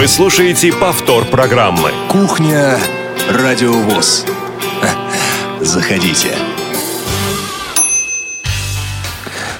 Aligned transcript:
Вы 0.00 0.08
слушаете 0.08 0.72
повтор 0.72 1.26
программы. 1.26 1.90
Кухня 2.08 2.78
Радиовоз. 3.28 4.24
Заходите. 5.60 6.34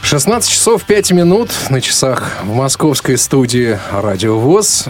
16 0.00 0.50
часов 0.50 0.84
5 0.84 1.12
минут 1.12 1.50
на 1.68 1.82
часах 1.82 2.38
в 2.42 2.54
московской 2.54 3.18
студии 3.18 3.78
«Радио 3.92 4.38
ВОЗ». 4.38 4.86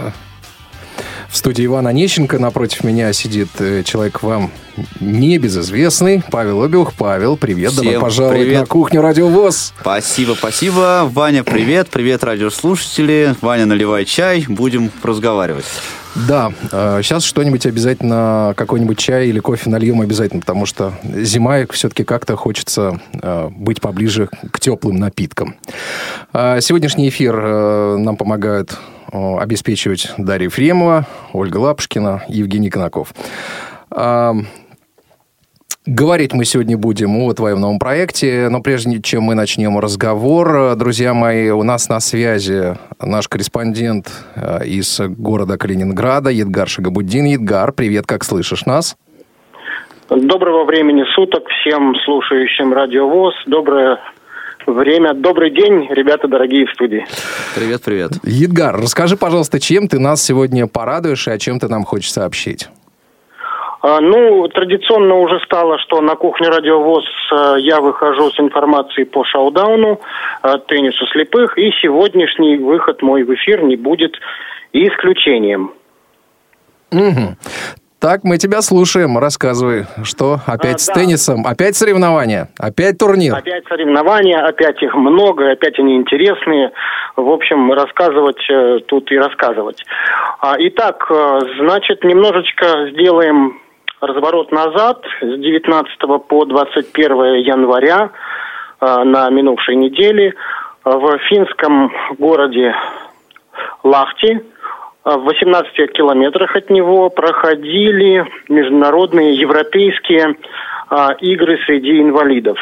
В 1.31 1.37
студии 1.37 1.65
Ивана 1.65 1.91
Онищенко 1.91 2.39
напротив 2.39 2.83
меня 2.83 3.13
сидит 3.13 3.47
э, 3.59 3.83
человек 3.83 4.21
вам 4.21 4.51
небезызвестный, 4.99 6.21
Павел 6.29 6.61
Обиух. 6.61 6.93
Павел, 6.93 7.37
привет, 7.37 7.71
Всем 7.71 7.85
добро 7.85 8.01
пожаловать 8.01 8.41
привет. 8.41 8.59
на 8.59 8.65
кухню 8.65 9.01
«Радио 9.01 9.29
ВОЗ». 9.29 9.73
Спасибо, 9.79 10.33
спасибо. 10.37 11.09
Ваня, 11.09 11.45
привет. 11.45 11.87
Привет, 11.89 12.25
радиослушатели. 12.25 13.33
Ваня, 13.39 13.65
наливай 13.65 14.03
чай. 14.03 14.45
Будем 14.49 14.91
разговаривать. 15.01 15.63
Да, 16.27 16.51
э, 16.69 16.99
сейчас 17.01 17.23
что-нибудь 17.23 17.65
обязательно, 17.65 18.53
какой-нибудь 18.57 18.97
чай 18.97 19.29
или 19.29 19.39
кофе 19.39 19.69
нальем 19.69 20.01
обязательно, 20.01 20.41
потому 20.41 20.65
что 20.65 20.93
зима, 21.03 21.59
и 21.59 21.71
все-таки 21.71 22.03
как-то 22.03 22.35
хочется 22.35 22.99
э, 23.13 23.49
быть 23.55 23.79
поближе 23.79 24.27
к 24.51 24.59
теплым 24.59 24.97
напиткам. 24.97 25.55
Сегодняшний 26.33 27.07
эфир 27.07 27.97
нам 27.97 28.17
помогают 28.17 28.71
э, 28.71 28.75
обеспечивать 29.11 30.11
Дарья 30.17 30.45
Ефремова, 30.45 31.05
Ольга 31.33 31.57
Лапушкина, 31.57 32.23
Евгений 32.27 32.69
Конаков. 32.69 33.13
А, 33.89 34.33
Говорить 35.87 36.31
мы 36.31 36.45
сегодня 36.45 36.77
будем 36.77 37.17
о 37.17 37.33
твоем 37.33 37.59
новом 37.59 37.79
проекте, 37.79 38.49
но 38.51 38.61
прежде 38.61 39.01
чем 39.01 39.23
мы 39.23 39.33
начнем 39.33 39.79
разговор, 39.79 40.55
э, 40.55 40.75
друзья 40.75 41.15
мои, 41.15 41.49
у 41.49 41.63
нас 41.63 41.89
на 41.89 41.99
связи 41.99 42.77
наш 43.01 43.27
корреспондент 43.27 44.05
э, 44.35 44.63
из 44.63 44.99
города 44.99 45.57
Калининграда 45.57 46.29
Едгар 46.29 46.69
Шагабуддин. 46.69 47.25
Едгар, 47.25 47.73
привет, 47.73 48.05
как 48.05 48.23
слышишь 48.23 48.67
нас? 48.67 48.95
Доброго 50.11 50.65
времени 50.65 51.03
суток 51.15 51.47
всем 51.49 51.95
слушающим 52.05 52.73
Радиовоз. 52.73 53.33
Доброе 53.47 53.97
время, 54.73 55.13
добрый 55.13 55.51
день, 55.51 55.87
ребята 55.89 56.27
дорогие 56.27 56.65
в 56.65 56.71
студии. 56.71 57.05
Привет, 57.55 57.81
привет. 57.83 58.11
Едгар, 58.23 58.75
расскажи, 58.75 59.17
пожалуйста, 59.17 59.59
чем 59.59 59.87
ты 59.87 59.99
нас 59.99 60.23
сегодня 60.23 60.67
порадуешь 60.67 61.27
и 61.27 61.31
о 61.31 61.37
чем 61.37 61.59
ты 61.59 61.67
нам 61.67 61.83
хочешь 61.83 62.11
сообщить? 62.11 62.69
А, 63.81 63.99
Ну, 63.99 64.47
традиционно 64.47 65.15
уже 65.15 65.39
стало, 65.45 65.79
что 65.79 66.01
на 66.01 66.15
кухне 66.15 66.49
Радиовоз 66.49 67.05
э, 67.31 67.55
я 67.59 67.81
выхожу 67.81 68.31
с 68.31 68.39
информацией 68.39 69.05
по 69.05 69.23
шоу-дауну, 69.23 69.99
э, 70.43 70.53
теннису 70.67 71.05
слепых, 71.07 71.57
и 71.57 71.71
сегодняшний 71.81 72.57
выход 72.57 73.01
мой 73.01 73.23
в 73.23 73.33
эфир 73.33 73.63
не 73.63 73.75
будет 73.75 74.15
исключением. 74.71 75.71
Мгм. 76.91 77.37
Так, 78.01 78.23
мы 78.23 78.39
тебя 78.39 78.63
слушаем. 78.63 79.19
Рассказывай, 79.19 79.85
что 80.03 80.37
опять 80.47 80.77
А, 80.77 80.79
с 80.79 80.87
да. 80.87 80.93
теннисом, 80.95 81.45
опять 81.45 81.75
соревнования, 81.75 82.49
опять 82.57 82.97
турнир. 82.97 83.35
Опять 83.35 83.63
соревнования, 83.67 84.43
опять 84.43 84.81
их 84.81 84.95
много, 84.95 85.51
опять 85.51 85.77
они 85.77 85.97
интересные. 85.97 86.71
В 87.15 87.29
общем, 87.29 87.71
рассказывать 87.71 88.43
э, 88.49 88.79
тут 88.87 89.11
и 89.11 89.17
рассказывать. 89.19 89.85
А, 90.39 90.55
Итак, 90.57 91.05
э, 91.11 91.39
значит, 91.59 92.03
немножечко 92.03 92.89
сделаем 92.89 93.61
разворот 93.99 94.51
назад 94.51 95.03
с 95.21 95.37
19 95.37 95.99
по 96.27 96.45
21 96.45 97.35
января 97.35 98.09
э, 98.79 99.03
на 99.03 99.29
минувшей 99.29 99.75
неделе 99.75 100.33
в 100.83 101.19
финском 101.29 101.91
городе 102.17 102.73
Лахти 103.83 104.41
в 105.03 105.17
18 105.23 105.93
километрах 105.93 106.55
от 106.55 106.69
него 106.69 107.09
проходили 107.09 108.25
международные 108.49 109.33
европейские 109.33 110.35
а, 110.89 111.13
игры 111.19 111.57
среди 111.65 111.99
инвалидов. 112.01 112.57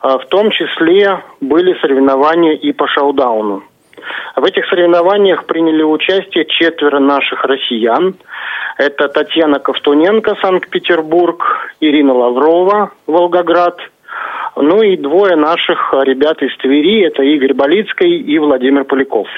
А, 0.00 0.18
в 0.18 0.26
том 0.26 0.50
числе 0.50 1.22
были 1.40 1.78
соревнования 1.80 2.54
и 2.54 2.72
по 2.72 2.88
шоу-дауну. 2.88 3.62
В 4.34 4.44
этих 4.44 4.66
соревнованиях 4.66 5.44
приняли 5.44 5.82
участие 5.82 6.46
четверо 6.46 6.98
наших 6.98 7.44
россиян. 7.44 8.14
Это 8.78 9.08
Татьяна 9.08 9.60
Ковтуненко, 9.60 10.36
Санкт-Петербург, 10.40 11.44
Ирина 11.80 12.14
Лаврова, 12.14 12.92
Волгоград. 13.06 13.78
Ну 14.56 14.82
и 14.82 14.96
двое 14.96 15.36
наших 15.36 15.94
ребят 16.02 16.42
из 16.42 16.56
Твери, 16.56 17.06
это 17.06 17.22
Игорь 17.22 17.54
Болицкий 17.54 18.16
и 18.16 18.38
Владимир 18.38 18.84
Поляков. 18.84 19.28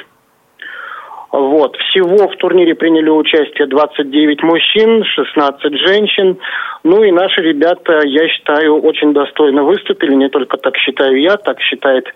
Вот. 1.33 1.77
Всего 1.79 2.29
в 2.29 2.37
турнире 2.37 2.75
приняли 2.75 3.09
участие 3.09 3.67
29 3.67 4.43
мужчин, 4.43 5.03
16 5.03 5.79
женщин. 5.79 6.37
Ну 6.85 7.03
и 7.03 7.11
наши 7.11 7.41
ребята, 7.41 8.03
я 8.05 8.29
считаю, 8.29 8.79
очень 8.83 9.15
достойно 9.15 9.65
выступили. 9.65 10.15
Не 10.15 10.29
только 10.29 10.59
так 10.59 10.77
считаю 10.77 11.19
я, 11.19 11.39
так 11.39 11.59
считает 11.61 12.07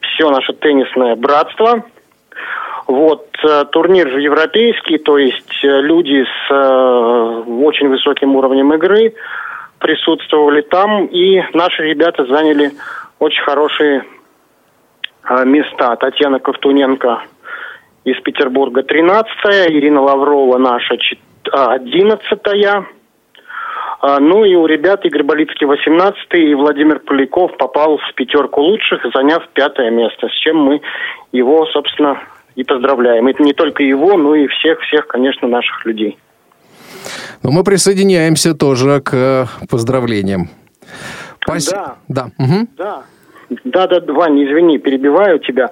все 0.00 0.30
наше 0.30 0.52
теннисное 0.52 1.16
братство. 1.16 1.84
Вот, 2.86 3.26
э, 3.42 3.64
турнир 3.72 4.10
же 4.10 4.20
европейский, 4.20 4.98
то 4.98 5.16
есть 5.16 5.64
э, 5.64 5.80
люди 5.80 6.24
с 6.24 6.52
э, 6.52 7.42
очень 7.64 7.88
высоким 7.88 8.36
уровнем 8.36 8.74
игры 8.74 9.14
присутствовали 9.78 10.62
там, 10.62 11.06
и 11.06 11.42
наши 11.54 11.82
ребята 11.84 12.26
заняли 12.26 12.72
очень 13.18 13.42
хорошие 13.42 14.04
э, 15.28 15.44
места. 15.44 15.96
Татьяна 15.96 16.38
Ковтуненко 16.38 17.22
из 18.04 18.20
Петербурга 18.22 18.82
13 18.82 19.30
Ирина 19.68 20.02
Лаврова 20.02 20.58
наша 20.58 20.96
11 21.44 22.84
Ну 24.20 24.44
и 24.44 24.54
у 24.54 24.66
ребят 24.66 25.04
Игорь 25.04 25.22
Болицкий 25.22 25.66
18 25.66 26.16
и 26.34 26.54
Владимир 26.54 26.98
Поляков 27.00 27.56
попал 27.56 27.98
в 27.98 28.14
пятерку 28.14 28.60
лучших, 28.60 29.04
заняв 29.14 29.46
пятое 29.54 29.90
место, 29.90 30.28
с 30.28 30.32
чем 30.42 30.56
мы 30.58 30.80
его, 31.30 31.66
собственно, 31.66 32.18
и 32.56 32.64
поздравляем. 32.64 33.28
Это 33.28 33.42
не 33.42 33.52
только 33.52 33.82
его, 33.82 34.16
но 34.16 34.34
и 34.34 34.46
всех-всех, 34.48 35.06
конечно, 35.06 35.48
наших 35.48 35.86
людей. 35.86 36.18
Но 37.42 37.50
мы 37.50 37.64
присоединяемся 37.64 38.54
тоже 38.54 39.00
к 39.00 39.14
э, 39.14 39.44
поздравлениям. 39.70 40.48
Пас- 41.46 41.70
Да. 41.72 41.96
Да. 42.08 42.26
мгм. 42.38 42.68
Да. 42.76 43.02
Да, 43.64 43.86
да, 43.86 44.12
Ваня, 44.12 44.44
извини, 44.44 44.78
перебиваю 44.78 45.38
тебя. 45.38 45.70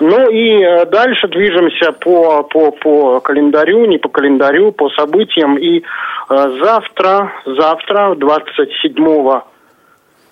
Ну 0.00 0.30
и 0.30 0.62
э, 0.62 0.86
дальше 0.86 1.26
движемся 1.28 1.92
по, 1.92 2.44
по, 2.44 2.70
по 2.70 3.20
календарю, 3.20 3.86
не 3.86 3.98
по 3.98 4.08
календарю, 4.08 4.70
по 4.72 4.88
событиям. 4.90 5.58
И 5.58 5.80
э, 5.80 5.82
завтра, 6.62 7.32
завтра, 7.44 8.14
27 8.14 9.40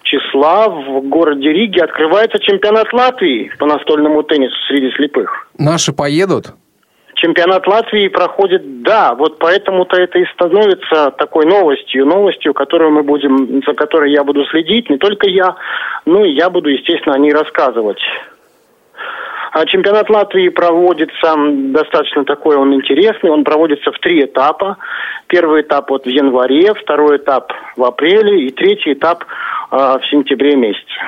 числа 0.03 0.69
в 0.69 1.00
городе 1.09 1.53
Риге 1.53 1.82
открывается 1.82 2.38
чемпионат 2.38 2.93
Латвии 2.93 3.50
по 3.59 3.66
настольному 3.66 4.22
теннису 4.22 4.54
среди 4.69 4.91
слепых. 4.93 5.49
Наши 5.59 5.93
поедут? 5.93 6.54
Чемпионат 7.16 7.66
Латвии 7.66 8.09
проходит, 8.09 8.83
да, 8.83 9.15
вот 9.15 9.38
поэтому-то 9.38 9.97
это 9.97 10.19
и 10.19 10.27
становится 10.34 11.10
такой 11.12 11.47
новостью, 11.47 12.04
новостью, 12.04 12.53
которую 12.53 12.93
мы 12.93 13.03
будем, 13.03 13.62
за 13.66 13.72
которой 13.72 14.12
я 14.12 14.22
буду 14.22 14.44
следить, 14.47 14.91
не 14.91 14.98
только 14.98 15.28
я, 15.28 15.56
но 16.04 16.25
и 16.25 16.33
я 16.33 16.50
буду, 16.50 16.69
естественно, 16.69 17.16
о 17.16 17.19
ней 17.19 17.33
рассказывать. 17.33 17.98
А 19.52 19.64
чемпионат 19.64 20.10
Латвии 20.10 20.50
проводится 20.50 21.34
достаточно 21.72 22.24
такой, 22.24 22.56
он 22.56 22.74
интересный, 22.74 23.30
он 23.30 23.42
проводится 23.42 23.90
в 23.90 23.98
три 24.00 24.22
этапа. 24.22 24.76
Первый 25.28 25.62
этап 25.62 25.88
вот 25.88 26.04
в 26.04 26.08
январе, 26.08 26.74
второй 26.74 27.16
этап 27.16 27.52
в 27.74 27.82
апреле 27.84 28.46
и 28.46 28.50
третий 28.50 28.92
этап 28.92 29.24
а, 29.70 29.98
в 29.98 30.06
сентябре 30.08 30.56
месяце. 30.56 31.00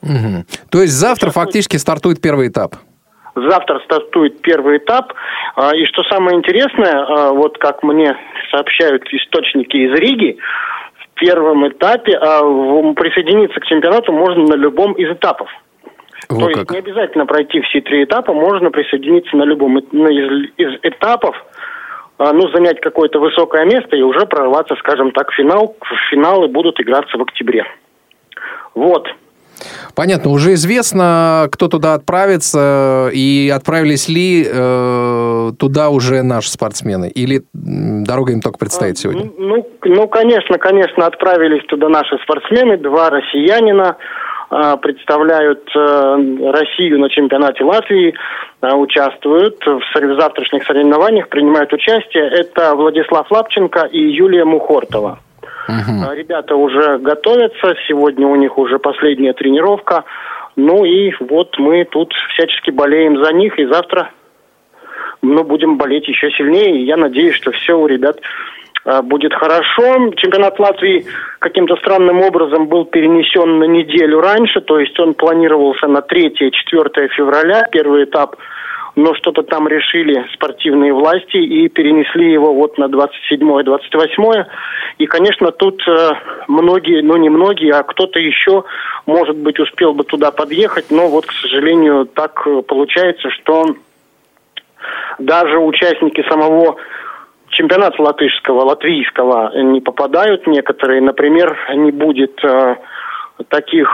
Мгм. 0.00 0.44
То 0.70 0.80
есть 0.80 0.94
завтра 0.94 1.30
фактически 1.30 1.76
стартует 1.76 2.22
первый 2.22 2.48
этап. 2.48 2.76
Завтра 3.34 3.80
стартует 3.80 4.40
первый 4.40 4.78
этап. 4.78 5.12
А, 5.56 5.76
И 5.76 5.84
что 5.84 6.04
самое 6.04 6.38
интересное, 6.38 7.32
вот 7.32 7.58
как 7.58 7.82
мне 7.82 8.16
сообщают 8.50 9.02
источники 9.12 9.76
из 9.76 9.92
Риги, 9.98 10.38
в 10.94 11.18
первом 11.18 11.68
этапе 11.68 12.12
присоединиться 12.12 13.60
к 13.60 13.66
чемпионату 13.66 14.12
можно 14.12 14.44
на 14.44 14.54
любом 14.54 14.94
из 14.94 15.10
этапов. 15.10 15.50
Во 16.28 16.40
То 16.40 16.48
есть 16.48 16.60
как. 16.60 16.70
не 16.72 16.78
обязательно 16.78 17.26
пройти 17.26 17.60
все 17.62 17.80
три 17.80 18.04
этапа, 18.04 18.32
можно 18.32 18.70
присоединиться 18.70 19.36
на 19.36 19.44
любом 19.44 19.74
на 19.74 20.08
из, 20.08 20.50
из 20.56 20.78
этапов, 20.82 21.36
а, 22.18 22.32
ну, 22.32 22.48
занять 22.48 22.80
какое-то 22.80 23.20
высокое 23.20 23.64
место 23.64 23.96
и 23.96 24.02
уже 24.02 24.26
прорваться, 24.26 24.74
скажем 24.76 25.12
так, 25.12 25.30
в 25.30 25.34
финал. 25.34 25.76
Финалы 26.10 26.48
будут 26.48 26.80
играться 26.80 27.16
в 27.18 27.22
октябре. 27.22 27.64
Вот. 28.74 29.06
Понятно, 29.94 30.30
уже 30.30 30.52
известно, 30.54 31.48
кто 31.50 31.68
туда 31.68 31.94
отправится, 31.94 33.08
и 33.12 33.50
отправились 33.54 34.08
ли 34.08 34.46
э, 34.46 35.52
туда 35.58 35.88
уже 35.88 36.22
наши 36.22 36.50
спортсмены, 36.50 37.08
или 37.08 37.42
дорога 37.54 38.32
им 38.32 38.42
только 38.42 38.58
предстоит 38.58 38.98
сегодня? 38.98 39.24
Ну, 39.24 39.32
ну, 39.38 39.68
ну, 39.84 40.08
конечно, 40.08 40.58
конечно, 40.58 41.06
отправились 41.06 41.64
туда 41.68 41.88
наши 41.88 42.18
спортсмены, 42.22 42.76
два 42.76 43.08
россиянина. 43.08 43.96
А, 44.48 44.76
представляют 44.76 45.68
э, 45.74 46.50
Россию 46.52 47.00
на 47.00 47.10
чемпионате 47.10 47.64
Латвии, 47.64 48.14
а, 48.60 48.76
участвуют 48.76 49.64
в 49.66 50.20
завтрашних 50.20 50.64
соревнованиях, 50.64 51.28
принимают 51.28 51.72
участие. 51.72 52.28
Это 52.28 52.74
Владислав 52.74 53.30
Лапченко 53.30 53.86
и 53.86 53.98
Юлия 53.98 54.44
Мухортова. 54.44 55.18
Угу. 55.68 56.12
Ребята 56.12 56.54
уже 56.54 56.98
готовятся, 56.98 57.74
сегодня 57.88 58.26
у 58.28 58.36
них 58.36 58.56
уже 58.56 58.78
последняя 58.78 59.32
тренировка. 59.32 60.04
Ну 60.54 60.84
и 60.84 61.12
вот 61.20 61.58
мы 61.58 61.84
тут 61.84 62.12
всячески 62.32 62.70
болеем 62.70 63.22
за 63.22 63.32
них, 63.32 63.58
и 63.58 63.66
завтра 63.66 64.10
мы 65.22 65.42
будем 65.42 65.76
болеть 65.76 66.06
еще 66.06 66.30
сильнее. 66.30 66.80
И 66.80 66.84
я 66.84 66.96
надеюсь, 66.96 67.34
что 67.34 67.50
все 67.50 67.76
у 67.76 67.86
ребят 67.86 68.20
будет 69.02 69.34
хорошо. 69.34 70.12
Чемпионат 70.16 70.58
Латвии 70.60 71.06
каким-то 71.40 71.76
странным 71.76 72.20
образом 72.20 72.68
был 72.68 72.84
перенесен 72.84 73.58
на 73.58 73.64
неделю 73.64 74.20
раньше, 74.20 74.60
то 74.60 74.78
есть 74.78 74.98
он 75.00 75.14
планировался 75.14 75.86
на 75.88 75.98
3-4 75.98 77.08
февраля, 77.08 77.66
первый 77.70 78.04
этап, 78.04 78.36
но 78.96 79.14
что-то 79.14 79.42
там 79.42 79.68
решили 79.68 80.26
спортивные 80.32 80.92
власти 80.92 81.36
и 81.36 81.68
перенесли 81.68 82.32
его 82.32 82.54
вот 82.54 82.78
на 82.78 82.84
27-28. 82.84 84.46
И, 84.98 85.06
конечно, 85.06 85.52
тут 85.52 85.82
э, 85.86 86.12
многие, 86.48 87.02
ну 87.02 87.16
не 87.16 87.28
многие, 87.28 87.72
а 87.72 87.82
кто-то 87.82 88.18
еще, 88.18 88.64
может 89.04 89.36
быть, 89.36 89.60
успел 89.60 89.92
бы 89.92 90.04
туда 90.04 90.30
подъехать, 90.30 90.86
но 90.90 91.08
вот, 91.08 91.26
к 91.26 91.32
сожалению, 91.32 92.06
так 92.06 92.42
э, 92.46 92.62
получается, 92.62 93.28
что 93.30 93.76
даже 95.18 95.58
участники 95.58 96.24
самого 96.28 96.76
чемпионата 97.50 98.00
латышского, 98.02 98.62
латвийского 98.64 99.52
не 99.62 99.80
попадают 99.80 100.46
некоторые. 100.46 101.00
Например, 101.00 101.56
не 101.74 101.90
будет 101.90 102.38
э, 102.44 102.76
таких 103.48 103.88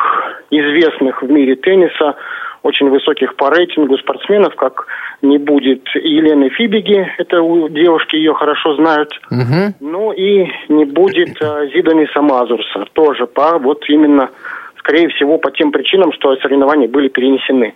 известных 0.50 1.22
в 1.22 1.30
мире 1.30 1.56
тенниса, 1.56 2.16
очень 2.62 2.90
высоких 2.90 3.34
по 3.36 3.50
рейтингу 3.50 3.98
спортсменов, 3.98 4.54
как 4.54 4.86
не 5.20 5.38
будет 5.38 5.86
Елены 5.94 6.48
Фибиги, 6.50 7.12
это 7.18 7.42
у 7.42 7.68
девушки 7.68 8.16
ее 8.16 8.34
хорошо 8.34 8.76
знают, 8.76 9.12
угу. 9.30 9.74
ну 9.80 10.12
и 10.12 10.48
не 10.68 10.84
будет 10.84 11.40
э, 11.40 11.70
Зидониса 11.74 12.22
Мазурса, 12.22 12.84
тоже 12.92 13.26
по 13.26 13.58
вот 13.58 13.84
именно, 13.88 14.30
скорее 14.82 15.08
всего, 15.08 15.38
по 15.38 15.50
тем 15.50 15.70
причинам, 15.72 16.12
что 16.12 16.34
соревнования 16.36 16.88
были 16.88 17.08
перенесены. 17.08 17.74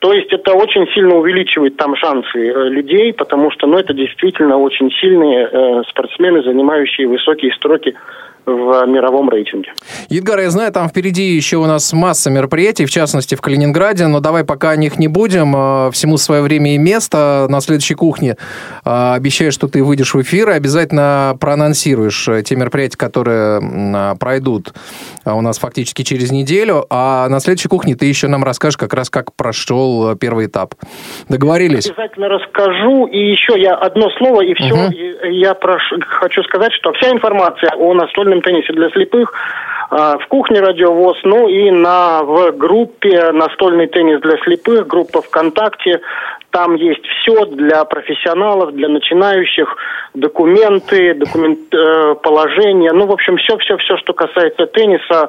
То 0.00 0.12
есть 0.12 0.32
это 0.32 0.52
очень 0.52 0.86
сильно 0.92 1.16
увеличивает 1.16 1.76
там 1.76 1.96
шансы 1.96 2.38
э, 2.38 2.68
людей, 2.68 3.12
потому 3.12 3.50
что 3.50 3.66
ну, 3.66 3.78
это 3.78 3.94
действительно 3.94 4.56
очень 4.58 4.90
сильные 4.92 5.48
э, 5.50 5.82
спортсмены, 5.88 6.42
занимающие 6.42 7.08
высокие 7.08 7.52
строки 7.54 7.94
в 8.48 8.86
мировом 8.86 9.28
рейтинге. 9.28 9.72
Едгар, 10.08 10.40
я 10.40 10.50
знаю, 10.50 10.72
там 10.72 10.88
впереди 10.88 11.22
еще 11.22 11.58
у 11.58 11.66
нас 11.66 11.92
масса 11.92 12.30
мероприятий, 12.30 12.86
в 12.86 12.90
частности 12.90 13.34
в 13.34 13.40
Калининграде, 13.40 14.06
но 14.06 14.20
давай 14.20 14.44
пока 14.44 14.70
о 14.70 14.76
них 14.76 14.98
не 14.98 15.08
будем. 15.08 15.54
Э, 15.54 15.90
всему 15.92 16.16
свое 16.16 16.42
время 16.42 16.74
и 16.74 16.78
место. 16.78 17.46
На 17.48 17.60
следующей 17.60 17.94
кухне 17.94 18.36
э, 18.84 19.12
обещаю, 19.14 19.52
что 19.52 19.68
ты 19.68 19.84
выйдешь 19.84 20.14
в 20.14 20.22
эфир 20.22 20.50
и 20.50 20.52
обязательно 20.52 21.36
проанонсируешь 21.40 22.28
э, 22.28 22.42
те 22.42 22.56
мероприятия, 22.56 22.96
которые 22.96 23.60
пройдут 24.18 24.72
у 25.24 25.40
нас 25.40 25.58
фактически 25.58 26.02
через 26.02 26.30
неделю. 26.30 26.86
А 26.90 27.28
на 27.28 27.40
следующей 27.40 27.68
кухне 27.68 27.94
ты 27.94 28.06
еще 28.06 28.28
нам 28.28 28.44
расскажешь 28.44 28.76
как 28.76 28.94
раз, 28.94 29.10
как 29.10 29.34
прошел 29.34 30.16
первый 30.16 30.46
этап. 30.46 30.74
Договорились? 31.28 31.90
Обязательно 31.90 32.28
расскажу. 32.28 33.06
И 33.06 33.18
еще 33.30 33.60
я 33.60 33.74
одно 33.74 34.08
слово, 34.18 34.42
и 34.42 34.54
все. 34.54 34.74
Угу. 34.74 34.92
Я 35.30 35.54
прошу, 35.54 35.96
хочу 36.06 36.42
сказать, 36.44 36.72
что 36.74 36.92
вся 36.92 37.10
информация 37.10 37.70
о 37.76 37.94
настольном 37.94 38.37
настольном 38.38 38.42
теннисе 38.42 38.72
для 38.72 38.90
слепых 38.90 39.32
а, 39.90 40.18
в 40.18 40.26
кухне 40.28 40.60
Радиовоз, 40.60 41.18
ну 41.24 41.48
и 41.48 41.70
на, 41.70 42.22
в 42.22 42.52
группе 42.52 43.32
«Настольный 43.32 43.86
теннис 43.86 44.20
для 44.20 44.36
слепых», 44.38 44.86
группа 44.86 45.22
ВКонтакте. 45.22 46.00
Там 46.50 46.74
есть 46.74 47.04
все 47.06 47.44
для 47.46 47.84
профессионалов, 47.84 48.72
для 48.72 48.88
начинающих, 48.88 49.76
документы, 50.14 51.14
документ, 51.14 51.58
э, 51.72 52.14
положения, 52.22 52.92
ну, 52.92 53.06
в 53.06 53.12
общем, 53.12 53.36
все-все-все, 53.36 53.96
что 53.98 54.12
касается 54.12 54.66
тенниса, 54.66 55.28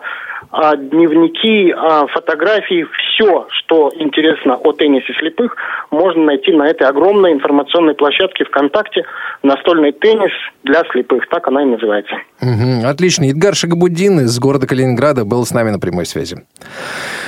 дневники, 0.51 1.71
а, 1.71 2.07
фотографии, 2.07 2.85
все, 2.85 3.47
что 3.49 3.91
интересно 3.95 4.55
о 4.55 4.71
теннисе 4.73 5.13
слепых, 5.19 5.55
можно 5.91 6.23
найти 6.23 6.51
на 6.51 6.67
этой 6.67 6.87
огромной 6.87 7.33
информационной 7.33 7.93
площадке 7.93 8.45
ВКонтакте 8.45 9.03
«Настольный 9.43 9.91
теннис 9.91 10.31
для 10.63 10.83
слепых». 10.91 11.27
Так 11.29 11.47
она 11.47 11.63
и 11.63 11.65
называется. 11.65 12.15
Угу, 12.41 12.87
отлично. 12.87 13.25
Едгар 13.25 13.55
Шагабуддин 13.55 14.21
из 14.21 14.39
города 14.39 14.65
Калининграда 14.65 15.25
был 15.25 15.45
с 15.45 15.51
нами 15.51 15.69
на 15.71 15.79
прямой 15.79 16.05
связи. 16.05 16.37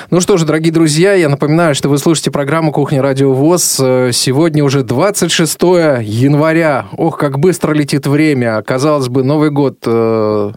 Ну 0.10 0.20
что 0.20 0.38
же, 0.38 0.46
дорогие 0.46 0.74
друзья, 0.74 1.14
я 1.14 1.30
напоминаю, 1.30 1.76
что 1.76 1.90
вы 1.90 1.98
слушаете 1.98 2.32
программу 2.32 2.72
«Кухня 2.72 3.02
Радио 3.02 3.34
ВОЗ». 3.34 3.78
Сегодня 4.12 4.64
уже 4.64 4.84
26 4.84 5.62
января. 5.62 6.86
Ох, 6.98 7.18
как 7.18 7.40
быстро 7.40 7.74
летит 7.74 8.08
время. 8.08 8.62
Казалось 8.62 9.10
бы, 9.10 9.24
Новый 9.24 9.52
год 9.52 9.78
э, 9.86 10.52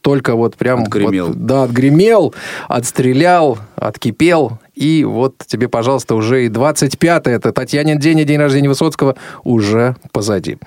только 0.00 0.36
вот 0.36 0.56
прям... 0.56 0.82
Отгремел. 0.84 1.28
Вот, 1.28 1.46
да, 1.46 1.64
отгремел, 1.64 2.34
отстрелял, 2.68 3.58
откипел. 3.74 4.58
И 4.74 5.04
вот 5.04 5.38
тебе, 5.46 5.68
пожалуйста, 5.68 6.14
уже 6.14 6.46
и 6.46 6.48
25-е, 6.48 7.34
это 7.34 7.52
Татьянин 7.52 7.98
день 7.98 8.20
и 8.20 8.24
день 8.24 8.38
рождения 8.38 8.68
Высоцкого, 8.68 9.16
уже 9.42 9.96
позади. 10.12 10.58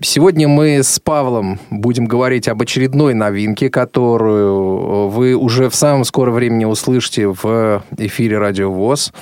Сегодня 0.00 0.48
мы 0.48 0.82
с 0.82 0.98
Павлом 0.98 1.58
будем 1.70 2.06
говорить 2.06 2.48
об 2.48 2.60
очередной 2.62 3.14
новинке, 3.14 3.70
которую 3.70 5.08
вы 5.08 5.34
уже 5.34 5.70
в 5.70 5.74
самом 5.74 6.04
скором 6.04 6.34
времени 6.34 6.64
услышите 6.64 7.28
в 7.28 7.82
эфире 7.96 8.38
Радио 8.38 8.70
ВОЗ. 8.70 9.12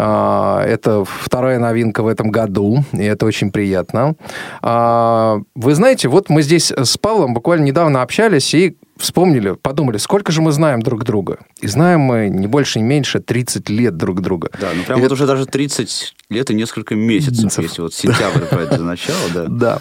А, 0.00 0.62
это 0.64 1.04
вторая 1.04 1.58
новинка 1.58 2.04
в 2.04 2.06
этом 2.06 2.30
году, 2.30 2.84
и 2.92 3.02
это 3.02 3.26
очень 3.26 3.50
приятно. 3.50 4.14
А, 4.62 5.40
вы 5.56 5.74
знаете, 5.74 6.08
вот 6.08 6.28
мы 6.28 6.42
здесь 6.42 6.70
с 6.70 6.96
Павлом 6.96 7.34
буквально 7.34 7.64
недавно 7.64 8.02
общались, 8.02 8.54
и 8.54 8.76
вспомнили, 8.96 9.56
подумали, 9.60 9.96
сколько 9.96 10.30
же 10.30 10.40
мы 10.40 10.52
знаем 10.52 10.82
друг 10.82 11.02
друга. 11.02 11.38
И 11.60 11.66
знаем 11.66 12.00
мы 12.00 12.28
не 12.28 12.46
больше, 12.46 12.78
не 12.78 12.84
меньше 12.84 13.18
30 13.18 13.68
лет 13.70 13.96
друг 13.96 14.20
друга. 14.20 14.50
Да, 14.60 14.68
ну 14.72 14.84
прям 14.84 14.98
и 14.98 15.02
вот 15.02 15.06
это... 15.06 15.14
уже 15.14 15.26
даже 15.26 15.46
30 15.46 16.14
лет 16.30 16.50
и 16.50 16.54
несколько 16.54 16.94
месяцев, 16.94 17.58
если 17.58 17.80
вот 17.80 17.94
сентябрь 17.94 18.44
брать 18.52 18.72
за 18.72 18.82
начало, 18.82 19.16
да. 19.34 19.46
Да. 19.48 19.78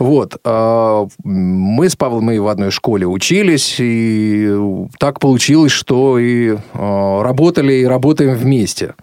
Вот. 0.00 0.36
А, 0.42 1.06
мы 1.22 1.88
с 1.88 1.94
Павлом 1.94 2.24
мы 2.24 2.40
в 2.40 2.48
одной 2.48 2.72
школе 2.72 3.06
учились, 3.06 3.76
и 3.78 4.56
так 4.98 5.20
получилось, 5.20 5.70
что 5.70 6.18
и 6.18 6.56
а, 6.72 7.22
работали, 7.22 7.74
и 7.74 7.84
работаем 7.84 8.34
вместе. 8.34 8.94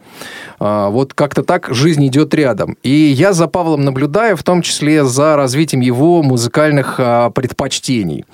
А, 0.59 0.89
вот 0.89 1.13
как-то 1.13 1.43
так 1.43 1.73
жизнь 1.73 2.05
идет 2.07 2.33
рядом. 2.33 2.75
И 2.83 2.91
я 2.91 3.31
за 3.31 3.47
Павлом 3.47 3.85
наблюдаю, 3.85 4.35
в 4.35 4.43
том 4.43 4.61
числе 4.61 5.05
за 5.05 5.37
развитием 5.37 5.79
его 5.79 6.21
музыкальных 6.21 6.97
предпочтений. 7.33 8.25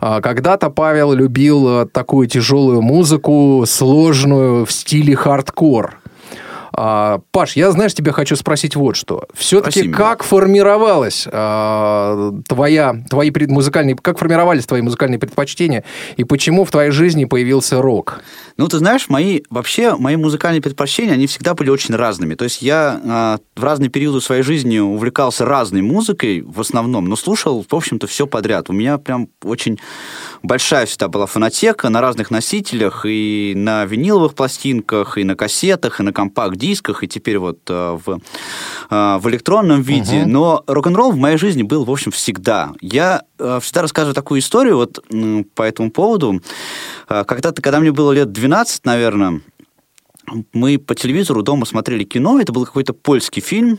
Когда-то 0.00 0.36
когда 0.36 0.70
Павел 0.70 1.12
любил 1.12 1.88
такую 1.88 2.28
тяжелую 2.28 2.82
музыку, 2.82 3.64
сложную, 3.66 4.64
в 4.64 4.70
стиле 4.70 5.16
хардкор. 5.16 5.98
А, 6.72 7.20
Паш, 7.30 7.56
я, 7.56 7.70
знаешь, 7.70 7.94
тебя 7.94 8.12
хочу 8.12 8.36
спросить 8.36 8.76
вот 8.76 8.96
что. 8.96 9.26
Все-таки 9.34 9.88
как 9.88 10.22
формировалась 10.22 11.26
а, 11.30 12.32
твоя, 12.48 13.04
твои 13.08 13.30
музыкальные, 13.46 13.96
как 13.96 14.18
формировались 14.18 14.66
твои 14.66 14.82
музыкальные 14.82 15.18
предпочтения 15.18 15.84
и 16.16 16.24
почему 16.24 16.64
в 16.64 16.70
твоей 16.70 16.90
жизни 16.90 17.24
появился 17.24 17.80
рок? 17.80 18.20
Ну, 18.56 18.68
ты 18.68 18.78
знаешь, 18.78 19.08
мои, 19.08 19.42
вообще, 19.50 19.96
мои 19.96 20.16
музыкальные 20.16 20.62
предпочтения, 20.62 21.12
они 21.12 21.26
всегда 21.26 21.54
были 21.54 21.70
очень 21.70 21.94
разными. 21.94 22.34
То 22.34 22.44
есть 22.44 22.62
я 22.62 23.00
а, 23.04 23.38
в 23.54 23.64
разные 23.64 23.90
периоды 23.90 24.20
своей 24.20 24.42
жизни 24.42 24.78
увлекался 24.78 25.44
разной 25.44 25.82
музыкой 25.82 26.42
в 26.42 26.60
основном, 26.60 27.06
но 27.06 27.16
слушал, 27.16 27.64
в 27.68 27.74
общем-то, 27.74 28.06
все 28.06 28.26
подряд. 28.26 28.70
У 28.70 28.72
меня 28.72 28.98
прям 28.98 29.28
очень 29.42 29.78
большая 30.42 30.86
всегда 30.86 31.08
была 31.08 31.26
фонотека 31.26 31.88
на 31.88 32.00
разных 32.00 32.30
носителях, 32.30 33.04
и 33.06 33.52
на 33.54 33.84
виниловых 33.84 34.34
пластинках, 34.34 35.18
и 35.18 35.24
на 35.24 35.36
кассетах, 35.36 36.00
и 36.00 36.02
на 36.02 36.12
компакт 36.12 36.55
дисках, 36.56 37.02
и 37.04 37.08
теперь 37.08 37.38
вот 37.38 37.58
э, 37.68 37.98
в, 38.04 38.18
э, 38.90 39.18
в 39.18 39.28
электронном 39.28 39.82
виде. 39.82 40.22
Угу. 40.22 40.28
Но 40.28 40.64
рок-н-ролл 40.66 41.12
в 41.12 41.16
моей 41.16 41.36
жизни 41.36 41.62
был, 41.62 41.84
в 41.84 41.90
общем, 41.90 42.10
всегда. 42.10 42.72
Я 42.80 43.22
э, 43.38 43.58
всегда 43.62 43.82
рассказываю 43.82 44.14
такую 44.14 44.40
историю 44.40 44.76
вот 44.76 45.04
по 45.54 45.62
этому 45.62 45.90
поводу. 45.90 46.40
Когда-то, 47.06 47.62
когда 47.62 47.80
мне 47.80 47.92
было 47.92 48.12
лет 48.12 48.32
12, 48.32 48.84
наверное, 48.84 49.40
мы 50.52 50.78
по 50.78 50.94
телевизору 50.96 51.42
дома 51.42 51.66
смотрели 51.66 52.02
кино, 52.02 52.40
это 52.40 52.52
был 52.52 52.66
какой-то 52.66 52.92
польский 52.92 53.40
фильм, 53.40 53.78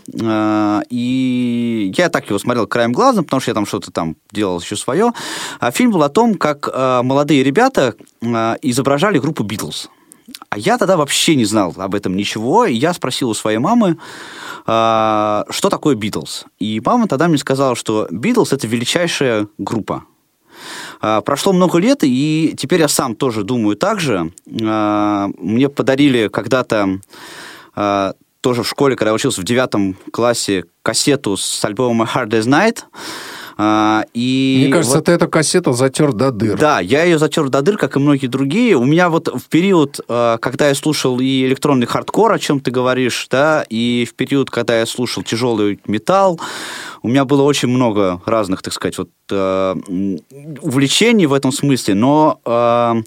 и 0.90 1.94
я 1.98 2.08
так 2.08 2.30
его 2.30 2.40
смотрел 2.40 2.68
краем 2.68 2.94
глаза, 2.94 3.22
потому 3.22 3.42
что 3.42 3.52
я 3.52 3.56
там 3.56 3.66
что-то 3.66 3.92
там 3.92 4.16
делал 4.32 4.62
еще 4.62 4.78
свое. 4.78 5.12
А 5.60 5.72
фильм 5.72 5.92
был 5.92 6.04
о 6.04 6.10
том, 6.10 6.36
как 6.36 6.74
молодые 6.74 7.44
ребята 7.44 7.96
изображали 8.62 9.20
группу 9.20 9.44
Битлз. 9.44 9.90
А 10.50 10.58
я 10.58 10.78
тогда 10.78 10.98
вообще 10.98 11.36
не 11.36 11.46
знал 11.46 11.74
об 11.78 11.94
этом 11.94 12.16
ничего, 12.16 12.66
я 12.66 12.94
спросил 12.94 13.30
у 13.30 13.34
своей 13.34 13.58
мамы, 13.58 13.98
что 14.64 15.70
такое 15.70 15.96
Битлз. 15.96 16.46
И 16.60 16.82
мама 16.84 17.08
тогда 17.08 17.28
мне 17.28 17.38
сказала, 17.38 17.76
что 17.76 18.08
Битлз– 18.12 18.52
это 18.54 18.68
величайшая 18.68 19.48
группа. 19.58 20.06
А, 21.00 21.22
прошло 21.22 21.54
много 21.54 21.78
лет, 21.80 22.00
и 22.02 22.56
теперь 22.58 22.82
я 22.82 22.88
сам 22.88 23.16
тоже 23.16 23.44
думаю 23.44 23.76
так 23.76 24.00
же. 24.00 24.32
А, 24.64 25.30
мне 25.38 25.70
подарили 25.70 26.28
когда-то 26.28 27.00
а, 27.76 28.14
тоже 28.42 28.64
в 28.64 28.68
школе, 28.68 28.96
когда 28.96 29.12
я 29.12 29.16
учился 29.16 29.42
в 29.42 29.44
девятом 29.44 29.96
классе, 30.12 30.66
кассету 30.82 31.38
с 31.38 31.64
альбома 31.64 32.10
Hard 32.14 32.30
Day's 32.30 32.48
Night. 32.48 32.80
А, 33.60 34.04
и 34.14 34.62
Мне 34.66 34.72
кажется, 34.72 34.98
вот, 34.98 35.06
ты 35.06 35.12
эту 35.14 35.28
кассету 35.28 35.74
затер 35.74 36.14
до 36.14 36.32
дыр. 36.32 36.58
Да, 36.58 36.80
я 36.80 37.04
ее 37.04 37.18
затер 37.18 37.50
до 37.50 37.64
дыр, 37.64 37.78
как 37.78 37.96
и 37.96 38.00
многие 38.00 38.28
другие. 38.28 38.76
У 38.76 38.86
меня 38.86 39.10
вот 39.10 39.28
в 39.28 39.50
период, 39.50 40.00
а, 40.08 40.38
когда 40.38 40.68
я 40.68 40.76
слушал 40.76 41.20
и 41.20 41.46
электронный 41.46 41.88
хардкор, 41.88 42.32
о 42.32 42.40
чем 42.40 42.60
ты 42.60 42.70
говоришь, 42.70 43.28
да, 43.32 43.66
и 43.68 44.08
в 44.10 44.14
период, 44.14 44.52
когда 44.52 44.78
я 44.78 44.86
слушал 44.86 45.24
тяжелый 45.24 45.80
металл, 45.88 46.40
у 47.02 47.08
меня 47.08 47.26
было 47.26 47.42
очень 47.42 47.70
много 47.70 48.22
разных, 48.26 48.62
так 48.62 48.74
сказать, 48.74 49.00
вот 49.00 49.10
а, 49.32 49.76
увлечений 50.62 51.26
в 51.26 51.34
этом 51.34 51.52
смысле, 51.52 51.96
но 51.96 53.04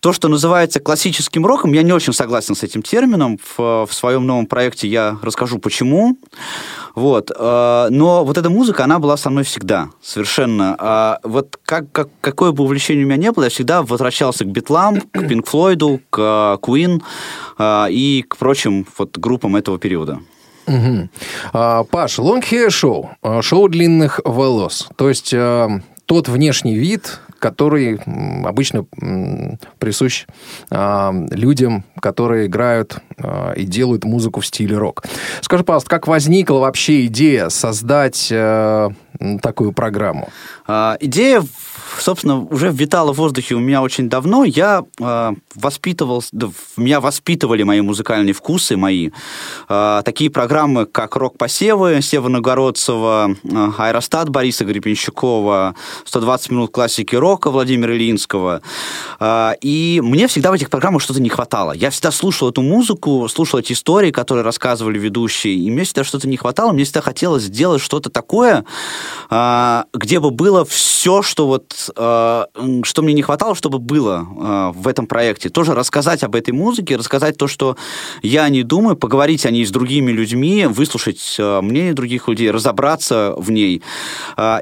то, 0.00 0.12
что 0.12 0.28
называется 0.28 0.78
классическим 0.78 1.44
роком, 1.46 1.72
я 1.72 1.82
не 1.82 1.92
очень 1.92 2.12
согласен 2.12 2.54
с 2.54 2.62
этим 2.62 2.82
термином. 2.82 3.38
В, 3.42 3.86
в 3.86 3.92
своем 3.92 4.26
новом 4.26 4.46
проекте 4.46 4.86
я 4.88 5.18
расскажу, 5.22 5.58
почему. 5.58 6.16
Вот. 6.96 7.30
Э, 7.30 7.88
но 7.90 8.24
вот 8.24 8.38
эта 8.38 8.48
музыка, 8.50 8.84
она 8.84 8.98
была 8.98 9.18
со 9.18 9.28
мной 9.28 9.44
всегда, 9.44 9.90
совершенно. 10.02 10.74
А 10.78 11.20
вот 11.22 11.58
как, 11.62 11.92
как, 11.92 12.08
какое 12.22 12.52
бы 12.52 12.64
увлечение 12.64 13.04
у 13.04 13.08
меня 13.08 13.18
не 13.18 13.30
было, 13.30 13.44
я 13.44 13.50
всегда 13.50 13.82
возвращался 13.82 14.44
к 14.44 14.48
Битлам, 14.48 15.02
к 15.02 15.28
Пинк 15.28 15.46
Флойду, 15.46 16.00
к 16.08 16.58
Queen 16.62 17.02
э, 17.58 17.86
и 17.90 18.24
к 18.26 18.38
прочим 18.38 18.86
вот 18.96 19.18
группам 19.18 19.56
этого 19.56 19.78
периода. 19.78 20.20
Угу. 20.66 21.08
А, 21.52 21.84
Паш, 21.84 22.18
long 22.18 22.42
hair 22.42 22.68
show, 22.68 23.42
шоу 23.42 23.68
длинных 23.68 24.20
волос. 24.24 24.88
То 24.96 25.08
есть 25.08 25.32
тот 26.06 26.28
внешний 26.28 26.76
вид, 26.76 27.20
который 27.38 28.00
обычно 28.44 28.86
присущ 29.78 30.26
а, 30.70 31.12
людям, 31.30 31.84
которые 32.00 32.46
играют 32.46 32.98
а, 33.18 33.52
и 33.52 33.64
делают 33.64 34.04
музыку 34.04 34.40
в 34.40 34.46
стиле 34.46 34.76
рок. 34.76 35.04
Скажи, 35.40 35.64
пожалуйста, 35.64 35.90
как 35.90 36.06
возникла 36.06 36.58
вообще 36.58 37.06
идея 37.06 37.48
создать 37.48 38.28
э, 38.30 38.88
такую 39.42 39.72
программу? 39.72 40.28
А, 40.66 40.96
идея 41.00 41.42
собственно, 42.00 42.40
уже 42.40 42.70
витало 42.70 43.12
в 43.12 43.16
воздухе 43.16 43.54
у 43.54 43.58
меня 43.58 43.82
очень 43.82 44.08
давно. 44.08 44.44
Я 44.44 44.84
э, 45.00 45.32
воспитывал, 45.54 46.22
да, 46.32 46.48
меня 46.76 47.00
воспитывали 47.00 47.62
мои 47.62 47.80
музыкальные 47.80 48.32
вкусы, 48.32 48.76
мои. 48.76 49.10
Э, 49.68 50.02
такие 50.04 50.30
программы, 50.30 50.86
как 50.86 51.16
«Рок-посевы» 51.16 52.00
Сева 52.02 52.28
Нагородцева, 52.28 53.36
э, 53.42 53.68
«Аэростат» 53.78 54.28
Бориса 54.28 54.64
Гребенщикова, 54.64 55.74
«120 56.04 56.52
минут 56.52 56.70
классики 56.70 57.14
рока» 57.14 57.50
Владимира 57.50 57.94
Ильинского. 57.94 58.62
Э, 59.20 59.52
и 59.60 60.00
мне 60.02 60.28
всегда 60.28 60.50
в 60.50 60.54
этих 60.54 60.70
программах 60.70 61.02
что-то 61.02 61.20
не 61.20 61.28
хватало. 61.28 61.72
Я 61.72 61.90
всегда 61.90 62.10
слушал 62.10 62.50
эту 62.50 62.62
музыку, 62.62 63.28
слушал 63.28 63.60
эти 63.60 63.72
истории, 63.72 64.10
которые 64.10 64.44
рассказывали 64.44 64.98
ведущие, 64.98 65.54
и 65.54 65.70
мне 65.70 65.84
всегда 65.84 66.04
что-то 66.04 66.28
не 66.28 66.36
хватало. 66.36 66.72
Мне 66.72 66.84
всегда 66.84 67.00
хотелось 67.00 67.44
сделать 67.44 67.82
что-то 67.82 68.10
такое, 68.10 68.64
э, 69.30 69.82
где 69.92 70.20
бы 70.20 70.30
было 70.30 70.64
все, 70.64 71.22
что 71.22 71.46
вот 71.46 71.85
Э, 71.94 72.44
что 72.82 73.02
мне 73.02 73.14
не 73.14 73.22
хватало, 73.22 73.54
чтобы 73.54 73.78
было 73.78 74.26
э, 74.26 74.78
в 74.78 74.88
этом 74.88 75.06
проекте. 75.06 75.48
Тоже 75.48 75.74
рассказать 75.74 76.22
об 76.22 76.34
этой 76.34 76.52
музыке, 76.52 76.96
рассказать 76.96 77.36
то, 77.36 77.46
что 77.46 77.76
я 78.22 78.48
не 78.48 78.62
думаю, 78.62 78.96
поговорить 78.96 79.46
о 79.46 79.50
ней 79.50 79.64
с 79.64 79.70
другими 79.70 80.12
людьми, 80.12 80.66
выслушать 80.66 81.36
э, 81.38 81.60
мнение 81.60 81.92
других 81.92 82.28
людей, 82.28 82.50
разобраться 82.50 83.34
в 83.36 83.50
ней. 83.50 83.82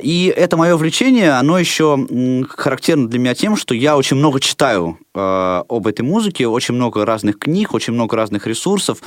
И 0.03 0.33
это 0.35 0.57
мое 0.57 0.75
увлечение, 0.75 1.33
оно 1.33 1.59
еще 1.59 2.07
характерно 2.49 3.09
для 3.09 3.19
меня 3.19 3.35
тем, 3.35 3.57
что 3.57 3.75
я 3.75 3.97
очень 3.97 4.17
много 4.17 4.41
читаю 4.41 4.99
об 5.15 5.87
этой 5.87 6.03
музыке, 6.03 6.49
очень 6.49 6.75
много 6.75 7.05
разных 7.07 7.39
книг, 7.39 7.73
очень 7.73 7.93
много 7.93 8.17
разных 8.17 8.47
ресурсов. 8.47 8.99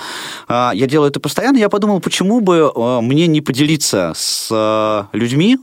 Я 0.50 0.74
делаю 0.74 1.10
это 1.10 1.20
постоянно. 1.20 1.58
Я 1.58 1.70
подумал, 1.70 2.00
почему 2.00 2.40
бы 2.40 2.72
мне 3.02 3.28
не 3.28 3.42
поделиться 3.42 4.14
с 4.16 5.08
людьми, 5.12 5.58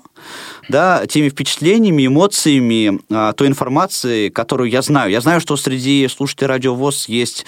да, 0.68 1.06
теми 1.06 1.28
впечатлениями, 1.28 2.06
эмоциями, 2.06 3.00
а, 3.10 3.32
той 3.32 3.48
информацией, 3.48 4.30
которую 4.30 4.70
я 4.70 4.82
знаю. 4.82 5.10
Я 5.10 5.20
знаю, 5.20 5.40
что 5.40 5.56
среди 5.56 6.06
слушателей 6.08 6.48
Радио 6.48 6.74
ВОЗ 6.74 7.08
есть 7.08 7.46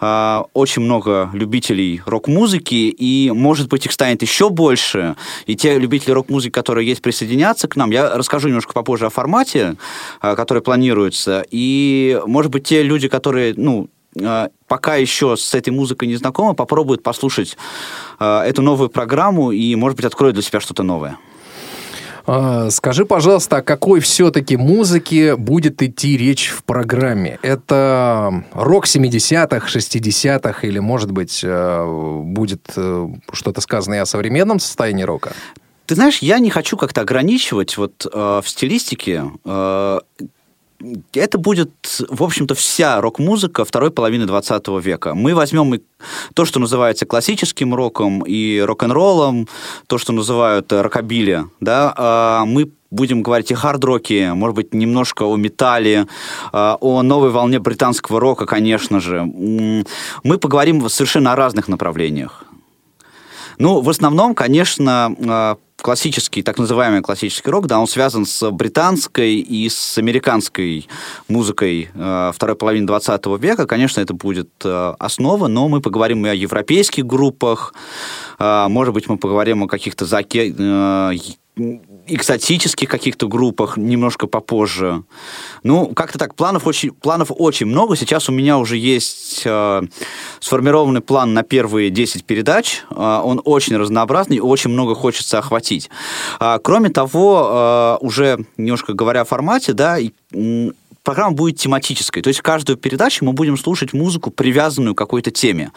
а, 0.00 0.44
очень 0.52 0.82
много 0.82 1.30
любителей 1.32 2.02
рок-музыки, 2.06 2.74
и, 2.74 3.30
может 3.30 3.68
быть, 3.68 3.86
их 3.86 3.92
станет 3.92 4.22
еще 4.22 4.50
больше. 4.50 5.16
И 5.46 5.56
те 5.56 5.78
любители 5.78 6.12
рок-музыки, 6.12 6.52
которые 6.52 6.88
есть, 6.88 7.02
присоединятся 7.02 7.68
к 7.68 7.76
нам. 7.76 7.90
Я 7.90 8.16
расскажу 8.16 8.48
немножко 8.48 8.72
попозже 8.72 9.06
о 9.06 9.10
формате, 9.10 9.76
а, 10.20 10.34
который 10.34 10.62
планируется. 10.62 11.44
И, 11.50 12.20
может 12.26 12.50
быть, 12.50 12.64
те 12.64 12.82
люди, 12.82 13.08
которые, 13.08 13.54
ну, 13.56 13.88
пока 14.68 14.94
еще 14.94 15.36
с 15.36 15.54
этой 15.54 15.70
музыкой 15.70 16.06
не 16.06 16.14
знакомы, 16.14 16.54
попробуют 16.54 17.02
послушать 17.02 17.56
эту 18.20 18.62
новую 18.62 18.88
программу 18.88 19.50
и, 19.50 19.74
может 19.74 19.96
быть, 19.96 20.06
откроют 20.06 20.34
для 20.34 20.42
себя 20.44 20.60
что-то 20.60 20.84
новое. 20.84 21.18
А, 22.26 22.70
скажи, 22.70 23.04
пожалуйста, 23.04 23.58
о 23.58 23.62
какой 23.62 24.00
все-таки 24.00 24.56
музыке 24.56 25.36
будет 25.36 25.82
идти 25.82 26.16
речь 26.16 26.48
в 26.48 26.64
программе? 26.64 27.38
Это 27.42 28.44
рок 28.52 28.86
70-х, 28.86 29.66
60-х 29.66 30.66
или, 30.66 30.78
может 30.78 31.10
быть, 31.10 31.40
э, 31.42 32.22
будет 32.24 32.72
э, 32.76 33.08
что-то 33.32 33.60
сказанное 33.60 34.02
о 34.02 34.06
современном 34.06 34.58
состоянии 34.58 35.02
рока? 35.02 35.32
Ты 35.86 35.96
знаешь, 35.96 36.18
я 36.18 36.38
не 36.38 36.48
хочу 36.48 36.78
как-то 36.78 37.02
ограничивать 37.02 37.76
вот 37.76 38.06
э, 38.10 38.40
в 38.42 38.48
стилистике. 38.48 39.24
Э, 39.44 40.00
это 41.12 41.38
будет, 41.38 41.70
в 42.08 42.22
общем-то, 42.22 42.54
вся 42.54 43.00
рок-музыка 43.00 43.64
второй 43.64 43.90
половины 43.90 44.26
20 44.26 44.68
века. 44.82 45.14
Мы 45.14 45.34
возьмем 45.34 45.74
и 45.74 45.80
то, 46.34 46.44
что 46.44 46.60
называется 46.60 47.06
классическим 47.06 47.74
роком 47.74 48.22
и 48.22 48.60
рок-н-роллом, 48.60 49.48
то, 49.86 49.98
что 49.98 50.12
называют 50.12 50.72
рокобили, 50.72 51.44
да, 51.60 51.94
а 51.96 52.44
мы 52.44 52.70
будем 52.90 53.22
говорить 53.22 53.50
о 53.52 53.56
хард-роке, 53.56 54.34
может 54.34 54.56
быть, 54.56 54.72
немножко 54.72 55.24
о 55.24 55.36
металле, 55.36 56.06
а, 56.52 56.76
о 56.80 57.02
новой 57.02 57.30
волне 57.30 57.58
британского 57.58 58.20
рока, 58.20 58.46
конечно 58.46 59.00
же. 59.00 59.24
Мы 59.24 60.38
поговорим 60.38 60.88
совершенно 60.88 61.32
о 61.32 61.36
разных 61.36 61.68
направлениях. 61.68 62.44
Ну, 63.58 63.80
в 63.80 63.88
основном, 63.88 64.34
конечно, 64.34 65.14
а, 65.26 65.56
классический, 65.84 66.42
так 66.42 66.58
называемый 66.58 67.02
классический 67.02 67.50
рок, 67.50 67.66
да, 67.66 67.78
он 67.78 67.86
связан 67.86 68.24
с 68.24 68.50
британской 68.50 69.34
и 69.34 69.68
с 69.68 69.98
американской 69.98 70.88
музыкой 71.28 71.90
э, 71.94 72.32
второй 72.34 72.56
половины 72.56 72.86
20 72.86 73.26
века. 73.38 73.66
Конечно, 73.66 74.00
это 74.00 74.14
будет 74.14 74.50
э, 74.64 74.94
основа, 74.98 75.46
но 75.46 75.68
мы 75.68 75.82
поговорим 75.82 76.24
и 76.24 76.30
о 76.30 76.34
европейских 76.34 77.04
группах, 77.04 77.74
э, 78.38 78.66
может 78.68 78.94
быть, 78.94 79.08
мы 79.08 79.18
поговорим 79.18 79.64
о 79.64 79.68
каких-то 79.68 80.06
заке, 80.06 80.54
э, 80.56 81.12
экзотических 82.06 82.88
каких-то 82.88 83.28
группах 83.28 83.76
немножко 83.76 84.26
попозже. 84.26 85.04
Ну, 85.62 85.88
как-то 85.88 86.18
так, 86.18 86.34
планов 86.34 86.66
очень, 86.66 86.90
планов 86.92 87.30
очень 87.30 87.66
много. 87.66 87.96
Сейчас 87.96 88.28
у 88.28 88.32
меня 88.32 88.58
уже 88.58 88.76
есть 88.76 89.42
э, 89.44 89.82
сформированный 90.40 91.00
план 91.00 91.34
на 91.34 91.42
первые 91.42 91.90
10 91.90 92.24
передач. 92.24 92.82
Э, 92.90 93.20
он 93.24 93.40
очень 93.44 93.76
разнообразный, 93.76 94.40
очень 94.40 94.70
много 94.70 94.94
хочется 94.94 95.38
охватить. 95.38 95.88
Э, 96.40 96.58
кроме 96.62 96.90
того, 96.90 97.98
э, 98.00 98.04
уже 98.04 98.44
немножко 98.56 98.92
говоря 98.92 99.22
о 99.22 99.24
формате, 99.24 99.72
да, 99.72 99.98
программа 101.04 101.36
будет 101.36 101.58
тематической. 101.58 102.22
То 102.22 102.28
есть 102.28 102.40
каждую 102.40 102.76
передачу 102.76 103.24
мы 103.24 103.32
будем 103.32 103.56
слушать 103.56 103.92
музыку, 103.92 104.30
привязанную 104.30 104.94
к 104.94 104.98
какой-то 104.98 105.30
теме. 105.30 105.70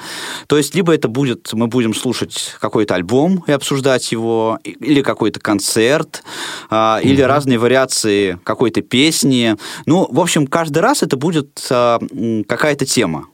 То 0.47 0.57
есть 0.57 0.73
либо 0.73 0.95
это 0.95 1.07
будет, 1.07 1.53
мы 1.53 1.67
будем 1.67 1.93
слушать 1.93 2.55
какой-то 2.59 2.95
альбом 2.95 3.43
и 3.45 3.51
обсуждать 3.51 4.11
его, 4.11 4.59
или 4.63 5.01
какой-то 5.01 5.39
концерт, 5.39 6.23
а, 6.69 6.99
или 7.03 7.23
mm-hmm. 7.23 7.27
разные 7.27 7.59
вариации 7.59 8.39
какой-то 8.43 8.81
песни. 8.81 9.55
Ну, 9.85 10.07
в 10.09 10.19
общем, 10.19 10.47
каждый 10.47 10.79
раз 10.79 11.03
это 11.03 11.17
будет 11.17 11.67
а, 11.69 11.99
какая-то 12.47 12.85
тема. 12.85 13.27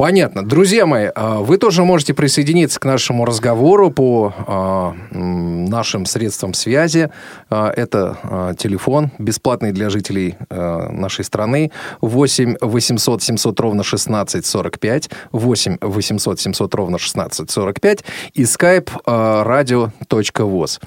Понятно. 0.00 0.42
Друзья 0.42 0.86
мои, 0.86 1.10
а, 1.14 1.40
вы 1.40 1.58
тоже 1.58 1.84
можете 1.84 2.14
присоединиться 2.14 2.80
к 2.80 2.86
нашему 2.86 3.26
разговору 3.26 3.90
по 3.90 4.32
а, 4.46 4.94
нашим 5.10 6.06
средствам 6.06 6.54
связи. 6.54 7.10
А, 7.50 7.70
это 7.70 8.56
телефон 8.58 9.10
бесплатный 9.18 9.72
для 9.72 9.90
жителей 9.90 10.36
нашей 10.48 11.22
страны. 11.22 11.70
8 12.00 12.56
800 12.62 13.22
700 13.22 13.60
ровно 13.60 13.82
16 13.82 14.46
45. 14.46 15.10
8 15.32 15.76
800 15.82 16.40
700 16.40 16.74
ровно 16.74 16.98
16 16.98 17.50
45. 17.50 18.04
И 18.32 18.44
skype 18.44 18.88
radio.voz. 19.04 20.80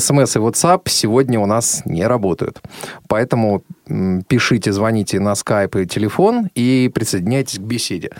СМС 0.00 0.36
и 0.36 0.38
WhatsApp 0.40 0.80
сегодня 0.86 1.38
у 1.38 1.46
нас 1.46 1.82
не 1.84 2.04
работают. 2.04 2.60
Поэтому 3.06 3.62
пишите, 4.28 4.72
звоните 4.72 5.20
на 5.20 5.34
скайп 5.34 5.76
и 5.76 5.86
телефон 5.86 6.48
и 6.54 6.90
присоединяйтесь 6.94 7.58
к 7.58 7.62
беседе. 7.62 8.10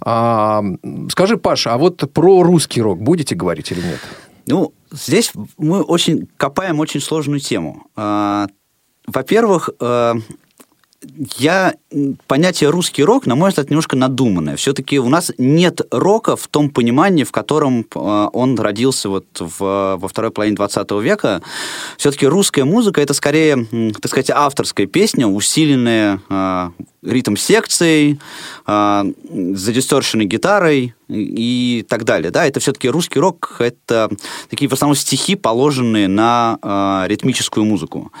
А, 0.00 0.62
скажи, 1.08 1.36
Паша, 1.36 1.74
а 1.74 1.78
вот 1.78 2.12
про 2.12 2.42
русский 2.42 2.82
рок 2.82 3.00
будете 3.00 3.34
говорить 3.34 3.72
или 3.72 3.80
нет? 3.80 4.00
Ну, 4.46 4.72
здесь 4.92 5.32
мы 5.58 5.82
очень 5.82 6.28
копаем 6.36 6.80
очень 6.80 7.00
сложную 7.00 7.40
тему. 7.40 7.86
А, 7.96 8.46
во-первых, 9.06 9.70
э, 9.80 10.14
я 11.38 11.74
понятие 12.26 12.70
русский 12.70 13.04
рок, 13.04 13.26
на 13.26 13.34
мой 13.34 13.50
взгляд, 13.50 13.70
немножко 13.70 13.96
надуманное. 13.96 14.56
Все-таки 14.56 14.98
у 14.98 15.08
нас 15.08 15.32
нет 15.38 15.80
рока 15.90 16.36
в 16.36 16.48
том 16.48 16.70
понимании, 16.70 17.24
в 17.24 17.32
котором 17.32 17.86
э, 17.94 18.28
он 18.32 18.58
родился 18.58 19.08
вот 19.08 19.26
в, 19.38 19.96
во 19.98 20.08
второй 20.08 20.30
половине 20.30 20.56
20 20.56 20.90
века. 21.02 21.42
Все-таки 21.96 22.26
русская 22.26 22.64
музыка 22.64 23.00
это 23.00 23.14
скорее, 23.14 23.66
так 24.00 24.08
сказать, 24.08 24.30
авторская 24.30 24.86
песня, 24.86 25.26
усиленная 25.26 26.20
э, 26.28 26.70
ритм 27.02 27.36
секцией, 27.36 28.18
э, 28.66 29.04
задисторшенной 29.30 30.24
гитарой 30.24 30.94
и 31.08 31.84
так 31.88 32.04
далее. 32.04 32.30
Да, 32.30 32.46
это 32.46 32.60
все-таки 32.60 32.88
русский 32.88 33.20
рок, 33.20 33.56
это 33.58 34.10
такие 34.48 34.68
в 34.68 34.72
основном 34.72 34.96
стихи, 34.96 35.36
положенные 35.36 36.08
на 36.08 36.58
э, 36.62 37.08
ритмическую 37.08 37.64
музыку. 37.64 38.12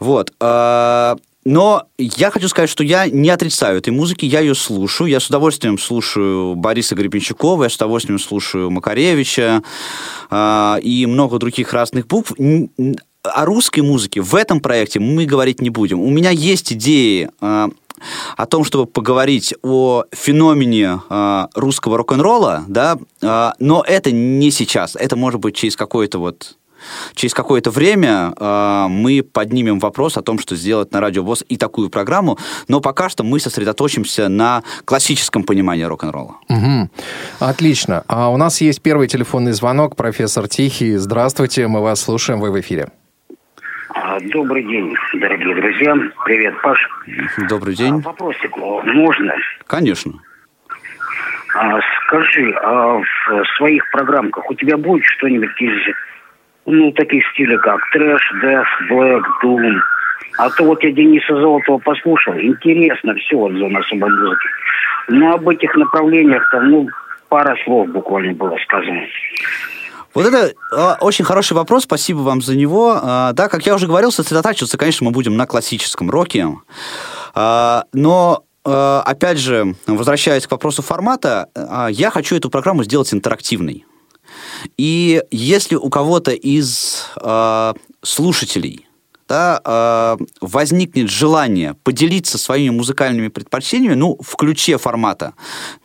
Вот. 0.00 0.32
Э, 0.40 1.16
но 1.44 1.84
я 1.98 2.30
хочу 2.30 2.48
сказать, 2.48 2.70
что 2.70 2.82
я 2.82 3.06
не 3.06 3.30
отрицаю 3.30 3.78
этой 3.78 3.90
музыки, 3.90 4.24
я 4.24 4.40
ее 4.40 4.54
слушаю. 4.54 5.08
Я 5.08 5.20
с 5.20 5.28
удовольствием 5.28 5.78
слушаю 5.78 6.54
Бориса 6.54 6.94
Гребенщикова, 6.94 7.64
я 7.64 7.70
с 7.70 7.76
удовольствием 7.76 8.18
слушаю 8.18 8.70
Макаревича 8.70 9.62
э, 10.30 10.76
и 10.82 11.06
много 11.06 11.38
других 11.38 11.72
разных 11.72 12.06
букв. 12.06 12.32
О 13.22 13.44
русской 13.46 13.80
музыке 13.80 14.20
в 14.20 14.34
этом 14.34 14.60
проекте 14.60 15.00
мы 15.00 15.24
говорить 15.24 15.60
не 15.60 15.70
будем. 15.70 16.00
У 16.00 16.10
меня 16.10 16.30
есть 16.30 16.72
идеи 16.72 17.30
э, 17.40 17.68
о 18.36 18.46
том, 18.46 18.64
чтобы 18.64 18.86
поговорить 18.86 19.54
о 19.62 20.04
феномене 20.12 21.00
э, 21.08 21.46
русского 21.54 21.98
рок-н-ролла, 21.98 22.64
да, 22.68 22.98
э, 23.20 23.50
но 23.58 23.84
это 23.86 24.12
не 24.12 24.50
сейчас. 24.50 24.96
Это 24.96 25.16
может 25.16 25.40
быть 25.40 25.56
через 25.56 25.76
какое-то 25.76 26.18
вот 26.18 26.56
через 27.14 27.34
какое-то 27.34 27.70
время 27.70 28.32
э, 28.38 28.86
мы 28.88 29.22
поднимем 29.22 29.78
вопрос 29.78 30.16
о 30.16 30.22
том, 30.22 30.38
что 30.38 30.56
сделать 30.56 30.92
на 30.92 31.00
Радио 31.00 31.22
ВОЗ 31.22 31.44
и 31.48 31.56
такую 31.56 31.90
программу, 31.90 32.38
но 32.68 32.80
пока 32.80 33.08
что 33.08 33.24
мы 33.24 33.40
сосредоточимся 33.40 34.28
на 34.28 34.62
классическом 34.84 35.44
понимании 35.44 35.84
рок-н-ролла. 35.84 36.36
Угу. 36.48 36.90
Отлично. 37.40 38.04
А 38.08 38.30
у 38.30 38.36
нас 38.36 38.60
есть 38.60 38.82
первый 38.82 39.08
телефонный 39.08 39.52
звонок. 39.52 39.96
Профессор 39.96 40.48
Тихий, 40.48 40.96
здравствуйте, 40.96 41.66
мы 41.68 41.82
вас 41.82 42.00
слушаем, 42.02 42.40
вы 42.40 42.50
в 42.50 42.60
эфире. 42.60 42.88
А, 43.94 44.18
добрый 44.20 44.64
день, 44.64 44.94
дорогие 45.14 45.54
друзья. 45.54 45.94
Привет, 46.24 46.54
Паш. 46.62 46.78
Добрый 47.48 47.74
день. 47.74 47.94
А, 47.94 48.08
вопросик 48.08 48.56
можно? 48.56 49.32
Конечно. 49.66 50.12
А, 51.54 51.78
скажи, 52.06 52.52
а 52.62 52.98
в 52.98 53.44
своих 53.56 53.88
программках 53.92 54.50
у 54.50 54.54
тебя 54.54 54.76
будет 54.76 55.04
что-нибудь 55.04 55.60
из 55.60 55.94
ну, 56.66 56.92
таких 56.92 57.24
стилей, 57.32 57.58
как 57.58 57.80
трэш, 57.92 58.22
дэс, 58.40 58.66
блэк, 58.88 59.24
дум. 59.42 59.82
А 60.38 60.50
то 60.50 60.64
вот 60.64 60.82
я 60.82 60.90
Дениса 60.90 61.34
Золотого 61.36 61.78
послушал, 61.78 62.34
интересно 62.34 63.14
все 63.14 63.36
вот 63.36 63.52
зона 63.52 63.78
особой 63.78 64.10
музыки. 64.10 64.48
Но 65.08 65.34
об 65.34 65.48
этих 65.48 65.74
направлениях 65.76 66.48
там, 66.50 66.70
ну, 66.70 66.88
пара 67.28 67.56
слов 67.64 67.88
буквально 67.88 68.32
было 68.32 68.56
сказано. 68.64 69.02
Вот 70.14 70.26
это 70.26 70.52
э, 70.72 70.94
очень 71.00 71.24
хороший 71.24 71.54
вопрос, 71.54 71.84
спасибо 71.84 72.18
вам 72.18 72.40
за 72.40 72.56
него. 72.56 72.96
Э, 73.02 73.30
да, 73.32 73.48
как 73.48 73.66
я 73.66 73.74
уже 73.74 73.86
говорил, 73.86 74.12
сосредотачиваться, 74.12 74.78
конечно, 74.78 75.04
мы 75.04 75.10
будем 75.10 75.36
на 75.36 75.46
классическом 75.46 76.10
роке. 76.10 76.46
Э, 77.34 77.82
но 77.92 78.44
опять 78.66 79.36
же, 79.36 79.74
возвращаясь 79.86 80.46
к 80.46 80.50
вопросу 80.50 80.80
формата, 80.80 81.50
я 81.90 82.08
хочу 82.08 82.34
эту 82.34 82.48
программу 82.48 82.82
сделать 82.82 83.12
интерактивной. 83.12 83.84
И 84.76 85.22
если 85.30 85.76
у 85.76 85.88
кого-то 85.90 86.32
из 86.32 87.06
э, 87.20 87.74
слушателей 88.02 88.88
да, 89.28 89.60
э, 89.64 90.24
возникнет 90.40 91.08
желание 91.10 91.74
поделиться 91.82 92.38
своими 92.38 92.70
музыкальными 92.70 93.28
предпочтениями, 93.28 93.94
ну, 93.94 94.18
в 94.20 94.36
ключе 94.36 94.78
формата, 94.78 95.34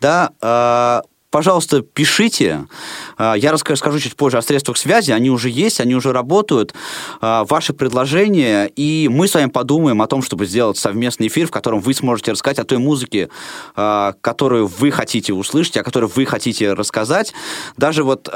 да, 0.02 0.32
э, 0.42 1.02
пожалуйста, 1.30 1.82
пишите. 1.82 2.68
А, 3.18 3.36
я 3.36 3.52
расскажу 3.52 4.00
чуть 4.00 4.16
позже 4.16 4.38
о 4.38 4.42
средствах 4.42 4.78
связи. 4.78 5.12
Они 5.12 5.30
уже 5.30 5.50
есть, 5.50 5.80
они 5.80 5.96
уже 5.96 6.12
работают. 6.12 6.74
А, 7.22 7.46
ваши 7.46 7.74
предложения, 7.74 8.66
и 8.66 9.08
мы 9.12 9.28
с 9.28 9.34
вами 9.34 9.50
подумаем 9.50 10.02
о 10.02 10.08
том, 10.08 10.22
чтобы 10.22 10.46
сделать 10.46 10.78
совместный 10.78 11.28
эфир, 11.28 11.48
в 11.48 11.52
котором 11.52 11.80
вы 11.80 11.94
сможете 11.94 12.32
рассказать 12.32 12.60
о 12.60 12.64
той 12.64 12.78
музыке, 12.78 13.30
а, 13.76 14.14
которую 14.22 14.68
вы 14.68 14.92
хотите 14.92 15.34
услышать, 15.34 15.78
о 15.78 15.84
которой 15.84 16.10
вы 16.14 16.26
хотите 16.26 16.74
рассказать. 16.74 17.34
Даже 17.78 18.04
вот 18.04 18.30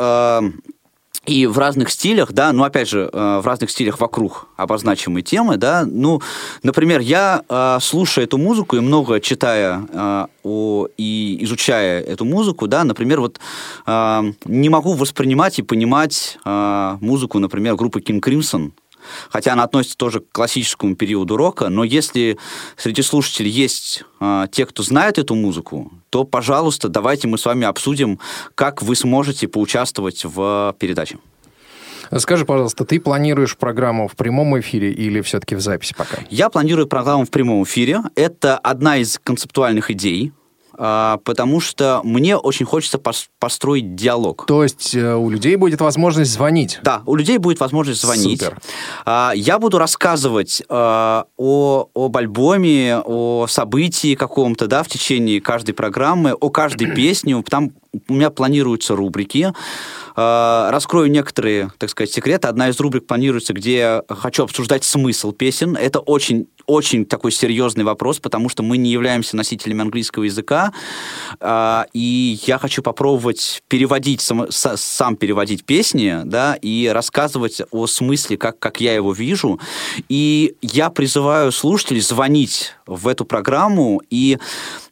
и 1.25 1.45
в 1.45 1.57
разных 1.57 1.89
стилях, 1.89 2.33
да, 2.33 2.51
ну, 2.51 2.63
опять 2.63 2.89
же, 2.89 3.09
э, 3.11 3.39
в 3.41 3.47
разных 3.47 3.71
стилях 3.71 3.99
вокруг 3.99 4.47
обозначимой 4.57 5.21
темы, 5.21 5.57
да, 5.57 5.85
ну, 5.85 6.21
например, 6.63 6.99
я, 6.99 7.43
э, 7.47 7.77
слушая 7.81 8.25
эту 8.25 8.37
музыку 8.37 8.75
и 8.75 8.81
много 8.81 9.21
читая 9.21 9.87
э, 9.89 10.25
о, 10.43 10.87
и 10.97 11.37
изучая 11.41 12.01
эту 12.01 12.25
музыку, 12.25 12.67
да, 12.67 12.83
например, 12.83 13.21
вот 13.21 13.39
не 14.45 14.69
могу 14.69 14.93
воспринимать 14.93 15.59
и 15.59 15.61
понимать 15.61 16.37
музыку, 16.43 17.39
например, 17.39 17.75
группы 17.75 18.01
King 18.01 18.19
Crimson, 18.19 18.71
хотя 19.29 19.53
она 19.53 19.63
относится 19.63 19.97
тоже 19.97 20.19
к 20.19 20.31
классическому 20.31 20.95
периоду 20.95 21.37
рока, 21.37 21.69
но 21.69 21.83
если 21.83 22.37
среди 22.77 23.01
слушателей 23.01 23.51
есть 23.51 24.03
э, 24.19 24.47
те, 24.51 24.65
кто 24.65 24.83
знает 24.83 25.17
эту 25.17 25.35
музыку, 25.35 25.91
то, 26.09 26.23
пожалуйста, 26.23 26.89
давайте 26.89 27.27
мы 27.27 27.37
с 27.37 27.45
вами 27.45 27.65
обсудим, 27.65 28.19
как 28.55 28.81
вы 28.81 28.95
сможете 28.95 29.47
поучаствовать 29.47 30.25
в 30.25 30.75
передаче. 30.79 31.17
Скажи, 32.17 32.45
пожалуйста, 32.45 32.85
ты 32.85 32.99
планируешь 32.99 33.57
программу 33.57 34.07
в 34.07 34.15
прямом 34.15 34.59
эфире 34.59 34.91
или 34.91 35.21
все-таки 35.21 35.55
в 35.55 35.61
записи 35.61 35.95
пока? 35.97 36.19
Я 36.29 36.49
планирую 36.49 36.87
программу 36.87 37.25
в 37.25 37.31
прямом 37.31 37.63
эфире. 37.63 38.01
Это 38.15 38.57
одна 38.57 38.97
из 38.97 39.19
концептуальных 39.23 39.89
идей 39.89 40.31
потому 40.75 41.59
что 41.59 42.01
мне 42.03 42.35
очень 42.35 42.65
хочется 42.65 42.99
построить 43.39 43.95
диалог. 43.95 44.45
То 44.47 44.63
есть 44.63 44.95
э, 44.95 45.15
у 45.15 45.29
людей 45.29 45.55
будет 45.55 45.81
возможность 45.81 46.31
звонить? 46.31 46.79
Да, 46.83 47.01
у 47.05 47.15
людей 47.15 47.37
будет 47.37 47.59
возможность 47.59 48.01
звонить. 48.01 48.41
Супер. 48.41 48.59
А, 49.05 49.31
я 49.35 49.59
буду 49.59 49.77
рассказывать 49.77 50.63
а, 50.69 51.25
о, 51.37 51.87
об 51.93 52.17
альбоме, 52.17 53.01
о 53.05 53.47
событии 53.47 54.15
каком-то, 54.15 54.67
да, 54.67 54.83
в 54.83 54.87
течение 54.87 55.41
каждой 55.41 55.73
программы, 55.73 56.33
о 56.33 56.49
каждой 56.49 56.91
песне. 56.91 57.41
Там 57.47 57.71
у 58.07 58.13
меня 58.13 58.29
планируются 58.29 58.95
рубрики. 58.95 59.53
А, 60.15 60.69
раскрою 60.71 61.09
некоторые, 61.09 61.71
так 61.77 61.89
сказать, 61.89 62.11
секреты. 62.11 62.47
Одна 62.47 62.69
из 62.69 62.79
рубрик 62.79 63.07
планируется, 63.07 63.53
где 63.53 63.77
я 63.77 64.03
хочу 64.09 64.43
обсуждать 64.43 64.83
смысл 64.83 65.31
песен. 65.31 65.75
Это 65.75 65.99
очень 65.99 66.47
очень 66.65 67.05
такой 67.05 67.31
серьезный 67.31 67.83
вопрос, 67.83 68.19
потому 68.19 68.49
что 68.49 68.63
мы 68.63 68.77
не 68.77 68.91
являемся 68.91 69.35
носителями 69.35 69.81
английского 69.81 70.23
языка, 70.23 70.71
а, 71.39 71.85
и 71.93 72.39
я 72.45 72.57
хочу 72.57 72.81
попробовать 72.81 73.61
переводить, 73.67 74.21
сам, 74.21 74.47
сам 74.49 75.15
переводить 75.15 75.65
песни, 75.65 76.21
да, 76.23 76.55
и 76.61 76.87
рассказывать 76.87 77.61
о 77.71 77.87
смысле, 77.87 78.37
как, 78.37 78.59
как 78.59 78.79
я 78.79 78.93
его 78.93 79.11
вижу. 79.11 79.59
И 80.09 80.55
я 80.61 80.89
призываю 80.89 81.51
слушателей 81.51 82.01
звонить 82.01 82.73
в 82.85 83.07
эту 83.07 83.25
программу 83.25 84.01
и 84.09 84.37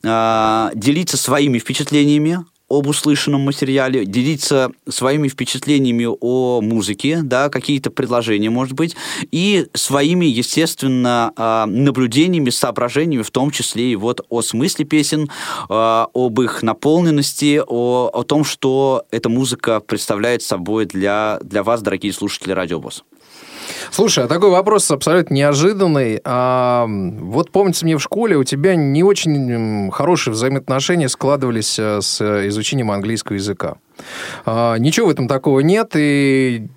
а, 0.03 0.71
делиться 0.75 1.17
своими 1.17 1.59
впечатлениями 1.59 2.45
об 2.71 2.87
услышанном 2.87 3.41
материале, 3.41 4.05
делиться 4.05 4.71
своими 4.87 5.27
впечатлениями 5.27 6.07
о 6.19 6.61
музыке, 6.61 7.19
да, 7.21 7.49
какие-то 7.49 7.91
предложения, 7.91 8.49
может 8.49 8.73
быть, 8.73 8.95
и 9.31 9.67
своими, 9.73 10.25
естественно, 10.25 11.33
а, 11.35 11.65
наблюдениями, 11.65 12.49
соображениями, 12.49 13.23
в 13.23 13.31
том 13.31 13.51
числе 13.51 13.91
и 13.91 13.95
вот 13.95 14.25
о 14.29 14.41
смысле 14.41 14.85
песен, 14.85 15.29
а, 15.69 16.07
об 16.13 16.39
их 16.39 16.63
наполненности, 16.63 17.61
о, 17.65 18.09
о 18.13 18.23
том, 18.23 18.43
что 18.45 19.03
эта 19.11 19.27
музыка 19.27 19.81
представляет 19.81 20.41
собой 20.41 20.85
для, 20.85 21.39
для 21.43 21.63
вас, 21.63 21.81
дорогие 21.81 22.13
слушатели 22.13 22.53
Радиобос. 22.53 23.03
Слушай, 23.91 24.25
а 24.25 24.27
такой 24.27 24.49
вопрос 24.49 24.89
абсолютно 24.91 25.33
неожиданный. 25.33 26.21
А, 26.23 26.85
вот 26.87 27.51
помнится 27.51 27.85
мне 27.85 27.97
в 27.97 28.01
школе 28.01 28.37
у 28.37 28.43
тебя 28.43 28.75
не 28.75 29.03
очень 29.03 29.91
хорошие 29.91 30.33
взаимоотношения 30.33 31.09
складывались 31.09 31.77
э, 31.79 32.01
с 32.01 32.21
изучением 32.47 32.91
английского 32.91 33.35
языка. 33.35 33.75
А, 34.45 34.75
ничего 34.77 35.07
в 35.07 35.09
этом 35.11 35.27
такого 35.27 35.59
нет, 35.61 35.91
и 35.95 36.67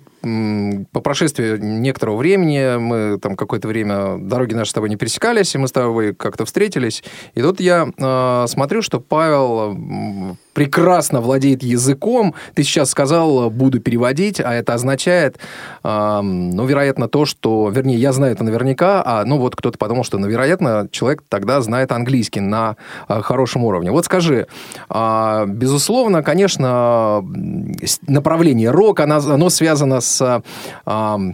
по 0.91 1.01
прошествии 1.01 1.57
некоторого 1.59 2.17
времени, 2.17 2.77
мы 2.77 3.19
там 3.19 3.35
какое-то 3.35 3.67
время, 3.67 4.17
дороги 4.17 4.55
наши 4.55 4.71
с 4.71 4.73
тобой 4.73 4.89
не 4.89 4.95
пересекались, 4.95 5.53
и 5.53 5.59
мы 5.59 5.67
с 5.67 5.71
тобой 5.71 6.15
как-то 6.15 6.45
встретились. 6.45 7.03
И 7.35 7.41
тут 7.41 7.59
я 7.59 7.87
э, 7.95 8.45
смотрю, 8.47 8.81
что 8.81 8.99
Павел 8.99 10.35
прекрасно 10.55 11.21
владеет 11.21 11.61
языком. 11.61 12.33
Ты 12.55 12.63
сейчас 12.63 12.89
сказал, 12.89 13.51
буду 13.51 13.79
переводить, 13.79 14.39
а 14.39 14.53
это 14.53 14.73
означает, 14.73 15.37
э, 15.83 16.21
ну, 16.21 16.65
вероятно, 16.65 17.07
то, 17.07 17.25
что... 17.25 17.69
Вернее, 17.69 17.97
я 17.97 18.13
знаю 18.13 18.33
это 18.33 18.43
наверняка, 18.43 19.03
а, 19.05 19.25
ну, 19.25 19.37
вот 19.37 19.55
кто-то 19.55 19.77
подумал, 19.77 20.03
что, 20.03 20.17
ну, 20.17 20.27
вероятно, 20.27 20.87
человек 20.91 21.23
тогда 21.27 21.61
знает 21.61 21.91
английский 21.91 22.39
на 22.39 22.77
э, 23.09 23.21
хорошем 23.21 23.65
уровне. 23.65 23.91
Вот 23.91 24.05
скажи, 24.05 24.47
э, 24.89 25.45
безусловно, 25.47 26.23
конечно, 26.23 27.21
направление 28.07 28.71
рок, 28.71 29.01
оно, 29.01 29.17
оно 29.17 29.49
связано 29.49 29.99
с... 29.99 30.41
Э, 30.85 31.33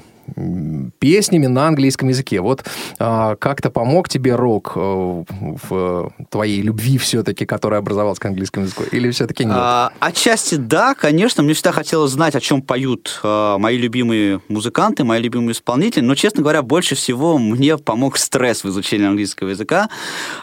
песнями 1.00 1.48
на 1.48 1.67
английском 1.67 2.10
языке. 2.10 2.41
Вот 2.41 2.65
а, 3.00 3.36
как-то 3.36 3.70
помог 3.70 4.10
тебе 4.10 4.36
рок 4.36 4.74
э, 4.76 5.24
в 5.70 6.13
твоей 6.30 6.62
любви 6.62 6.98
все-таки, 6.98 7.46
которая 7.46 7.80
образовалась 7.80 8.20
к 8.20 8.26
английскому 8.26 8.65
языку? 8.65 8.84
Или 8.91 9.12
все-таки 9.12 9.44
нет? 9.44 9.56
А, 9.56 9.91
отчасти 10.00 10.56
да, 10.56 10.94
конечно. 10.94 11.44
Мне 11.44 11.54
всегда 11.54 11.72
хотелось 11.72 12.12
знать, 12.12 12.36
о 12.36 12.39
чем 12.39 12.62
поют 12.62 13.20
а, 13.24 13.58
мои 13.58 13.78
любимые 13.78 14.41
музыканты, 14.48 15.04
мои 15.04 15.22
любимые 15.22 15.54
исполнители. 15.54 16.02
Но, 16.02 16.15
честно 16.15 16.41
говоря, 16.41 16.62
больше 16.62 16.96
всего 16.96 17.38
мне 17.38 17.78
помог 17.78 18.17
стресс 18.17 18.63
в 18.63 18.70
изучении 18.70 19.08
английского 19.08 19.50
языка. 19.50 19.89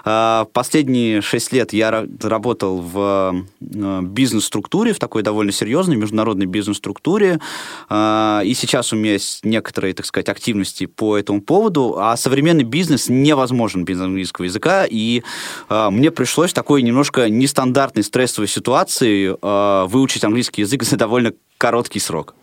А, 0.04 0.46
последние 0.52 1.20
шесть 1.22 1.52
лет 1.52 1.72
я 1.72 2.04
работал 2.22 2.80
в 2.80 3.44
а, 3.60 4.02
бизнес-структуре, 4.02 4.92
в 4.92 4.98
такой 4.98 5.22
довольно 5.22 5.52
серьезной 5.52 5.96
международной 5.96 6.46
бизнес-структуре. 6.46 7.40
А, 7.88 8.42
и 8.44 8.54
сейчас 8.54 8.92
у 8.92 8.96
меня 8.96 9.12
есть 9.12 9.44
некоторые 9.44 9.77
некоторые, 9.78 9.94
так 9.94 10.06
сказать, 10.06 10.28
активности 10.28 10.86
по 10.86 11.16
этому 11.16 11.40
поводу, 11.40 11.96
а 11.98 12.16
современный 12.16 12.64
бизнес 12.64 13.08
невозможен 13.08 13.84
без 13.84 14.00
английского 14.00 14.46
языка, 14.46 14.84
и 14.88 15.22
э, 15.70 15.90
мне 15.90 16.10
пришлось 16.10 16.50
в 16.50 16.54
такой 16.54 16.82
немножко 16.82 17.30
нестандартной 17.30 18.02
стрессовой 18.02 18.48
ситуации 18.48 19.30
э, 19.30 19.86
выучить 19.86 20.24
английский 20.24 20.62
язык 20.62 20.82
за 20.82 20.96
довольно 20.96 21.32
короткий 21.58 22.00
срок. 22.00 22.34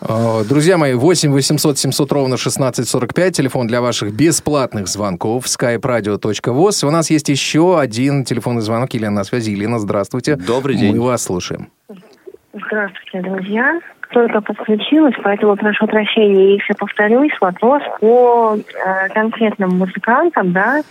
А, 0.00 0.42
друзья 0.42 0.76
мои, 0.76 0.94
8 0.94 1.30
800 1.30 1.78
700 1.78 2.12
ровно 2.12 2.34
1645, 2.34 3.36
телефон 3.36 3.68
для 3.68 3.80
ваших 3.80 4.12
бесплатных 4.12 4.88
звонков, 4.88 5.44
skype-radio.voz. 5.44 6.86
У 6.86 6.90
нас 6.90 7.08
есть 7.10 7.28
еще 7.28 7.78
один 7.78 8.24
телефонный 8.24 8.62
звонок. 8.62 8.94
Елена 8.94 9.14
на 9.14 9.24
связи. 9.24 9.52
Елена, 9.52 9.78
здравствуйте. 9.78 10.34
Добрый 10.34 10.76
день. 10.76 10.96
Мы 10.96 11.04
вас 11.04 11.22
слушаем. 11.22 11.68
Здравствуйте, 12.52 13.22
друзья 13.22 13.80
только 14.14 14.40
подключилась, 14.40 15.14
поэтому 15.22 15.56
прошу 15.56 15.86
прощения, 15.86 16.54
если 16.54 16.72
повторюсь, 16.74 17.32
вопрос 17.40 17.82
по 18.00 18.56
э, 18.56 19.08
конкретным 19.08 19.76
музыкантам, 19.76 20.52
да. 20.52 20.82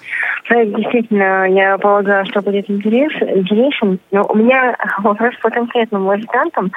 Проект 0.47 0.75
действительно, 0.75 1.47
я 1.47 1.77
полагаю, 1.77 2.25
что 2.25 2.41
будет 2.41 2.69
интерес, 2.69 3.13
интересен, 3.21 3.99
но 4.11 4.25
у 4.27 4.35
меня 4.35 4.75
вопрос 4.99 5.33
по 5.41 5.49
конкретным 5.49 6.03
музыкантам. 6.03 6.71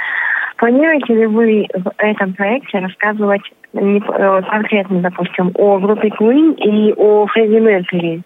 Планируете 0.57 1.15
ли 1.15 1.27
вы 1.27 1.67
в 1.75 1.93
этом 1.99 2.33
проекте 2.33 2.79
рассказывать 2.79 3.43
не, 3.73 3.99
э, 3.99 4.43
конкретно, 4.49 5.01
допустим, 5.01 5.51
о 5.55 5.79
группе 5.79 6.09
Queen 6.09 6.55
и 6.55 6.95
о 6.97 7.27
Фредди 7.27 7.57
Меркьюри? 7.57 8.23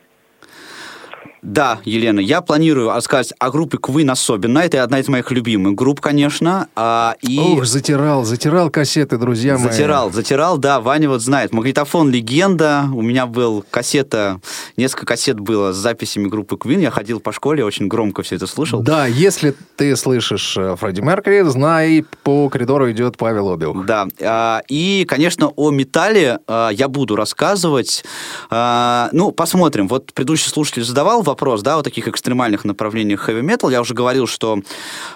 Да, 1.42 1.78
Елена, 1.84 2.20
я 2.20 2.42
планирую 2.42 2.90
рассказать 2.90 3.32
о 3.38 3.50
группе 3.50 3.78
Queen 3.78 4.10
особенно. 4.10 4.58
Это 4.58 4.82
одна 4.82 5.00
из 5.00 5.08
моих 5.08 5.30
любимых 5.30 5.74
групп, 5.74 6.00
конечно. 6.00 6.68
А, 6.76 7.14
и... 7.22 7.38
Ох, 7.38 7.64
затирал, 7.64 8.24
затирал 8.24 8.70
кассеты, 8.70 9.16
друзья 9.16 9.56
мои. 9.56 9.70
Затирал, 9.70 10.12
затирал, 10.12 10.58
да. 10.58 10.80
Ваня 10.80 11.08
вот 11.08 11.22
знает. 11.22 11.52
Магнитофон 11.52 12.10
«Легенда». 12.10 12.88
У 12.92 13.00
меня 13.00 13.26
был 13.26 13.64
кассета, 13.70 14.40
несколько 14.76 15.06
кассет 15.06 15.40
было 15.40 15.72
с 15.72 15.76
записями 15.76 16.28
группы 16.28 16.56
Queen. 16.56 16.80
Я 16.80 16.90
ходил 16.90 17.20
по 17.20 17.32
школе, 17.32 17.64
очень 17.64 17.88
громко 17.88 18.22
все 18.22 18.36
это 18.36 18.46
слушал. 18.46 18.82
Да, 18.82 19.06
если 19.06 19.54
ты 19.76 19.96
слышишь 19.96 20.56
э, 20.58 20.76
Фредди 20.76 21.00
Меркьюри, 21.00 21.48
знай, 21.48 22.04
по 22.22 22.50
коридору 22.50 22.90
идет 22.90 23.16
Павел 23.16 23.50
Обиух. 23.52 23.86
Да. 23.86 24.06
А, 24.20 24.62
и, 24.68 25.06
конечно, 25.08 25.48
о 25.48 25.70
металле 25.70 26.40
а, 26.46 26.68
я 26.68 26.88
буду 26.88 27.16
рассказывать. 27.16 28.04
А, 28.50 29.08
ну, 29.12 29.32
посмотрим. 29.32 29.88
Вот 29.88 30.12
предыдущий 30.12 30.50
слушатель 30.50 30.84
задавал 30.84 31.22
вопрос, 31.30 31.62
да, 31.62 31.78
о 31.78 31.82
таких 31.82 32.08
экстремальных 32.08 32.64
направлениях 32.64 33.28
heavy 33.28 33.42
metal. 33.42 33.70
Я 33.70 33.80
уже 33.80 33.94
говорил, 33.94 34.26
что 34.26 34.58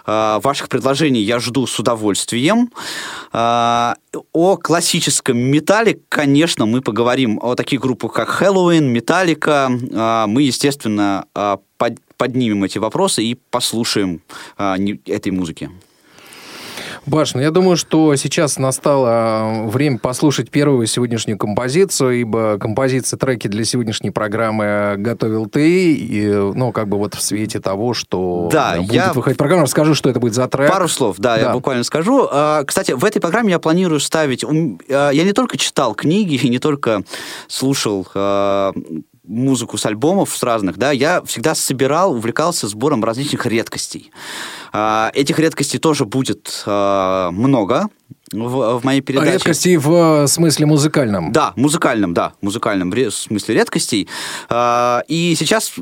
э, 0.07 0.41
ваших 0.43 0.69
предложений 0.69 1.23
я 1.23 1.41
жду 1.41 1.67
с 1.67 1.79
удовольствием. 1.79 2.71
Э, 3.33 3.95
о 4.33 4.57
классическом 4.57 5.37
металле, 5.37 5.99
конечно, 6.09 6.67
мы 6.67 6.81
поговорим 6.81 7.39
о 7.43 7.55
таких 7.55 7.81
группах, 7.81 8.13
как 8.13 8.43
Halloween, 8.43 8.93
Metallica. 8.93 9.69
Э, 9.69 10.27
мы, 10.27 10.43
естественно, 10.43 11.27
э, 11.35 11.57
под, 11.77 11.95
поднимем 12.17 12.65
эти 12.65 12.79
вопросы 12.79 13.23
и 13.25 13.37
послушаем 13.51 14.21
э, 14.59 14.77
этой 15.07 15.33
музыки. 15.33 15.71
Баш, 17.07 17.35
ну 17.35 17.41
я 17.43 17.51
думаю, 17.51 17.77
что 17.77 18.17
сейчас 18.17 18.59
настало 18.59 19.65
время 19.67 19.99
послушать 19.99 20.51
первую 20.51 20.87
сегодняшнюю 20.87 21.37
композицию, 21.37 22.21
ибо 22.21 22.59
композиции, 22.59 23.17
треки 23.17 23.47
для 23.47 23.65
сегодняшней 23.65 24.11
программы 24.11 24.95
готовил 24.97 25.47
ты, 25.47 25.93
и, 25.93 26.27
ну, 26.27 26.73
как 26.73 26.89
бы 26.89 26.97
вот 26.97 27.15
в 27.15 27.21
свете 27.21 27.61
того, 27.61 27.93
что 27.93 28.49
да, 28.51 28.77
будет 28.79 28.93
я... 28.93 29.13
выходить 29.13 29.37
программа, 29.37 29.65
расскажи, 29.65 29.95
что 29.95 30.09
это 30.09 30.19
будет 30.19 30.35
за 30.35 30.49
трек. 30.49 30.71
Пару 30.71 30.89
слов, 30.89 31.17
да, 31.19 31.37
да. 31.37 31.43
я 31.43 31.53
буквально 31.53 31.85
скажу. 31.85 32.27
А, 32.31 32.65
кстати, 32.65 32.93
в 32.93 33.05
этой 33.05 33.21
программе 33.21 33.51
я 33.51 33.59
планирую 33.59 34.01
ставить... 34.01 34.45
А, 34.45 35.11
я 35.11 35.25
не 35.25 35.33
только 35.33 35.59
читал 35.59 35.95
книги, 35.95 36.35
и 36.35 36.49
не 36.49 36.59
только 36.59 37.03
слушал 37.49 38.07
а, 38.15 38.73
музыку 39.27 39.79
с 39.79 39.87
альбомов 39.87 40.37
с 40.37 40.43
разных, 40.43 40.79
да, 40.79 40.91
я 40.91 41.23
всегда 41.23 41.55
собирал, 41.55 42.13
увлекался 42.13 42.69
сбором 42.69 43.05
различных 43.05 43.47
редкостей. 43.47 44.11
Этих 44.75 45.39
редкостей 45.39 45.79
тоже 45.79 46.05
будет 46.05 46.65
много, 46.67 47.89
в, 48.35 48.79
в 48.81 48.85
моей 48.85 49.01
передаче. 49.01 49.33
Редкостей 49.33 49.77
в 49.77 50.27
смысле 50.27 50.67
музыкальном? 50.67 51.33
Да, 51.33 51.53
музыкальном, 51.57 52.15
да, 52.15 52.33
музыкальном 52.41 52.91
в 52.91 53.11
смысле 53.11 53.55
редкостей. 53.55 54.09
А, 54.49 55.03
и 55.09 55.35
сейчас 55.39 55.73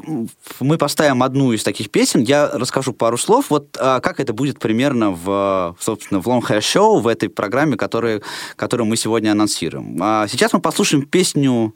мы 0.61 0.79
поставим 0.79 1.23
одну 1.23 1.53
из 1.53 1.63
таких 1.63 1.91
песен. 1.91 2.21
Я 2.21 2.51
расскажу 2.53 2.93
пару 2.93 3.17
слов. 3.17 3.47
Вот 3.49 3.77
а, 3.79 4.01
как 4.01 4.21
это 4.21 4.33
будет 4.33 4.59
примерно 4.59 5.11
в, 5.11 5.77
собственно, 5.81 6.21
в 6.21 6.27
Long 6.27 6.43
Hair 6.43 6.61
Show, 6.61 7.01
в 7.01 7.07
этой 7.07 7.29
программе, 7.29 7.77
которую, 7.77 8.23
которую 8.57 8.87
мы 8.87 8.97
сегодня 8.97 9.33
анонсируем. 9.33 9.97
А, 10.01 10.27
сейчас 10.29 10.53
мы 10.53 10.61
послушаем 10.61 11.07
песню 11.07 11.75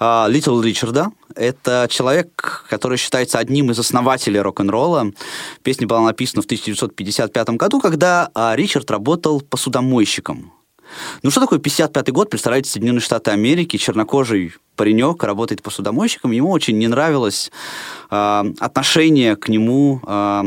Little 0.00 0.62
Ричарда. 0.62 1.12
Это 1.36 1.86
человек, 1.90 2.64
который 2.68 2.98
считается 2.98 3.38
одним 3.38 3.70
из 3.70 3.78
основателей 3.78 4.40
рок-н-ролла. 4.40 5.12
Песня 5.62 5.86
была 5.86 6.00
написана 6.00 6.42
в 6.42 6.46
1955 6.46 7.48
году, 7.50 7.80
когда 7.80 8.30
Ричард 8.54 8.90
работал 8.90 9.40
посудомойщиком. 9.42 10.52
Ну, 11.22 11.30
что 11.30 11.40
такое 11.40 11.58
55-й 11.58 12.12
год? 12.12 12.30
Представляете, 12.30 12.70
Соединенные 12.70 13.00
Штаты 13.00 13.30
Америки, 13.30 13.76
чернокожий 13.76 14.54
паренек 14.76 15.22
работает 15.24 15.62
посудомойщиком, 15.62 16.30
ему 16.30 16.50
очень 16.50 16.78
не 16.78 16.88
нравилось 16.88 17.50
э, 18.10 18.44
отношение 18.60 19.36
к 19.36 19.48
нему 19.48 20.00
э, 20.06 20.42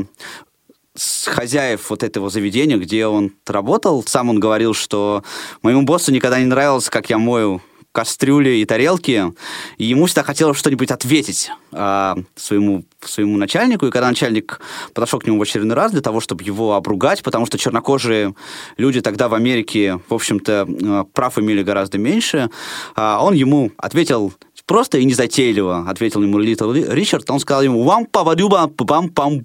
с 0.95 1.28
хозяев 1.28 1.89
вот 1.89 2.04
этого 2.04 2.30
заведения, 2.30 2.78
где 2.78 3.08
он 3.08 3.34
работал. 3.47 4.04
Сам 4.06 4.30
он 4.30 4.39
говорил, 4.39 4.73
что 4.73 5.23
моему 5.62 5.84
боссу 5.84 6.12
никогда 6.12 6.39
не 6.39 6.45
нравилось, 6.45 6.89
как 6.89 7.10
я 7.10 7.17
мою 7.17 7.62
кастрюли 7.91 8.49
и 8.58 8.65
тарелки, 8.65 9.34
и 9.78 9.86
ему 9.86 10.06
всегда 10.06 10.23
хотелось 10.23 10.58
что-нибудь 10.58 10.91
ответить 10.91 11.49
а, 11.71 12.17
своему, 12.36 12.86
своему 13.02 13.38
начальнику, 13.38 13.88
и 13.88 13.91
когда 13.91 14.08
начальник 14.08 14.62
подошел 14.93 15.19
к 15.19 15.25
нему 15.25 15.39
в 15.39 15.41
очередной 15.41 15.75
раз 15.75 15.91
для 15.91 16.02
того, 16.02 16.19
чтобы 16.19 16.43
его 16.43 16.75
обругать, 16.75 17.23
потому 17.23 17.45
что 17.45 17.58
чернокожие 17.58 18.36
люди 18.78 19.02
тогда 19.02 19.28
в 19.28 19.34
Америке, 19.34 19.99
в 20.08 20.13
общем-то, 20.13 20.67
а, 20.69 21.04
прав 21.06 21.39
имели 21.39 21.63
гораздо 21.63 21.97
меньше, 21.97 22.49
а, 22.95 23.23
он 23.23 23.34
ему 23.34 23.71
ответил 23.78 24.34
просто 24.65 24.99
и 24.99 25.06
незатейливо, 25.06 25.89
ответил 25.89 26.21
ему 26.21 26.38
Литл 26.38 26.71
Ричард, 26.71 27.30
он 27.32 27.39
сказал 27.39 27.63
ему 27.63 27.84
«Вам 27.84 28.06
павадюба 28.06 28.67
пам 28.67 29.10
пам 29.10 29.41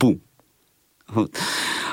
бу». 1.08 1.28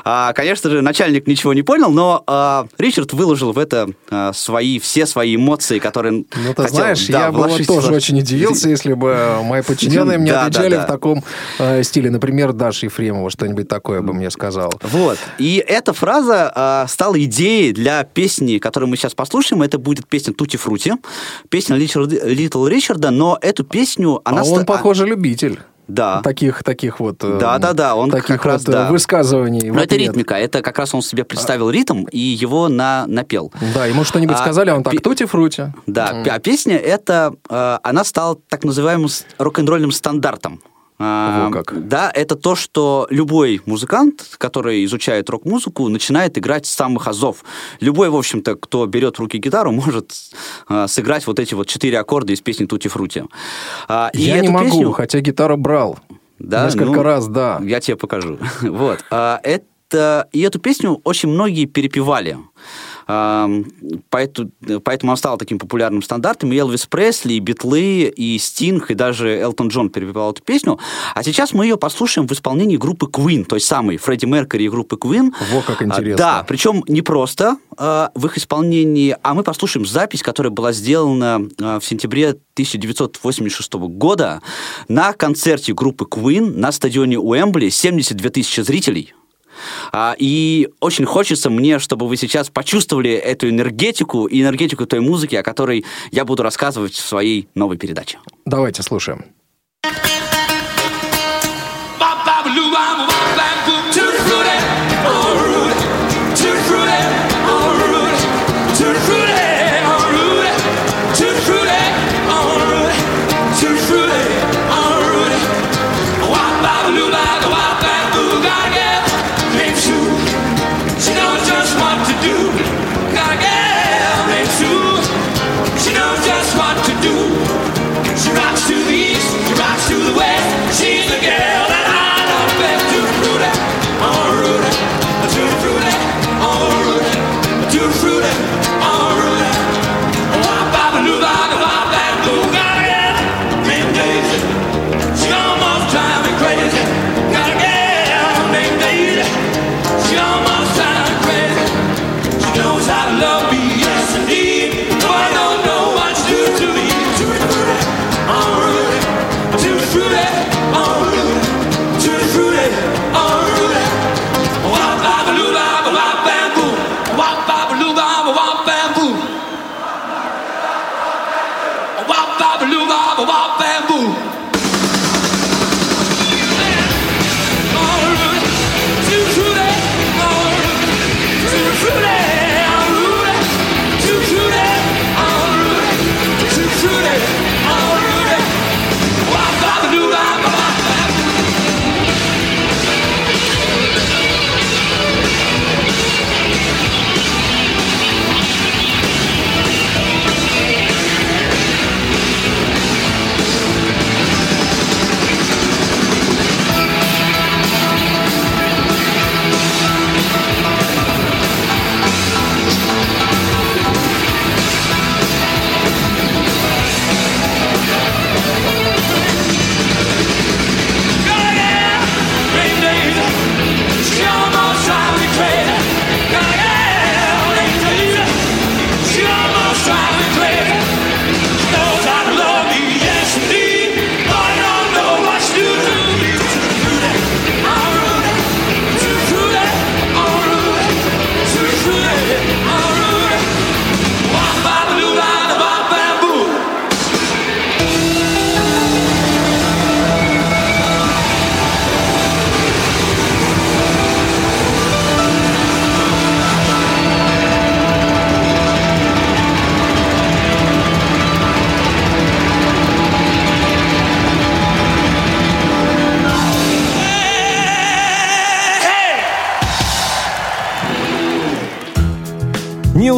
А, 0.03 0.33
конечно 0.33 0.69
же, 0.69 0.81
начальник 0.81 1.27
ничего 1.27 1.53
не 1.53 1.61
понял, 1.61 1.91
но 1.91 2.23
а, 2.27 2.67
Ричард 2.77 3.13
выложил 3.13 3.51
в 3.51 3.59
это 3.59 3.89
а, 4.09 4.33
свои, 4.33 4.79
все 4.79 5.05
свои 5.05 5.35
эмоции, 5.35 5.79
которые 5.79 6.11
Ну, 6.13 6.53
ты 6.55 6.63
хотел, 6.63 6.75
знаешь, 6.75 7.07
да, 7.07 7.25
я 7.25 7.31
бы 7.31 7.47
вот 7.47 7.65
тоже 7.67 7.93
очень 7.93 8.19
удивился, 8.19 8.69
если 8.69 8.93
бы 8.93 9.37
мои 9.43 9.61
подчиненные 9.61 10.17
мне 10.17 10.31
отвечали 10.33 10.77
в 10.77 10.85
таком 10.85 11.23
э, 11.59 11.83
стиле. 11.83 12.09
Например, 12.09 12.53
Даша 12.53 12.87
Ефремова 12.87 13.29
что-нибудь 13.29 13.67
такое 13.67 14.01
бы 14.01 14.13
мне 14.13 14.31
сказал. 14.31 14.73
Вот. 14.81 15.17
И 15.37 15.63
эта 15.65 15.93
фраза 15.93 16.85
стала 16.89 17.21
идеей 17.23 17.73
для 17.73 18.03
песни, 18.03 18.57
которую 18.57 18.89
мы 18.89 18.97
сейчас 18.97 19.13
послушаем. 19.13 19.61
Это 19.61 19.77
будет 19.77 20.07
песня 20.07 20.33
«Тути 20.33 20.57
Фрути», 20.57 20.93
песня 21.49 21.75
Литл 21.75 22.65
Ричарда, 22.67 23.11
но 23.11 23.37
эту 23.41 23.63
песню... 23.63 24.21
Она 24.25 24.41
а 24.41 24.45
он, 24.45 24.65
похоже, 24.65 25.05
любитель 25.05 25.59
да. 25.87 26.21
таких, 26.21 26.63
таких 26.63 26.99
вот... 26.99 27.17
Да, 27.19 27.57
да, 27.57 27.73
да, 27.73 27.95
он 27.95 28.09
таких 28.09 28.27
как 28.27 28.45
раз, 28.45 28.65
вот 28.65 28.71
да. 28.71 28.89
высказываний. 28.89 29.71
Но 29.71 29.81
это 29.81 29.95
ритмика, 29.95 30.35
это 30.35 30.61
как 30.61 30.77
раз 30.77 30.93
он 30.93 31.01
себе 31.01 31.23
представил 31.23 31.69
ритм 31.69 32.05
и 32.11 32.19
его 32.19 32.69
на, 32.69 33.05
напел. 33.07 33.51
Да, 33.73 33.85
ему 33.85 34.03
что-нибудь 34.03 34.37
а, 34.37 34.39
сказали, 34.39 34.69
а 34.69 34.75
он 34.75 34.83
так 34.83 34.99
тути-фрути. 35.01 35.63
Да, 35.87 36.11
mm. 36.11 36.29
а 36.29 36.39
песня, 36.39 36.77
это, 36.77 37.33
э, 37.49 37.77
она 37.83 38.03
стала 38.03 38.37
так 38.49 38.63
называемым 38.63 39.09
рок-н-ролльным 39.37 39.91
стандартом. 39.91 40.61
Во 41.01 41.49
как. 41.51 41.87
Да, 41.87 42.11
это 42.13 42.35
то, 42.35 42.55
что 42.55 43.07
любой 43.09 43.61
музыкант, 43.65 44.35
который 44.37 44.85
изучает 44.85 45.29
рок-музыку, 45.29 45.89
начинает 45.89 46.37
играть 46.37 46.65
с 46.65 46.69
самых 46.69 47.07
азов. 47.07 47.43
Любой, 47.79 48.09
в 48.09 48.15
общем-то, 48.15 48.55
кто 48.55 48.85
берет 48.85 49.17
в 49.17 49.19
руки 49.19 49.37
гитару, 49.37 49.71
может 49.81 50.11
а, 50.67 50.87
сыграть 50.87 51.25
вот 51.27 51.39
эти 51.39 51.53
вот 51.53 51.67
четыре 51.67 51.99
аккорда 51.99 52.33
из 52.33 52.41
песни 52.41 52.65
Тути 52.65 52.87
Фрути. 52.87 53.23
А, 53.87 54.11
Я 54.13 54.39
не 54.39 54.49
могу, 54.49 54.65
песню- 54.65 54.91
хотя 54.91 55.19
гитару 55.21 55.57
брал. 55.57 55.99
Да, 56.39 56.65
Несколько 56.65 56.85
ну, 56.85 57.03
раз, 57.03 57.27
да. 57.27 57.59
Я 57.63 57.79
тебе 57.79 57.97
покажу. 57.97 58.37
Вот. 58.61 59.03
А, 59.11 59.39
Это, 59.43 60.27
и 60.31 60.41
эту 60.41 60.59
песню 60.59 61.01
очень 61.03 61.29
многие 61.29 61.65
перепевали. 61.65 62.37
Поэтому, 64.09 64.51
поэтому 64.83 65.11
она 65.11 65.17
стала 65.17 65.37
таким 65.37 65.59
популярным 65.59 66.01
стандартом. 66.01 66.51
И 66.51 66.57
Элвис 66.57 66.85
Пресли, 66.85 67.33
и 67.33 67.39
Битлы, 67.39 68.03
и 68.03 68.37
Стинг, 68.37 68.91
и 68.91 68.93
даже 68.93 69.29
Элтон 69.29 69.69
Джон 69.69 69.89
перепевал 69.89 70.31
эту 70.31 70.43
песню. 70.43 70.79
А 71.13 71.23
сейчас 71.23 71.53
мы 71.53 71.65
ее 71.65 71.77
послушаем 71.77 72.27
в 72.27 72.31
исполнении 72.31 72.77
группы 72.77 73.07
Queen, 73.07 73.43
той 73.43 73.61
самой 73.61 73.97
Фредди 73.97 74.25
Меркьюри 74.25 74.65
и 74.65 74.69
группы 74.69 74.95
Queen. 74.95 75.33
Во 75.51 75.61
как 75.61 75.81
А, 75.81 75.85
интересно. 75.85 76.17
Да, 76.17 76.45
причем 76.47 76.83
не 76.87 77.01
просто 77.01 77.57
а, 77.77 78.11
в 78.15 78.25
их 78.25 78.37
исполнении, 78.37 79.15
а 79.21 79.33
мы 79.33 79.43
послушаем 79.43 79.85
запись, 79.85 80.23
которая 80.23 80.51
была 80.51 80.71
сделана 80.71 81.41
а, 81.59 81.79
в 81.79 81.85
сентябре 81.85 82.29
1986 82.29 83.73
года 83.73 84.41
на 84.87 85.13
концерте 85.13 85.73
группы 85.73 86.05
Queen 86.05 86.57
на 86.57 86.71
стадионе 86.71 87.17
Уэмбли, 87.17 87.69
72 87.69 88.29
тысячи 88.29 88.61
зрителей. 88.61 89.13
А, 89.91 90.15
И 90.17 90.69
очень 90.79 91.05
хочется 91.05 91.49
мне, 91.49 91.79
чтобы 91.79 92.07
вы 92.07 92.17
сейчас 92.17 92.49
почувствовали 92.49 93.11
эту 93.11 93.49
энергетику 93.49 94.25
и 94.25 94.41
энергетику 94.41 94.85
той 94.85 94.99
музыки, 94.99 95.35
о 95.35 95.43
которой 95.43 95.85
я 96.11 96.25
буду 96.25 96.43
рассказывать 96.43 96.93
в 96.93 97.07
своей 97.07 97.47
новой 97.55 97.77
передаче. 97.77 98.19
Давайте 98.45 98.83
слушаем. 98.83 99.25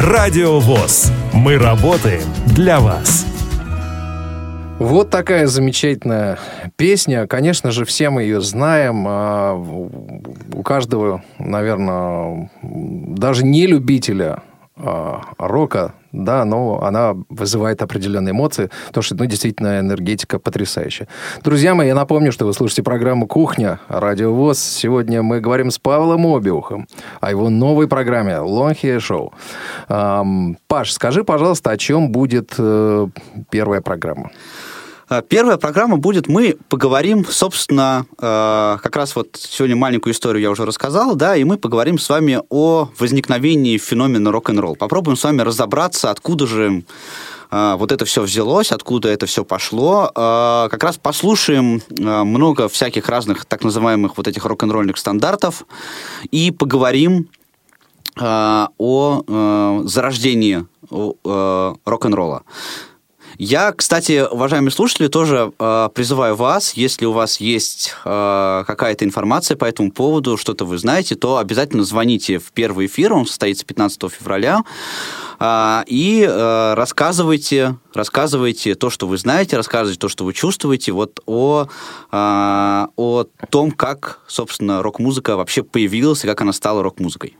Радио 0.00 0.58
ВОЗ. 0.58 1.12
Мы 1.32 1.58
работаем 1.58 2.22
для 2.46 2.80
вас. 2.80 3.26
Вот 4.78 5.10
такая 5.10 5.46
замечательная 5.46 6.38
песня. 6.76 7.26
Конечно 7.26 7.70
же, 7.70 7.84
все 7.84 8.10
мы 8.10 8.22
ее 8.22 8.40
знаем. 8.40 9.04
А, 9.06 9.54
У 9.54 10.62
каждого, 10.62 11.22
наверное, 11.38 12.50
даже 12.62 13.44
не 13.44 13.66
любителя 13.66 14.42
а, 14.76 15.20
рока, 15.38 15.94
да, 16.12 16.44
но 16.44 16.82
она 16.82 17.16
вызывает 17.28 17.82
определенные 17.82 18.32
эмоции, 18.32 18.70
потому 18.88 19.02
что, 19.02 19.16
ну, 19.16 19.24
действительно, 19.24 19.80
энергетика 19.80 20.38
потрясающая. 20.38 21.08
Друзья 21.42 21.74
мои, 21.74 21.88
я 21.88 21.94
напомню, 21.94 22.32
что 22.32 22.44
вы 22.44 22.52
слушаете 22.52 22.82
программу 22.82 23.26
«Кухня», 23.26 23.80
Радио 23.88 24.32
ВОЗ. 24.32 24.58
Сегодня 24.58 25.22
мы 25.22 25.40
говорим 25.40 25.70
с 25.70 25.78
Павлом 25.78 26.26
Обиухом 26.26 26.86
о 27.20 27.30
его 27.30 27.48
новой 27.48 27.88
программе 27.88 28.38
«Лонхия 28.38 29.00
Шоу». 29.00 29.32
Ам, 29.88 30.56
Паш, 30.68 30.92
скажи, 30.92 31.24
пожалуйста, 31.24 31.70
о 31.70 31.76
чем 31.76 32.12
будет 32.12 32.54
э, 32.58 33.08
первая 33.50 33.80
программа? 33.80 34.30
А, 35.12 35.20
Первая 35.20 35.58
программа 35.58 35.98
будет, 35.98 36.26
мы 36.26 36.56
поговорим, 36.70 37.26
собственно, 37.28 38.06
э, 38.18 38.78
как 38.82 38.96
раз 38.96 39.14
вот 39.14 39.36
сегодня 39.38 39.76
маленькую 39.76 40.14
историю 40.14 40.40
я 40.42 40.50
уже 40.50 40.64
рассказал, 40.64 41.16
да, 41.16 41.36
и 41.36 41.44
мы 41.44 41.58
поговорим 41.58 41.98
с 41.98 42.08
вами 42.08 42.40
о 42.48 42.88
возникновении 42.98 43.76
феномена 43.76 44.32
рок-н-ролл. 44.32 44.74
Попробуем 44.74 45.18
с 45.18 45.24
вами 45.24 45.42
разобраться, 45.42 46.10
откуда 46.10 46.46
же 46.46 46.84
э, 47.50 47.74
вот 47.76 47.92
это 47.92 48.06
все 48.06 48.22
взялось, 48.22 48.72
откуда 48.72 49.10
это 49.10 49.26
все 49.26 49.44
пошло. 49.44 50.10
Э, 50.16 50.68
Как 50.70 50.82
раз 50.82 50.96
послушаем 50.96 51.82
много 51.90 52.70
всяких 52.70 53.06
разных 53.10 53.44
так 53.44 53.64
называемых 53.64 54.16
вот 54.16 54.28
этих 54.28 54.46
рок-н-ролльных 54.46 54.96
стандартов 54.96 55.66
и 56.30 56.50
поговорим 56.50 57.28
о 58.18 59.82
зарождении 59.86 60.66
рок-н-ролла. 60.90 62.42
Я, 63.44 63.72
кстати, 63.72 64.24
уважаемые 64.30 64.70
слушатели, 64.70 65.08
тоже 65.08 65.52
э, 65.58 65.88
призываю 65.92 66.36
вас, 66.36 66.74
если 66.74 67.06
у 67.06 67.10
вас 67.10 67.40
есть 67.40 67.92
э, 68.04 68.64
какая-то 68.64 69.04
информация 69.04 69.56
по 69.56 69.64
этому 69.64 69.90
поводу, 69.90 70.36
что-то 70.36 70.64
вы 70.64 70.78
знаете, 70.78 71.16
то 71.16 71.38
обязательно 71.38 71.82
звоните 71.82 72.38
в 72.38 72.52
первый 72.52 72.86
эфир, 72.86 73.12
он 73.12 73.26
состоится 73.26 73.66
15 73.66 74.12
февраля, 74.12 74.62
э, 75.40 75.82
и 75.88 76.24
э, 76.24 76.74
рассказывайте, 76.74 77.78
рассказывайте 77.92 78.76
то, 78.76 78.90
что 78.90 79.08
вы 79.08 79.18
знаете, 79.18 79.56
рассказывайте 79.56 79.98
то, 79.98 80.08
что 80.08 80.24
вы 80.24 80.34
чувствуете, 80.34 80.92
вот 80.92 81.18
о, 81.26 81.66
э, 82.12 82.86
о 82.96 83.24
том, 83.50 83.72
как, 83.72 84.20
собственно, 84.28 84.84
рок-музыка 84.84 85.36
вообще 85.36 85.64
появилась 85.64 86.22
и 86.22 86.28
как 86.28 86.42
она 86.42 86.52
стала 86.52 86.84
рок-музыкой. 86.84 87.36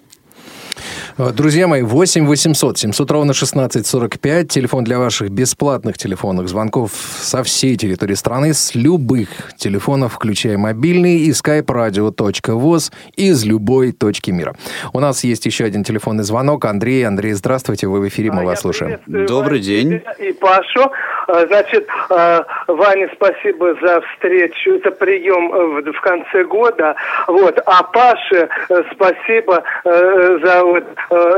Э, 1.19 1.31
Друзья 1.33 1.67
мои, 1.69 1.83
8 1.83 2.27
800 2.27 2.79
700 2.79 3.11
ровно 3.11 3.33
16 3.35 3.87
45. 3.87 4.49
Телефон 4.49 4.85
для 4.85 4.99
ваших 4.99 5.31
бесплатных 5.31 5.99
телефонных 5.99 6.49
звонков 6.49 6.93
со 6.93 7.43
всей 7.43 7.77
территории 7.77 8.15
страны, 8.15 8.55
с 8.55 8.75
любых 8.75 9.29
телефонов, 9.57 10.15
включая 10.15 10.59
мобильный 10.59 11.19
и 11.19 11.31
skype-radio.voz 11.31 12.93
из 13.17 13.45
любой 13.45 13.93
точки 13.93 14.31
мира. 14.31 14.55
У 14.93 15.01
нас 15.01 15.25
есть 15.25 15.47
еще 15.47 15.65
один 15.65 15.85
телефонный 15.85 16.25
звонок. 16.25 16.65
Андрей, 16.65 17.07
Андрей, 17.07 17.33
здравствуйте, 17.33 17.87
вы 17.87 18.01
в 18.01 18.09
эфире, 18.09 18.31
мы 18.33 18.43
А, 18.43 18.45
вас 18.45 18.61
слушаем. 18.61 19.01
Добрый 19.07 19.61
день. 19.61 20.01
И 20.19 20.33
Пашу. 20.33 20.91
А, 21.29 21.47
Значит, 21.47 21.89
а, 22.11 22.45
Ване 22.67 23.09
спасибо 23.15 23.75
за 23.81 24.01
встречу, 24.01 24.81
за 24.85 24.91
прием 24.91 25.53
э, 25.53 25.93
в, 25.93 26.01
конце 26.01 26.45
года. 26.45 26.95
Вот. 27.27 27.59
А 27.67 27.83
Паше 27.85 28.49
э, 28.69 28.83
спасибо 28.93 29.63
э, 29.85 30.39
за 30.43 30.65
вот, 30.65 30.85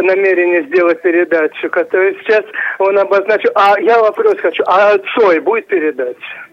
намерение 0.02 0.62
сделать 0.64 1.02
передачу, 1.02 1.68
которую 1.70 2.16
сейчас 2.20 2.44
он 2.78 2.98
обозначил. 2.98 3.50
А 3.54 3.78
я 3.80 3.98
вопрос 4.00 4.36
хочу. 4.40 4.62
А 4.66 4.96
Цой 5.14 5.40
будет 5.40 5.66
передача? 5.66 6.43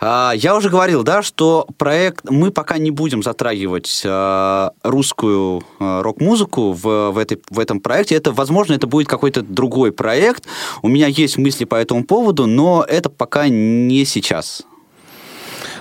А, 0.00 0.32
Я 0.34 0.56
уже 0.56 0.70
говорил, 0.70 1.02
да, 1.02 1.22
что 1.22 1.66
проект 1.78 2.28
мы 2.30 2.50
пока 2.50 2.78
не 2.78 2.90
будем 2.90 3.22
затрагивать 3.22 4.02
а, 4.04 4.72
русскую 4.82 5.62
а, 5.78 6.02
рок-музыку 6.02 6.72
в, 6.72 7.10
в, 7.10 7.18
этой, 7.18 7.40
в 7.50 7.58
этом 7.58 7.80
проекте. 7.80 8.14
Это, 8.14 8.32
возможно, 8.32 8.74
это 8.74 8.86
будет 8.86 9.08
какой-то 9.08 9.42
другой 9.42 9.92
проект. 9.92 10.46
У 10.82 10.88
меня 10.88 11.06
есть 11.06 11.38
мысли 11.38 11.64
по 11.64 11.74
этому 11.74 12.04
поводу, 12.04 12.46
но 12.46 12.84
это 12.86 13.10
пока 13.10 13.48
не 13.48 14.04
сейчас. 14.04 14.62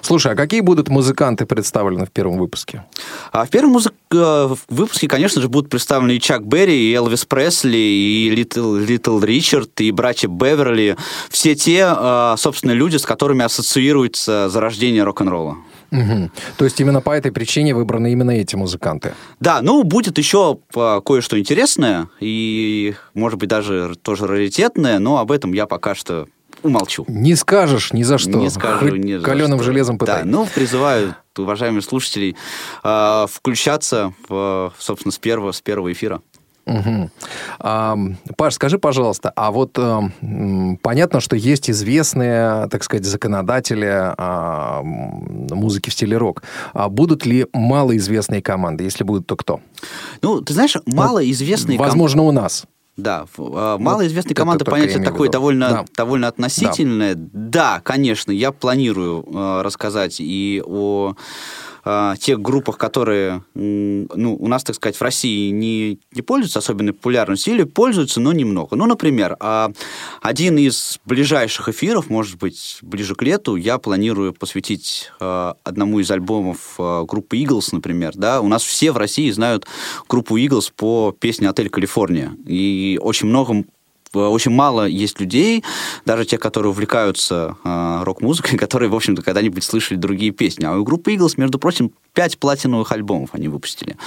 Слушай, 0.01 0.33
а 0.33 0.35
какие 0.35 0.61
будут 0.61 0.89
музыканты 0.89 1.45
представлены 1.45 2.05
в 2.05 2.11
первом 2.11 2.37
выпуске? 2.37 2.85
А 3.31 3.45
в 3.45 3.49
первом 3.49 3.73
музык- 3.73 3.93
э, 4.11 4.15
в 4.15 4.57
выпуске, 4.69 5.07
конечно 5.07 5.41
же, 5.41 5.49
будут 5.49 5.69
представлены 5.69 6.15
и 6.15 6.19
Чак 6.19 6.45
Берри, 6.45 6.91
и 6.91 6.93
Элвис 6.93 7.25
Пресли, 7.25 7.77
и 7.77 8.29
Литл, 8.29 8.75
Литл 8.75 9.19
Ричард, 9.19 9.81
и 9.81 9.91
братья 9.91 10.27
Беверли. 10.27 10.97
Все 11.29 11.55
те, 11.55 11.93
э, 11.95 12.35
собственно, 12.37 12.71
люди, 12.71 12.97
с 12.97 13.05
которыми 13.05 13.43
ассоциируется 13.43 14.49
зарождение 14.49 15.03
рок-н-ролла. 15.03 15.57
Мгм. 15.91 16.31
То 16.57 16.65
есть 16.65 16.79
именно 16.79 17.01
по 17.01 17.11
этой 17.11 17.31
причине 17.31 17.73
выбраны 17.73 18.11
именно 18.11 18.31
эти 18.31 18.55
музыканты. 18.55 19.13
Да, 19.39 19.61
ну, 19.61 19.83
будет 19.83 20.17
еще 20.19 20.59
э, 20.75 21.01
кое-что 21.03 21.39
интересное, 21.39 22.09
и, 22.19 22.93
может 23.15 23.39
быть, 23.39 23.49
даже 23.49 23.95
тоже 24.01 24.27
раритетное, 24.27 24.99
но 24.99 25.17
об 25.17 25.31
этом 25.31 25.53
я 25.53 25.65
пока 25.65 25.95
что 25.95 26.27
умолчу. 26.63 27.05
Не 27.07 27.35
скажешь 27.35 27.93
ни 27.93 28.03
за 28.03 28.17
что. 28.17 28.37
Не 28.37 28.49
скажу 28.49 28.95
ни 28.95 29.17
за 29.17 29.25
каленым 29.25 29.59
что. 29.59 29.65
железом 29.65 29.97
пытай. 29.97 30.23
Да, 30.23 30.29
ну, 30.29 30.47
призываю 30.53 31.15
уважаемых 31.37 31.83
слушателей 31.83 32.35
э, 32.83 33.25
включаться, 33.31 34.13
в, 34.27 34.73
собственно, 34.77 35.11
с 35.11 35.17
первого, 35.17 35.51
с 35.53 35.61
первого 35.61 35.91
эфира. 35.91 36.21
А, 37.59 37.97
Паш, 38.37 38.53
скажи, 38.53 38.77
пожалуйста, 38.77 39.31
а 39.35 39.51
вот 39.51 39.77
э, 39.77 40.77
понятно, 40.81 41.19
что 41.19 41.35
есть 41.35 41.69
известные, 41.69 42.67
так 42.69 42.83
сказать, 42.83 43.05
законодатели 43.05 43.89
а, 43.89 44.81
музыки 44.83 45.89
в 45.89 45.93
стиле 45.93 46.17
рок. 46.17 46.43
А 46.73 46.89
будут 46.89 47.25
ли 47.25 47.47
малоизвестные 47.53 48.41
команды? 48.41 48.83
Если 48.83 49.03
будут, 49.03 49.25
то 49.25 49.35
кто? 49.35 49.61
Ну, 50.21 50.41
ты 50.41 50.53
знаешь, 50.53 50.77
малоизвестные 50.85 51.77
ком- 51.77 51.87
Возможно, 51.87 52.23
у 52.23 52.31
нас. 52.31 52.65
Да, 53.01 53.25
в- 53.35 53.51
а, 53.55 53.77
малоизвестные 53.77 54.31
это 54.33 54.41
команды, 54.41 54.65
только 54.65 54.77
я 54.77 54.83
понятие 54.83 55.03
такое 55.03 55.23
виду. 55.27 55.31
довольно, 55.33 55.69
Да. 55.69 55.85
довольно 55.95 56.27
относительное. 56.27 57.15
Да. 57.15 57.81
конечно, 57.83 58.31
я 58.31 58.51
планирую 58.51 59.23
э, 59.33 59.61
рассказать 59.61 60.17
и 60.19 60.61
о 60.65 61.13
э, 61.85 62.13
тех 62.19 62.41
группах, 62.41 62.77
которые, 62.77 63.43
ну, 63.53 64.35
у 64.39 64.47
нас, 64.47 64.63
так 64.63 64.75
сказать, 64.75 64.95
в 64.95 65.01
России 65.01 65.49
не, 65.49 65.99
не 66.13 66.21
пользуются 66.21 66.59
особенной 66.59 66.93
популярностью 66.93 67.53
или 67.53 67.63
пользуются, 67.63 68.19
но 68.19 68.33
немного. 68.33 68.75
Ну, 68.75 68.85
например, 68.85 69.35
а, 69.39 69.71
один 70.21 70.57
из 70.57 70.99
ближайших 71.05 71.69
эфиров, 71.69 72.09
может 72.09 72.37
быть, 72.37 72.79
ближе 72.81 73.15
к 73.15 73.21
лету, 73.21 73.55
я 73.55 73.77
планирую 73.77 74.33
посвятить 74.33 75.11
э, 75.19 75.53
одному 75.63 75.99
из 75.99 76.09
альбомов 76.11 76.75
э, 76.77 77.03
группы 77.07 77.37
Eagles, 77.37 77.69
например. 77.71 78.13
Да? 78.15 78.41
У 78.41 78.47
нас 78.47 78.63
все 78.63 78.91
в 78.91 78.97
России 78.97 79.29
знают 79.31 79.65
группу 80.07 80.37
Eagles 80.37 80.71
по 80.75 81.15
песне 81.17 81.49
«Отель 81.49 81.69
Калифорния». 81.69 82.35
И 82.45 82.99
очень 83.01 83.27
много 83.27 83.63
очень 84.13 84.51
мало 84.51 84.87
есть 84.87 85.19
людей, 85.19 85.63
даже 86.05 86.25
те, 86.25 86.37
которые 86.37 86.71
увлекаются 86.71 87.55
э, 87.63 88.03
рок-музыкой, 88.03 88.57
которые, 88.57 88.89
в 88.89 88.95
общем-то, 88.95 89.21
когда-нибудь 89.21 89.63
слышали 89.63 89.97
другие 89.97 90.31
песни. 90.31 90.65
А 90.65 90.73
у 90.73 90.83
группы 90.83 91.13
Eagles, 91.13 91.33
между 91.37 91.59
прочим, 91.59 91.91
пять 92.13 92.37
платиновых 92.37 92.91
альбомов 92.91 93.29
они 93.33 93.47
выпустили. 93.47 93.97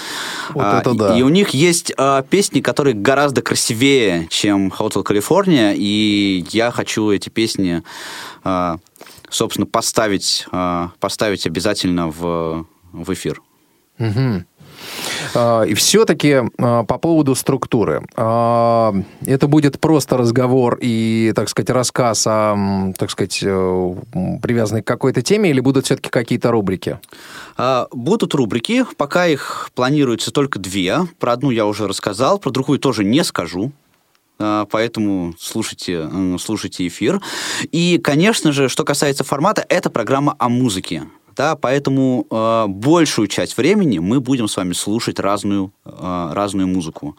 Вот 0.51 0.65
А, 0.65 0.81
это 0.81 0.95
да. 0.95 1.19
И 1.19 1.23
у 1.23 1.29
них 1.29 1.51
есть 1.51 1.93
а, 1.97 2.23
песни, 2.23 2.61
которые 2.61 2.95
гораздо 2.95 3.43
красивее, 3.43 4.27
чем 4.29 4.69
Hotel 4.69 5.05
California, 5.05 5.75
и 5.77 6.45
я 6.51 6.71
хочу 6.71 7.11
эти 7.11 7.29
песни, 7.29 7.83
а, 8.45 8.79
собственно, 9.31 9.67
поставить, 9.67 10.47
а, 10.51 10.91
поставить 11.01 11.47
обязательно 11.47 12.09
в, 12.09 12.67
в 12.93 13.13
эфир. 13.13 13.41
Мгм. 13.99 14.47
А, 15.35 15.63
И 15.63 15.75
все-таки 15.75 16.43
а, 16.59 16.85
по 16.85 16.99
поводу 16.99 17.35
структуры. 17.35 18.05
А, 18.17 18.95
Это 19.27 19.49
будет 19.49 19.81
просто 19.81 20.17
разговор 20.17 20.79
и, 20.81 21.33
так 21.35 21.49
сказать, 21.49 21.71
рассказ, 21.71 22.27
о, 22.27 22.93
так 22.99 23.11
сказать, 23.11 23.41
э, 23.43 23.95
привязанный 24.43 24.83
к 24.83 24.87
какой-то 24.87 25.23
теме, 25.23 25.51
или 25.51 25.61
будут 25.61 25.87
все-таки 25.87 26.11
какие-то 26.11 26.51
рубрики? 26.51 26.99
Будут 27.91 28.35
рубрики, 28.35 28.85
пока 28.97 29.27
их 29.27 29.71
планируется 29.75 30.31
только 30.31 30.59
две. 30.59 31.07
Про 31.19 31.33
одну 31.33 31.51
я 31.51 31.67
уже 31.67 31.87
рассказал, 31.87 32.39
про 32.39 32.51
другую 32.51 32.79
тоже 32.79 33.05
не 33.05 33.23
скажу. 33.25 33.73
Поэтому 34.39 35.35
слушайте, 35.39 36.09
слушайте 36.39 36.87
эфир. 36.87 37.21
И, 37.71 37.99
конечно 38.03 38.53
же, 38.53 38.69
что 38.69 38.85
касается 38.85 39.25
формата, 39.25 39.65
это 39.69 39.91
программа 39.91 40.35
о 40.39 40.49
музыке. 40.49 41.05
Да, 41.37 41.57
поэтому 41.57 42.27
э, 42.31 42.67
большую 42.69 43.29
часть 43.29 43.57
времени 43.57 43.99
мы 43.99 44.21
будем 44.21 44.49
с 44.49 44.57
вами 44.57 44.73
слушать 44.73 45.19
разную, 45.19 45.73
э, 45.85 46.31
разную 46.33 46.69
музыку. 46.69 47.17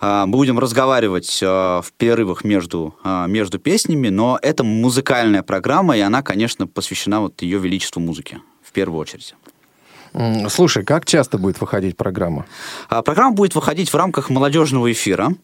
Э, 0.00 0.24
будем 0.26 0.58
разговаривать 0.58 1.40
э, 1.42 1.46
в 1.46 1.92
перерывах 1.96 2.44
между, 2.44 2.94
э, 3.04 3.26
между 3.28 3.58
песнями, 3.58 4.08
но 4.08 4.38
это 4.42 4.64
музыкальная 4.64 5.42
программа, 5.42 5.96
и 5.96 6.00
она, 6.00 6.22
конечно, 6.22 6.66
посвящена 6.66 7.20
вот 7.20 7.42
ее 7.42 7.58
величеству 7.58 8.00
музыки 8.00 8.40
в 8.62 8.72
первую 8.72 9.00
очередь. 9.00 9.34
Слушай, 10.48 10.84
как 10.84 11.06
часто 11.06 11.38
будет 11.38 11.60
выходить 11.60 11.96
программа? 11.96 12.44
А, 12.90 13.02
Программа 13.02 13.34
будет 13.34 13.54
выходить 13.54 13.88
в 13.88 13.94
рамках 13.94 14.28
молодежного 14.28 14.92
эфира. 14.92 15.34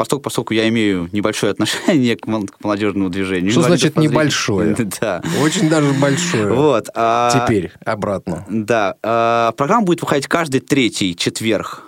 Поскольку, 0.00 0.22
поскольку 0.22 0.54
я 0.54 0.66
имею 0.70 1.10
небольшое 1.12 1.50
отношение 1.52 2.16
к, 2.16 2.26
мол- 2.26 2.46
к 2.46 2.64
молодежному 2.64 3.10
движению. 3.10 3.52
Что 3.52 3.60
значит 3.60 3.98
небольшое? 3.98 4.74
Да. 4.98 5.22
Очень 5.42 5.68
даже 5.68 5.92
большое. 5.92 6.50
Вот. 6.54 6.88
а, 6.94 7.30
Теперь 7.46 7.70
обратно. 7.84 8.46
Да. 8.48 8.94
а, 9.02 9.52
Программа 9.52 9.84
будет 9.84 10.00
выходить 10.00 10.26
каждый 10.26 10.60
третий 10.62 11.14
четверг 11.14 11.82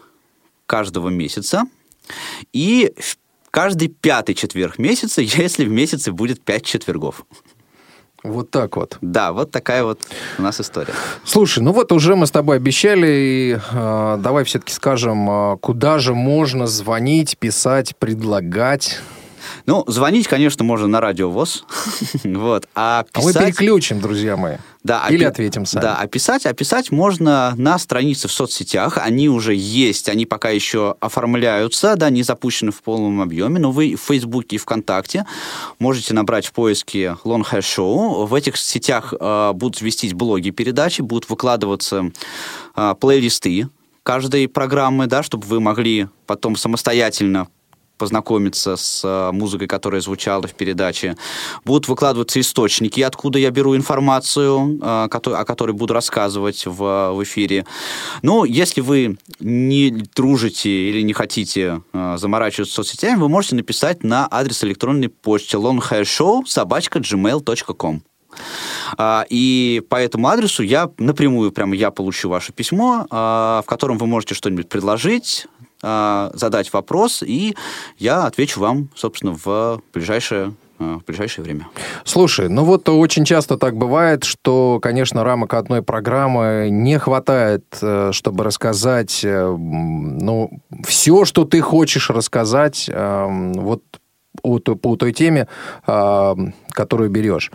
каждого 0.67 1.09
месяца. 1.09 1.63
И 2.53 2.93
в 2.99 3.17
каждый 3.51 3.89
пятый 3.89 4.35
четверг 4.35 4.77
месяца, 4.77 5.23
если 5.23 5.65
в 5.65 5.71
месяце 5.71 6.13
будет 6.13 6.43
пять 6.43 6.67
четвергов. 6.67 7.25
Вот 8.23 8.51
так 8.51 8.77
вот. 8.77 8.99
Да, 9.01 9.33
вот 9.33 9.51
такая 9.51 9.83
вот 9.83 10.01
у 10.39 10.43
нас 10.43 10.61
история. 10.61 10.93
Слушай, 11.25 11.63
ну 11.63 11.73
вот 11.73 11.91
уже 11.91 12.15
мы 12.15 12.27
с 12.27 12.31
тобой 12.31 12.57
обещали, 12.57 13.09
и 13.09 13.59
э, 13.73 14.19
давай 14.21 14.45
все-таки 14.45 14.73
скажем, 14.73 15.29
э, 15.29 15.57
куда 15.59 15.99
же 15.99 16.15
можно 16.15 16.67
звонить, 16.67 17.37
писать, 17.39 17.97
предлагать 17.97 19.01
Ну, 19.67 19.85
звонить, 19.87 20.29
конечно, 20.29 20.65
можно 20.65 20.87
на 20.87 21.01
радио 21.01 21.31
ВОЗ. 21.31 21.65
вот. 22.25 22.69
А, 22.75 23.05
А 23.13 23.21
мы 23.21 23.33
писать... 23.33 23.57
переключим, 23.57 24.01
друзья 24.01 24.37
мои. 24.37 24.57
Да, 24.85 25.07
Или 25.09 25.25
опи- 25.25 25.29
ответим 25.29 25.65
сами. 25.65 25.83
Да, 25.83 25.97
описать, 25.97 26.45
описать 26.45 26.91
можно 26.91 27.55
на 27.57 27.79
странице 27.79 28.27
в 28.27 28.33
соцсетях. 28.33 28.99
Они 28.99 29.29
уже 29.29 29.55
есть, 29.55 30.09
они 30.09 30.27
пока 30.27 30.51
еще 30.51 30.97
оформляются, 30.99 31.95
да, 31.97 32.11
не 32.11 32.23
запущены 32.25 32.73
в 32.73 32.83
полном 32.83 33.21
объеме, 33.21 33.61
но 33.61 33.71
вы 33.71 33.95
в 33.95 34.01
Фейсбуке 34.01 34.57
и 34.57 34.59
ВКонтакте 34.59 35.25
можете 35.79 36.15
набрать 36.15 36.47
в 36.47 36.53
поиске 36.53 37.17
Long 37.25 37.45
Hair 37.49 37.61
Show. 37.61 38.27
В 38.27 38.35
этих 38.35 38.57
сетях 38.57 39.15
э, 39.19 39.53
будут 39.55 39.81
вестись 39.81 40.15
блоги 40.15 40.51
передачи, 40.51 41.01
будут 41.01 41.31
выкладываться 41.31 42.11
э, 42.75 42.95
плейлисты 43.01 43.69
каждой 44.03 44.49
программы, 44.49 45.07
да, 45.07 45.23
чтобы 45.23 45.47
вы 45.47 45.61
могли 45.61 46.09
потом 46.27 46.57
самостоятельно 46.57 47.47
познакомиться 48.03 48.75
с 48.75 49.05
э, 49.05 49.31
музыкой, 49.31 49.69
которая 49.69 50.01
звучала 50.01 50.49
в 50.49 50.55
передаче. 50.55 51.17
Будут 51.65 51.87
выкладываться 51.87 52.41
источники, 52.41 53.01
откуда 53.01 53.39
я 53.39 53.53
беру 53.53 53.77
информацию, 53.77 54.81
э, 54.83 55.09
о 55.09 55.45
которой 55.45 55.71
буду 55.71 55.95
рассказывать 55.95 56.67
в, 56.67 57.13
в 57.13 57.23
эфире. 57.23 57.65
Ну, 58.23 58.43
если 58.43 58.81
вы 58.81 59.19
не 59.39 59.91
дружите 60.17 60.91
или 60.91 61.03
не 61.03 61.13
хотите 61.13 61.83
э, 61.93 62.17
заморачиваться 62.19 62.75
соцсетями, 62.75 63.21
вы 63.21 63.29
можете 63.29 63.55
написать 63.55 64.03
на 64.03 64.27
адрес 64.29 64.65
электронной 64.65 65.09
почты 65.09 65.59
longhairshow. 65.59 66.43
А, 68.99 69.27
И 69.29 69.81
по 69.89 69.95
этому 69.95 70.27
адресу 70.27 70.65
я 70.65 70.91
напрямую, 70.99 71.53
прямо 71.53 71.77
я 71.77 71.93
получу 71.93 72.29
ваше 72.29 72.53
письмо, 72.53 73.07
а, 73.11 73.63
в 73.63 73.67
котором 73.67 73.97
вы 73.97 74.09
можете 74.09 74.35
что-нибудь 74.35 74.69
предложить, 74.69 75.47
задать 75.83 76.73
вопрос, 76.73 77.23
и 77.23 77.57
я 77.99 78.27
отвечу 78.27 78.61
вам, 78.61 78.89
собственно, 78.95 79.37
в 79.45 79.83
ближайшее, 79.93 80.55
а, 80.83 80.99
в 80.99 81.05
ближайшее 81.05 81.45
время. 81.45 81.69
Слушай, 82.05 82.49
ну 82.49 82.65
вот 82.65 82.89
очень 82.89 83.25
часто 83.25 83.57
так 83.57 83.77
бывает, 83.77 84.25
что, 84.25 84.79
конечно, 84.81 85.23
рамок 85.25 85.55
одной 85.55 85.83
программы 85.83 86.69
не 86.71 86.99
хватает, 86.99 87.65
э, 87.81 88.11
чтобы 88.13 88.45
рассказать, 88.45 89.21
э, 89.25 89.57
ну, 89.57 90.51
все, 90.87 91.25
что 91.25 91.45
ты 91.45 91.61
хочешь 91.61 92.11
рассказать, 92.11 92.89
э, 92.93 93.27
вот 93.55 93.83
о 94.43 94.59
той- 94.59 94.77
по 94.77 94.97
той 94.97 95.13
теме, 95.13 95.47
э, 95.87 96.35
которую 96.71 97.11
берешь. 97.11 97.51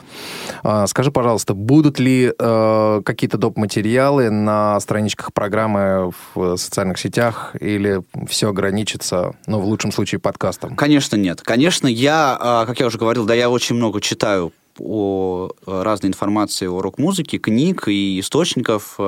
А, 0.63 0.88
Скажи, 0.88 1.11
пожалуйста, 1.11 1.53
будут 1.53 1.99
ли 1.99 2.31
э, 2.38 3.01
какие-то 3.03 3.38
доп. 3.38 3.57
материалы 3.57 4.29
на 4.29 4.79
страничках 4.79 5.33
программы 5.33 6.11
в 6.35 6.57
социальных 6.57 6.99
сетях 6.99 7.55
или 7.59 8.01
все 8.27 8.49
ограничится, 8.49 9.35
ну, 9.47 9.59
в 9.59 9.65
лучшем 9.65 9.91
случае, 9.91 10.19
подкастом? 10.19 10.75
Конечно, 10.75 11.15
нет. 11.15 11.41
Конечно, 11.41 11.88
я, 11.88 12.38
а, 12.39 12.65
как 12.65 12.79
я 12.79 12.85
уже 12.88 12.97
говорил, 12.97 13.25
да, 13.25 13.33
я 13.33 13.49
очень 13.49 13.75
много 13.75 13.99
читаю 14.01 14.51
о 14.80 15.49
разной 15.65 16.09
информации 16.09 16.67
о 16.67 16.82
рок-музыке, 16.82 17.38
книг 17.38 17.88
и 17.88 18.19
источников 18.19 18.95
э, 18.97 19.01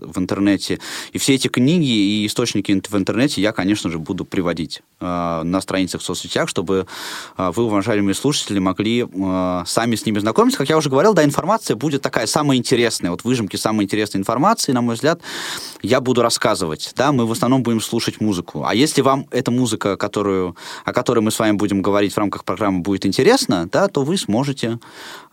в 0.00 0.18
интернете. 0.18 0.78
И 1.12 1.18
все 1.18 1.34
эти 1.34 1.48
книги 1.48 1.88
и 1.88 2.26
источники 2.26 2.72
в 2.88 2.96
интернете 2.96 3.40
я, 3.40 3.52
конечно 3.52 3.90
же, 3.90 3.98
буду 3.98 4.24
приводить 4.24 4.82
э, 5.00 5.42
на 5.44 5.60
страницах 5.60 6.00
в 6.00 6.04
соцсетях, 6.04 6.48
чтобы 6.48 6.86
э, 7.36 7.52
вы, 7.54 7.64
уважаемые 7.64 8.14
слушатели, 8.14 8.58
могли 8.58 9.06
сами 9.66 9.94
с 9.96 10.06
ними 10.06 10.18
знакомиться. 10.18 10.58
Как 10.58 10.68
я 10.68 10.76
уже 10.76 10.90
говорил, 10.90 11.14
да, 11.14 11.24
информация 11.24 11.76
будет 11.76 12.02
такая 12.02 12.26
самая 12.26 12.58
интересная. 12.58 13.10
Вот 13.10 13.24
выжимки 13.24 13.56
самой 13.56 13.84
интересной 13.84 14.20
информации, 14.20 14.72
на 14.72 14.80
мой 14.80 14.94
взгляд, 14.94 15.20
я 15.82 16.00
буду 16.00 16.22
рассказывать. 16.22 16.92
Да, 16.96 17.12
мы 17.12 17.26
в 17.26 17.32
основном 17.32 17.62
будем 17.62 17.80
слушать 17.80 18.20
музыку. 18.20 18.64
А 18.66 18.74
если 18.74 19.02
вам 19.02 19.26
эта 19.30 19.50
музыка, 19.50 19.96
которую, 19.96 20.56
о 20.84 20.92
которой 20.92 21.20
мы 21.20 21.30
с 21.30 21.38
вами 21.38 21.56
будем 21.56 21.82
говорить 21.82 22.12
в 22.12 22.18
рамках 22.18 22.44
программы, 22.44 22.80
будет 22.80 23.06
интересна, 23.06 23.68
да, 23.70 23.88
то 23.88 24.02
вы 24.02 24.16
сможете 24.16 24.78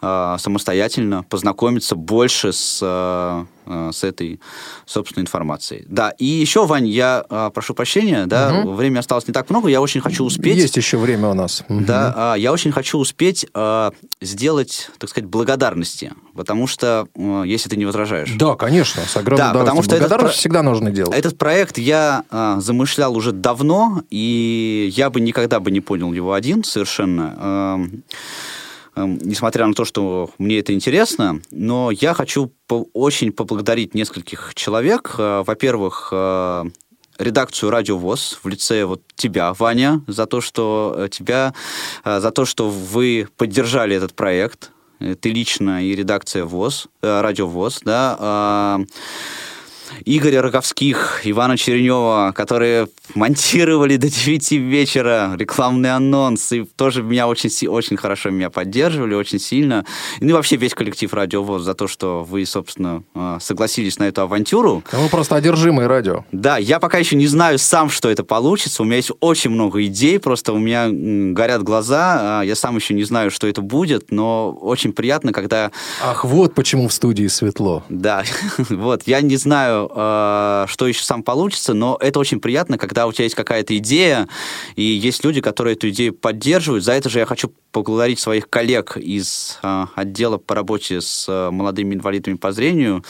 э, 0.02 0.36
самостоятельно 0.40 1.24
познакомиться 1.24 1.96
больше 1.96 2.54
с, 2.54 2.80
э, 2.82 3.46
э, 3.66 3.90
с 3.94 4.04
этой, 4.04 4.40
собственной 4.86 5.24
информацией. 5.24 5.86
Да, 5.88 6.12
и 6.12 6.26
еще, 6.26 6.66
Вань, 6.66 6.88
я 6.88 7.26
э, 7.30 7.52
прошу 7.54 7.74
прощения, 7.74 8.26
да, 8.26 8.52
Мгм. 8.54 8.76
времени 8.76 9.00
осталось 9.00 9.28
не 9.28 9.34
так 9.34 9.50
много, 9.50 9.70
я 9.70 9.82
очень 9.82 10.02
хочу 10.02 10.24
успеть... 10.24 10.58
Есть 10.58 10.78
еще 10.78 10.98
время 10.98 11.30
у 11.30 11.34
нас. 11.34 11.64
Да, 11.68 12.14
а, 12.16 12.36
я 12.36 12.52
очень 12.54 12.72
хочу 12.72 12.98
успеть 13.00 13.46
сделать, 14.22 14.90
так 14.98 15.10
сказать, 15.10 15.30
благодарности, 15.30 16.14
потому 16.36 16.68
что, 16.68 17.08
если 17.46 17.70
ты 17.70 17.78
не 17.78 17.86
возражаешь. 17.86 18.32
Да, 18.38 18.56
конечно, 18.56 19.04
с 19.04 19.16
огромным 19.18 19.54
Да, 19.54 19.60
потому 19.60 19.84
что 19.84 19.96
этот 19.96 20.08
Благодарность 20.10 20.36
про- 20.38 20.40
всегда 20.40 20.64
нужно 20.64 20.92
делать. 20.92 21.14
Этот 21.18 21.38
проект 21.38 21.78
я 21.78 22.24
замышлял 22.60 23.16
уже 23.16 23.32
давно, 23.32 24.02
и 24.10 24.92
я 24.96 25.10
бы 25.10 25.20
никогда 25.20 25.60
бы 25.60 25.72
не 25.72 25.82
понял 25.82 26.14
его 26.14 26.34
один 26.34 26.64
совершенно. 26.64 27.36
Ам, 27.38 28.04
Несмотря 29.06 29.68
на 29.68 29.74
то, 29.74 29.86
что 29.86 30.30
мне 30.38 30.60
это 30.60 30.74
интересно, 30.74 31.42
но 31.52 31.92
я 31.92 32.14
хочу 32.14 32.52
очень 32.94 33.32
поблагодарить 33.32 33.94
нескольких 33.94 34.54
человек. 34.56 35.16
А, 35.18 35.44
Во-первых, 35.44 36.10
а, 36.12 36.66
редакцию 37.20 37.70
Радио 37.70 37.98
ВОЗ 37.98 38.40
в 38.44 38.48
лице 38.48 38.86
вот 38.86 39.02
тебя, 39.16 39.54
Ваня, 39.54 40.02
за 40.08 40.26
то, 40.26 40.42
что 40.42 40.96
э, 40.98 41.10
тебя, 41.10 41.54
э, 42.04 42.20
за 42.20 42.32
то, 42.32 42.46
что 42.46 42.70
вы 42.70 43.28
поддержали 43.38 43.96
этот 43.96 44.14
проект. 44.14 44.72
Э, 45.00 45.16
Ты 45.16 45.32
лично 45.32 45.84
и 45.84 45.96
редакция 45.96 46.46
ВОЗ, 46.46 46.88
э, 47.02 47.22
Радио 47.22 47.48
ВОЗ, 47.48 47.82
да. 47.84 48.80
А, 49.90 49.94
Игоря 50.06 50.42
Роговских, 50.42 51.22
Ивана 51.24 51.58
Черенева, 51.58 52.34
которые 52.36 52.88
монтировали 53.16 53.98
до 53.98 54.10
9 54.10 54.52
вечера 54.54 55.34
рекламный 55.38 55.92
анонс, 55.94 56.52
и 56.52 56.64
тоже 56.64 57.04
меня 57.04 57.28
очень, 57.28 57.50
очень 57.68 57.98
хорошо 57.98 58.30
меня 58.30 58.50
поддерживали, 58.50 59.14
очень 59.16 59.40
сильно. 59.40 59.86
Ну 60.20 60.30
и 60.30 60.34
вообще 60.34 60.56
весь 60.56 60.74
коллектив 60.74 61.14
Радио 61.14 61.44
ВОЗ 61.44 61.64
за 61.64 61.74
то, 61.74 61.88
что 61.88 62.24
вы, 62.24 62.46
собственно, 62.46 63.04
э, 63.16 63.38
согласились 63.42 64.00
на 64.00 64.06
эту 64.08 64.22
авантюру. 64.22 64.84
Мы 64.94 65.10
просто 65.10 65.36
одержимые 65.36 65.88
радио. 65.88 66.26
Да, 66.32 66.58
я 66.58 66.80
пока 66.80 66.98
еще 66.98 67.16
не 67.16 67.28
знаю 67.28 67.60
сам, 67.60 67.90
что 67.90 68.10
это 68.10 68.24
получится. 68.24 68.82
У 68.82 68.86
меня 68.86 68.98
есть 68.98 69.12
очень 69.20 69.52
много 69.52 69.84
идей, 69.86 70.20
просто 70.20 70.54
у 70.54 70.58
меня 70.58 70.88
горят 71.34 71.64
глаза. 71.64 72.40
а, 72.40 72.42
Я 72.44 72.56
сам 72.56 72.76
еще 72.76 72.94
не 72.94 73.04
знаю, 73.04 73.32
что 73.32 73.48
это 73.48 73.62
будет, 73.62 74.12
но 74.12 74.52
очень 74.52 74.94
приятно, 74.94 75.32
когда 75.34 75.72
Ах, 76.04 76.26
вот 76.26 76.54
почему 76.54 76.88
в 76.88 76.94
студии 76.94 77.28
светло. 77.28 77.84
да, 77.90 78.24
вот, 78.70 79.04
я 79.06 79.22
не 79.22 79.38
знаю, 79.38 79.77
э, 79.90 80.66
что 80.68 80.88
еще 80.88 81.04
сам 81.04 81.24
получится, 81.24 81.74
но 81.74 81.98
это 82.00 82.20
очень 82.20 82.40
приятно, 82.40 82.78
когда 82.78 83.08
у 83.08 83.12
тебя 83.12 83.26
есть 83.26 83.36
какая-то 83.36 83.78
идея, 83.78 84.28
и 84.76 84.84
есть 84.84 85.24
люди, 85.24 85.42
которые 85.42 85.76
эту 85.76 85.90
идею 85.90 86.14
поддерживают. 86.14 86.84
За 86.84 86.94
это 86.94 87.10
же 87.10 87.20
я 87.20 87.26
хочу 87.26 87.52
поблагодарить 87.72 88.20
своих 88.20 88.50
коллег 88.50 88.98
из 88.98 89.60
э, 89.62 89.86
отдела 89.96 90.38
по 90.38 90.56
работе 90.56 91.02
с 91.02 91.26
э, 91.28 91.52
молодыми 91.52 91.96
инвалидами 91.96 92.36
по 92.36 92.52
зрению, 92.52 93.04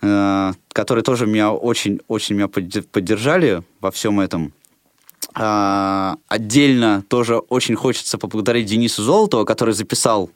э, 0.00 0.52
которые 0.72 1.04
тоже 1.04 1.26
меня 1.26 1.52
очень-очень 1.52 2.36
меня 2.36 2.46
подде- 2.46 2.82
поддержали 2.82 3.62
во 3.80 3.90
всем 3.90 4.20
этом. 4.20 4.52
А, 5.34 6.16
отдельно 6.28 7.02
тоже 7.08 7.38
очень 7.38 7.74
хочется 7.74 8.18
поблагодарить 8.18 8.66
Денису 8.66 9.02
Золотова, 9.02 9.44
который 9.44 9.72
записал 9.72 10.30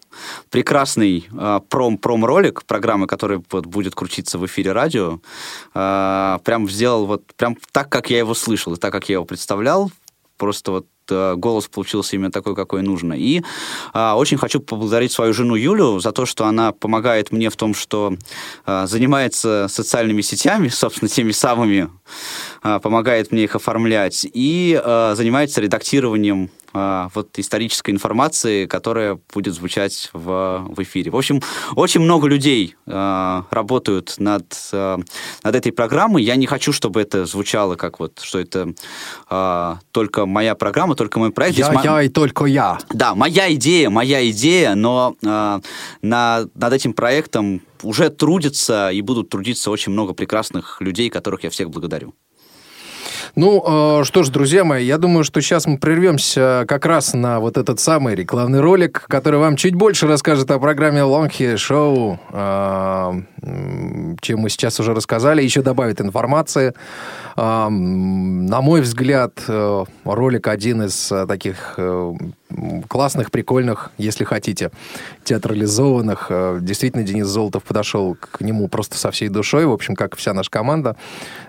прекрасный 0.51 1.27
а, 1.37 1.61
пром 1.61 1.99
пром-ролик 1.99 2.65
программы, 2.65 3.07
который 3.07 3.43
вот 3.51 3.67
будет 3.67 3.95
крутиться 3.95 4.39
в 4.39 4.47
эфире 4.47 4.73
радио. 4.73 5.21
А, 5.75 6.41
прям 6.45 6.69
сделал 6.69 7.07
вот 7.07 7.25
прям 7.37 7.57
так, 7.73 7.89
как 7.89 8.11
я 8.11 8.19
его 8.19 8.35
слышал, 8.35 8.75
и 8.75 8.77
так, 8.77 8.93
как 8.93 9.09
я 9.09 9.15
его 9.15 9.25
представлял. 9.25 9.91
Просто 10.39 10.71
вот 10.71 10.87
голос 11.11 11.69
получился 11.69 12.17
именно 12.17 12.31
такой, 12.31 12.55
какой 12.55 12.83
нужно. 12.83 13.15
И 13.15 13.43
а, 13.93 14.17
очень 14.17 14.39
хочу 14.39 14.61
поблагодарить 14.61 15.13
свою 15.13 15.33
жену 15.33 15.55
Юлю 15.55 15.99
за 15.99 16.13
то, 16.13 16.27
что 16.27 16.47
она 16.47 16.73
помогает 16.73 17.33
мне 17.33 17.51
в 17.51 17.57
том, 17.57 17.75
что 17.75 18.15
а, 18.65 18.87
занимается 18.87 19.67
социальными 19.69 20.23
сетями, 20.23 20.69
собственно, 20.69 21.09
теми 21.09 21.33
самыми, 21.33 21.89
а, 22.63 22.79
помогает 22.79 23.33
мне 23.33 23.45
их 23.45 23.57
оформлять, 23.57 24.27
и 24.33 24.81
а, 24.83 25.15
занимается 25.15 25.61
редактированием 25.61 26.51
а, 26.79 27.09
вот 27.15 27.39
исторической 27.39 27.91
информации, 27.91 28.67
которая 28.67 29.19
будет 29.33 29.55
звучать 29.55 30.11
в, 30.13 30.67
в 30.69 30.83
эфире. 30.83 31.11
В 31.11 31.17
общем, 31.17 31.41
очень 31.75 32.03
много 32.03 32.29
людей 32.29 32.77
а, 32.87 33.45
работают 33.51 34.15
над, 34.19 34.45
а, 34.73 34.99
над 35.43 35.55
этой 35.55 35.73
программой. 35.73 36.23
Я 36.23 36.37
не 36.37 36.47
хочу, 36.47 36.73
чтобы 36.73 37.01
это 37.01 37.25
звучало 37.25 37.77
как 37.77 37.99
вот, 37.99 38.21
что 38.23 38.39
это 38.39 38.75
а, 39.31 39.79
только 39.91 40.27
моя 40.27 40.55
программа, 40.55 40.95
только 40.97 41.19
мой 41.19 41.31
проект. 41.31 41.57
Я, 41.57 41.65
Здесь 41.65 41.77
мо- 41.77 41.83
я 41.83 42.03
и 42.03 42.09
только 42.11 42.45
я. 42.45 42.79
да, 42.91 43.15
моя 43.15 43.53
идея, 43.55 43.89
моя 43.89 44.29
идея, 44.31 44.75
но 44.75 45.17
э, 45.23 45.61
на, 46.03 46.45
над 46.55 46.73
этим 46.73 46.93
проектом 46.93 47.63
уже 47.83 48.11
трудятся 48.11 48.91
и 48.91 49.01
будут 49.01 49.31
трудиться 49.31 49.71
очень 49.71 49.93
много 49.93 50.13
прекрасных 50.13 50.81
людей, 50.81 51.09
которых 51.09 51.45
я 51.45 51.51
всех 51.51 51.71
благодарю. 51.71 52.15
Ну, 53.39 54.01
э, 54.01 54.05
что 54.05 54.23
ж, 54.23 54.31
друзья 54.31 54.65
мои, 54.65 54.87
я 54.87 54.97
думаю, 54.97 55.23
что 55.23 55.43
сейчас 55.43 55.67
мы 55.67 55.77
прервемся 55.77 56.65
как 56.67 56.87
раз 56.87 57.13
на 57.13 57.39
вот 57.39 57.59
этот 57.59 57.79
самый 57.79 58.15
рекламный 58.15 58.61
ролик, 58.61 59.05
который 59.09 59.39
вам 59.39 59.57
чуть 59.57 59.75
больше 59.75 60.07
расскажет 60.07 60.51
о 60.51 60.59
программе 60.59 61.01
Longhi 61.01 61.57
Show, 61.57 62.19
э, 62.33 64.17
чем 64.23 64.39
мы 64.39 64.49
сейчас 64.49 64.81
уже 64.81 64.95
рассказали, 64.95 65.43
еще 65.43 65.61
добавит 65.61 66.01
информации. 66.01 66.73
Э, 67.37 67.69
На 67.69 68.63
мой 68.63 68.81
взгляд, 68.81 69.33
э, 69.47 69.85
ролик 70.07 70.49
один 70.49 70.85
из 70.85 71.13
э, 71.13 71.27
таких 71.27 71.75
э, 71.77 72.15
классных, 72.89 73.31
прикольных, 73.31 73.91
если 73.99 74.25
хотите, 74.25 74.71
театрализованных. 75.25 76.27
Э, 76.31 76.59
Действительно, 76.61 77.05
Денис 77.05 77.27
Золотов 77.27 77.65
подошел 77.65 78.15
к 78.15 78.41
нему 78.41 78.69
просто 78.69 78.97
со 78.97 79.11
всей 79.11 79.29
душой. 79.29 79.67
В 79.67 79.73
общем, 79.73 79.95
как 79.95 80.17
вся 80.17 80.33
наша 80.33 80.51
команда 80.51 80.97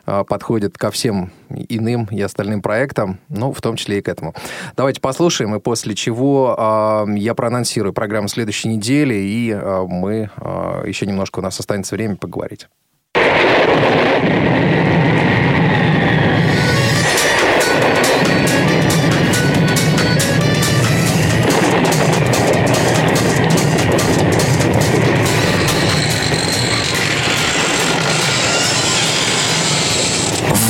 э, 0.05 0.23
подходит 0.27 0.77
ко 0.77 0.91
всем 0.91 1.31
иным 1.49 2.07
и 2.11 2.21
остальным 2.21 2.61
проектам, 2.61 3.19
ну, 3.29 3.51
в 3.53 3.61
том 3.61 3.75
числе 3.75 3.99
и 3.99 4.01
к 4.01 4.09
этому. 4.09 4.33
Давайте 4.75 5.01
послушаем, 5.01 5.55
и 5.55 5.59
после 5.59 5.95
чего 5.95 6.55
э, 7.07 7.17
я 7.17 7.33
проанонсирую 7.35 7.93
программу 7.93 8.27
следующей 8.27 8.69
недели, 8.69 9.15
и 9.15 9.53
мы 9.87 10.29
еще 10.85 11.05
немножко 11.05 11.39
у 11.39 11.41
нас 11.41 11.59
останется 11.59 11.95
время 11.95 12.15
поговорить. 12.15 12.67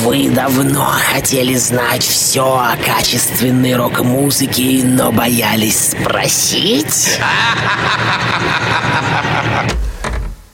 Вы 0.07 0.29
давно 0.29 0.85
хотели 1.11 1.55
знать 1.55 2.01
все 2.01 2.45
о 2.45 2.77
качественной 2.77 3.75
рок-музыке, 3.75 4.79
но 4.85 5.11
боялись 5.11 5.89
спросить? 5.91 7.19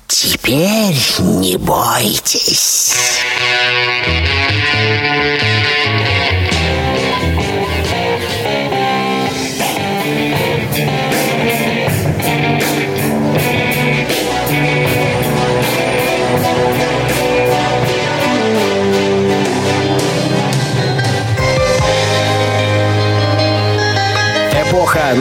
Теперь 0.07 0.97
не 1.19 1.57
бойтесь. 1.57 2.95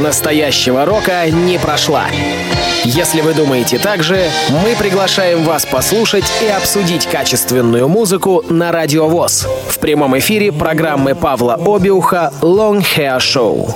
Настоящего 0.02 0.84
рока 0.84 1.30
не 1.30 1.58
прошла. 1.58 2.06
Если 2.84 3.20
вы 3.20 3.32
думаете 3.32 3.78
так 3.78 4.02
же, 4.02 4.28
мы 4.50 4.74
приглашаем 4.76 5.44
вас 5.44 5.64
послушать 5.64 6.24
и 6.42 6.48
обсудить 6.48 7.06
качественную 7.06 7.88
музыку 7.88 8.44
на 8.48 8.72
Радио 8.72 9.06
ВОЗ 9.06 9.46
в 9.68 9.78
прямом 9.78 10.18
эфире 10.18 10.50
программы 10.50 11.14
Павла 11.14 11.54
Обиуха 11.54 12.32
«Long 12.40 12.84
Hair 12.96 13.18
Show». 13.18 13.72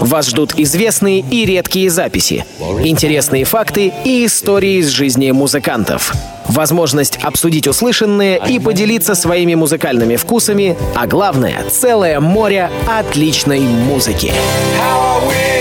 Вас 0.00 0.28
ждут 0.28 0.54
известные 0.56 1.20
и 1.20 1.44
редкие 1.44 1.90
записи, 1.90 2.46
интересные 2.82 3.44
факты 3.44 3.92
и 4.04 4.24
истории 4.24 4.78
из 4.78 4.88
жизни 4.88 5.30
музыкантов. 5.32 6.14
Возможность 6.48 7.18
обсудить 7.22 7.66
услышанное 7.66 8.36
и 8.36 8.58
поделиться 8.58 9.14
своими 9.14 9.54
музыкальными 9.54 10.16
вкусами, 10.16 10.76
а 10.94 11.06
главное— 11.06 11.64
целое 11.70 12.20
море 12.20 12.70
отличной 12.86 13.60
музыки. 13.60 14.32
How 14.78 15.06
I 15.16 15.26
wish, 15.26 15.55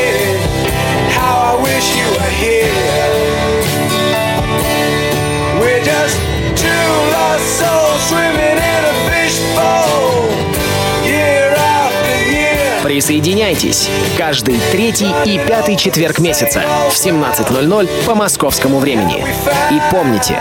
Присоединяйтесь 12.96 13.90
каждый 14.18 14.58
третий 14.72 15.14
и 15.26 15.38
пятый 15.38 15.76
четверг 15.76 16.20
месяца 16.20 16.64
в 16.90 16.94
17.00 16.94 17.90
по 18.06 18.16
московскому 18.16 18.80
времени. 18.80 19.22
И 19.70 19.82
помните, 19.92 20.40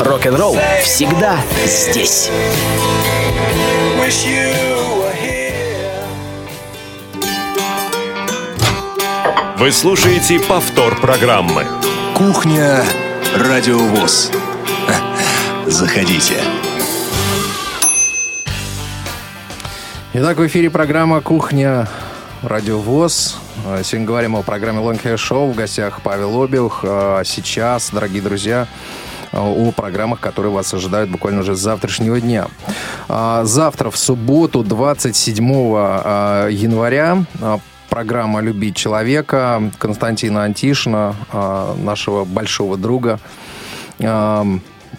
рок-н-ролл 0.00 0.56
всегда 0.82 1.38
здесь. 1.64 2.28
Вы 9.58 9.70
слушаете 9.70 10.40
повтор 10.40 11.00
программы. 11.00 11.64
Кухня 12.16 12.84
Радиовоз. 13.36 14.32
Заходите. 15.66 16.42
Итак, 20.14 20.36
в 20.36 20.46
эфире 20.46 20.68
программа 20.68 21.22
«Кухня 21.22 21.88
Радио 22.42 22.78
ВОЗ». 22.78 23.38
Э, 23.64 23.80
Сегодня 23.82 24.06
говорим 24.06 24.36
о 24.36 24.42
программе 24.42 24.78
Long 24.80 25.02
Hair 25.02 25.14
Show. 25.14 25.50
В 25.50 25.56
гостях 25.56 26.02
Павел 26.02 26.42
Обиух. 26.42 26.80
А 26.84 27.22
Сейчас, 27.24 27.90
дорогие 27.90 28.20
друзья, 28.20 28.66
э, 29.32 29.38
о 29.38 29.72
программах, 29.72 30.20
которые 30.20 30.52
вас 30.52 30.74
ожидают 30.74 31.08
буквально 31.08 31.40
уже 31.40 31.56
с 31.56 31.60
завтрашнего 31.60 32.20
дня. 32.20 32.48
А, 33.08 33.44
Завтра, 33.44 33.88
в 33.90 33.96
субботу, 33.96 34.62
27 34.62 35.50
а, 35.74 36.48
января, 36.48 37.24
а, 37.40 37.58
программа 37.88 38.40
«Любить 38.40 38.76
человека» 38.76 39.62
Константина 39.78 40.42
Антишина, 40.42 41.16
а, 41.32 41.74
нашего 41.74 42.26
большого 42.26 42.76
друга, 42.76 43.18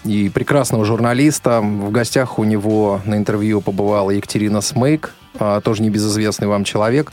и 0.04 0.28
прекрасного 0.28 0.84
журналиста. 0.84 1.60
В 1.60 1.90
гостях 1.90 2.38
у 2.38 2.44
него 2.44 3.00
на 3.04 3.16
интервью 3.16 3.60
побывала 3.60 4.10
Екатерина 4.10 4.60
Смейк, 4.60 5.14
а, 5.38 5.60
тоже 5.60 5.82
небезызвестный 5.82 6.46
вам 6.46 6.64
человек. 6.64 7.12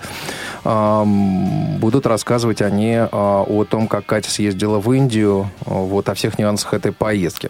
Будут 0.64 2.06
рассказывать 2.06 2.62
они 2.62 2.96
а, 2.96 3.44
о 3.48 3.64
том, 3.66 3.88
как 3.88 4.06
Катя 4.06 4.30
съездила 4.30 4.80
в 4.80 4.92
Индию, 4.94 5.50
а, 5.66 5.74
вот 5.74 6.08
о 6.08 6.14
всех 6.14 6.38
нюансах 6.38 6.76
этой 6.76 6.92
поездки. 6.92 7.50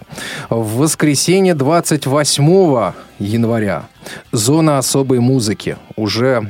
В 0.49 0.77
воскресенье 0.77 1.55
28 1.55 2.93
января 3.19 3.83
зона 4.31 4.77
особой 4.77 5.19
музыки. 5.19 5.77
Уже 5.95 6.41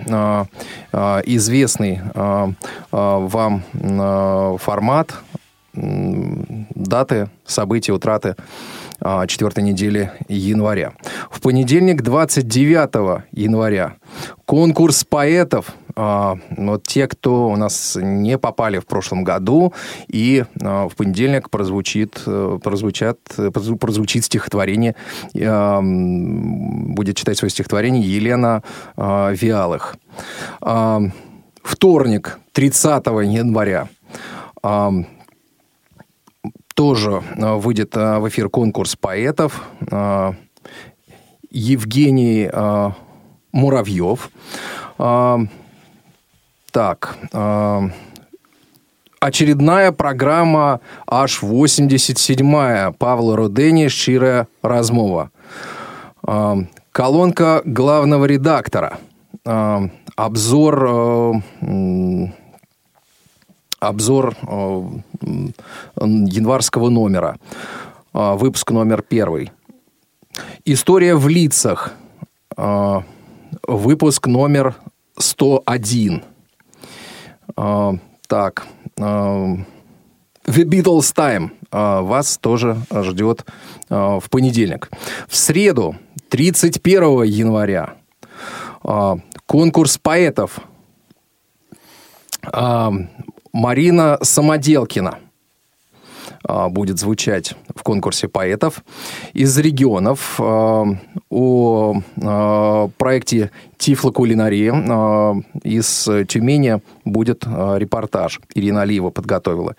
известный 1.25 2.01
вам 2.91 3.63
формат, 4.59 5.15
даты, 5.73 7.29
события, 7.45 7.93
утраты 7.93 8.35
четвертой 9.27 9.63
недели 9.63 10.11
января. 10.27 10.93
В 11.29 11.41
понедельник, 11.41 12.01
29 12.01 13.23
января, 13.31 13.95
конкурс 14.45 15.03
поэтов. 15.03 15.73
А, 15.95 16.37
Вот 16.57 16.83
те, 16.83 17.07
кто 17.07 17.49
у 17.49 17.55
нас 17.57 17.97
не 18.01 18.37
попали 18.37 18.79
в 18.79 18.85
прошлом 18.85 19.23
году, 19.23 19.73
и 20.07 20.45
а, 20.61 20.87
в 20.87 20.95
понедельник 20.95 21.49
прозвучит, 21.49 22.21
э, 22.25 22.59
прозвучат, 22.63 23.19
прозву- 23.37 23.77
прозвучит 23.77 24.23
стихотворение, 24.23 24.95
а, 25.43 25.81
будет 25.81 27.17
читать 27.17 27.37
свое 27.37 27.49
стихотворение 27.49 28.01
Елена 28.03 28.63
а, 28.95 29.31
Виалых. 29.31 29.95
А, 30.61 31.01
Вторник, 31.63 32.39
30 32.53 33.21
января, 33.23 33.87
а, 34.63 34.91
тоже 36.81 37.21
а, 37.37 37.57
выйдет 37.57 37.95
а, 37.95 38.19
в 38.19 38.27
эфир 38.27 38.49
конкурс 38.49 38.95
поэтов. 38.95 39.61
А, 39.91 40.33
Евгений 41.51 42.49
Муравьев. 43.51 44.29
Так. 46.71 47.17
Очередная 49.19 49.91
програма 49.91 50.79
аж 51.05 51.43
87-я 51.43 52.93
Павла 52.97 53.35
Рудені 53.35 53.89
«Щира 53.89 54.47
розмова». 54.63 55.29
А, 56.23 56.55
Колонка 56.91 57.61
главного 57.65 58.25
редактора. 58.25 58.97
Обзор 60.15 60.85
э, 60.85 62.31
обзор 63.81 64.35
э, 64.43 64.89
январского 65.97 66.89
номера. 66.89 67.37
А, 68.13 68.35
Выпуск 68.35 68.71
номер 68.71 69.01
первый. 69.01 69.51
История 70.63 71.15
в 71.15 71.27
лицах. 71.27 71.93
А, 72.55 73.03
Выпуск 73.67 74.27
номер 74.27 74.75
101. 75.17 76.23
А, 77.57 77.93
Так. 78.27 78.65
The 78.97 79.65
Beatles 80.47 81.13
Time 81.15 81.51
вас 81.71 82.37
тоже 82.37 82.77
ждет 82.91 83.45
в 83.89 84.23
понедельник. 84.29 84.89
В 85.27 85.35
среду, 85.35 85.95
31 86.29 87.23
января, 87.23 87.95
конкурс 89.45 89.97
поэтов 89.97 90.59
Марина 93.53 94.17
Самоделкина 94.21 95.19
а, 96.43 96.69
будет 96.69 96.99
звучать 96.99 97.53
в 97.75 97.83
конкурсе 97.83 98.27
поэтов 98.27 98.83
из 99.33 99.57
регионов 99.57 100.39
э, 100.39 100.85
о 101.29 101.93
э, 102.15 102.89
проекте 102.97 103.51
Тифлокулинария. 103.77 104.73
Э, 104.73 105.33
из 105.63 106.09
Тюмени 106.27 106.81
будет 107.05 107.45
репортаж. 107.45 108.39
Ирина 108.55 108.81
Алиева 108.81 109.09
подготовила. 109.09 109.75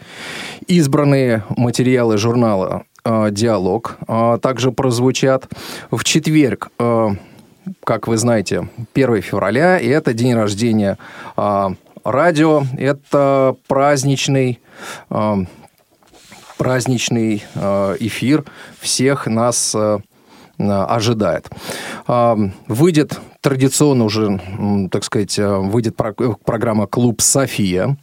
Избранные 0.67 1.45
материалы 1.57 2.19
журнала 2.19 2.85
«Диалог» 3.05 3.99
также 4.41 4.71
прозвучат. 4.71 5.49
В 5.91 6.05
четверг 6.05 6.71
как 7.85 8.09
вы 8.09 8.17
знаете, 8.17 8.69
1 8.95 9.23
февраля, 9.23 9.79
и 9.79 9.87
это 9.89 10.13
день 10.13 10.35
рождения 10.35 10.99
радио. 12.05 12.65
Это 12.77 13.57
праздничный, 13.69 14.61
э, 15.11 15.37
праздничный 16.59 17.45
э, 17.55 17.97
эфир 18.01 18.45
всех 18.81 19.27
нас 19.27 19.75
э, 19.75 19.99
ожидает. 20.59 21.51
Э, 22.07 22.37
выйдет 22.69 23.21
традиционно 23.41 24.05
уже, 24.05 24.41
так 24.91 25.03
сказать, 25.05 25.37
выйдет 25.39 25.97
программа 25.97 26.87
«Клуб 26.87 27.21
София». 27.21 27.97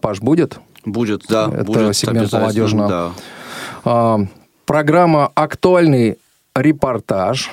Паш, 0.00 0.20
будет? 0.20 0.60
Будет, 0.84 1.24
да. 1.28 1.50
Это 1.52 1.64
будет 1.64 1.96
сегмент 1.96 2.32
молодежного. 2.32 3.12
Да. 3.84 4.26
Программа 4.66 5.32
«Актуальный 5.34 6.18
репортаж». 6.54 7.50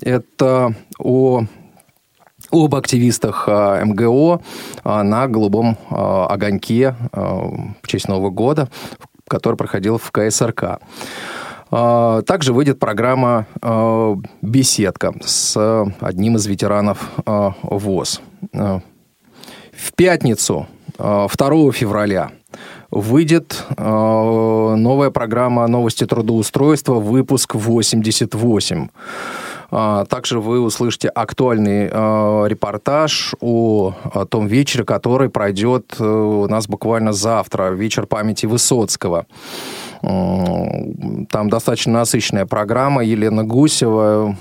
Это 0.00 0.74
о 0.98 1.44
об 2.62 2.74
активистах 2.74 3.44
а, 3.48 3.84
МГО 3.84 4.40
а, 4.84 5.02
на 5.02 5.26
голубом 5.26 5.76
а, 5.90 6.26
огоньке 6.26 6.94
в 7.12 7.86
честь 7.86 8.08
Нового 8.08 8.30
года, 8.30 8.68
который 9.28 9.56
проходил 9.56 9.98
в 9.98 10.10
КСРК. 10.10 10.80
Также 11.70 12.52
выйдет 12.52 12.78
программа 12.78 13.46
«Беседка» 14.42 15.14
с 15.24 15.86
одним 16.00 16.36
из 16.36 16.46
ветеранов 16.46 17.10
ВОЗ. 17.26 18.20
В 18.52 19.92
пятницу, 19.96 20.68
2 20.98 21.28
февраля, 21.72 22.30
выйдет 22.90 23.64
новая 23.76 25.10
программа 25.10 25.66
«Новости 25.66 26.06
трудоустройства», 26.06 26.94
выпуск 26.94 27.56
88. 27.56 28.88
А, 29.70 30.04
также 30.04 30.40
вы 30.40 30.60
услышите 30.60 31.08
актуальный 31.08 31.88
а, 31.90 32.44
репортаж 32.46 33.34
о, 33.40 33.94
том 34.28 34.46
вечере, 34.46 34.84
который 34.84 35.28
пройдет 35.28 35.94
э, 35.98 36.04
у 36.04 36.46
нас 36.48 36.66
буквально 36.68 37.12
завтра, 37.12 37.70
вечер 37.70 38.06
памяти 38.06 38.46
Высоцкого. 38.46 39.26
Там 40.02 41.48
достаточно 41.48 41.92
насыщенная 41.92 42.46
программа. 42.46 43.04
Елена 43.04 43.44
Гусева 43.44 44.36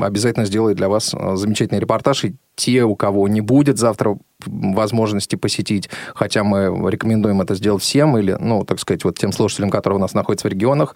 обязательно 0.00 0.46
сделает 0.46 0.76
для 0.76 0.88
вас 0.88 1.14
э, 1.14 1.36
замечательный 1.36 1.80
репортаж. 1.80 2.24
И 2.24 2.36
те, 2.58 2.84
у 2.84 2.96
кого 2.96 3.28
не 3.28 3.40
будет 3.40 3.78
завтра 3.78 4.18
возможности 4.44 5.36
посетить, 5.36 5.88
хотя 6.14 6.44
мы 6.44 6.90
рекомендуем 6.90 7.40
это 7.40 7.54
сделать 7.54 7.82
всем, 7.82 8.18
или, 8.18 8.36
ну, 8.38 8.64
так 8.64 8.78
сказать, 8.78 9.04
вот 9.04 9.18
тем 9.18 9.32
слушателям, 9.32 9.70
которые 9.70 9.98
у 9.98 10.00
нас 10.00 10.14
находятся 10.14 10.48
в 10.48 10.50
регионах, 10.50 10.94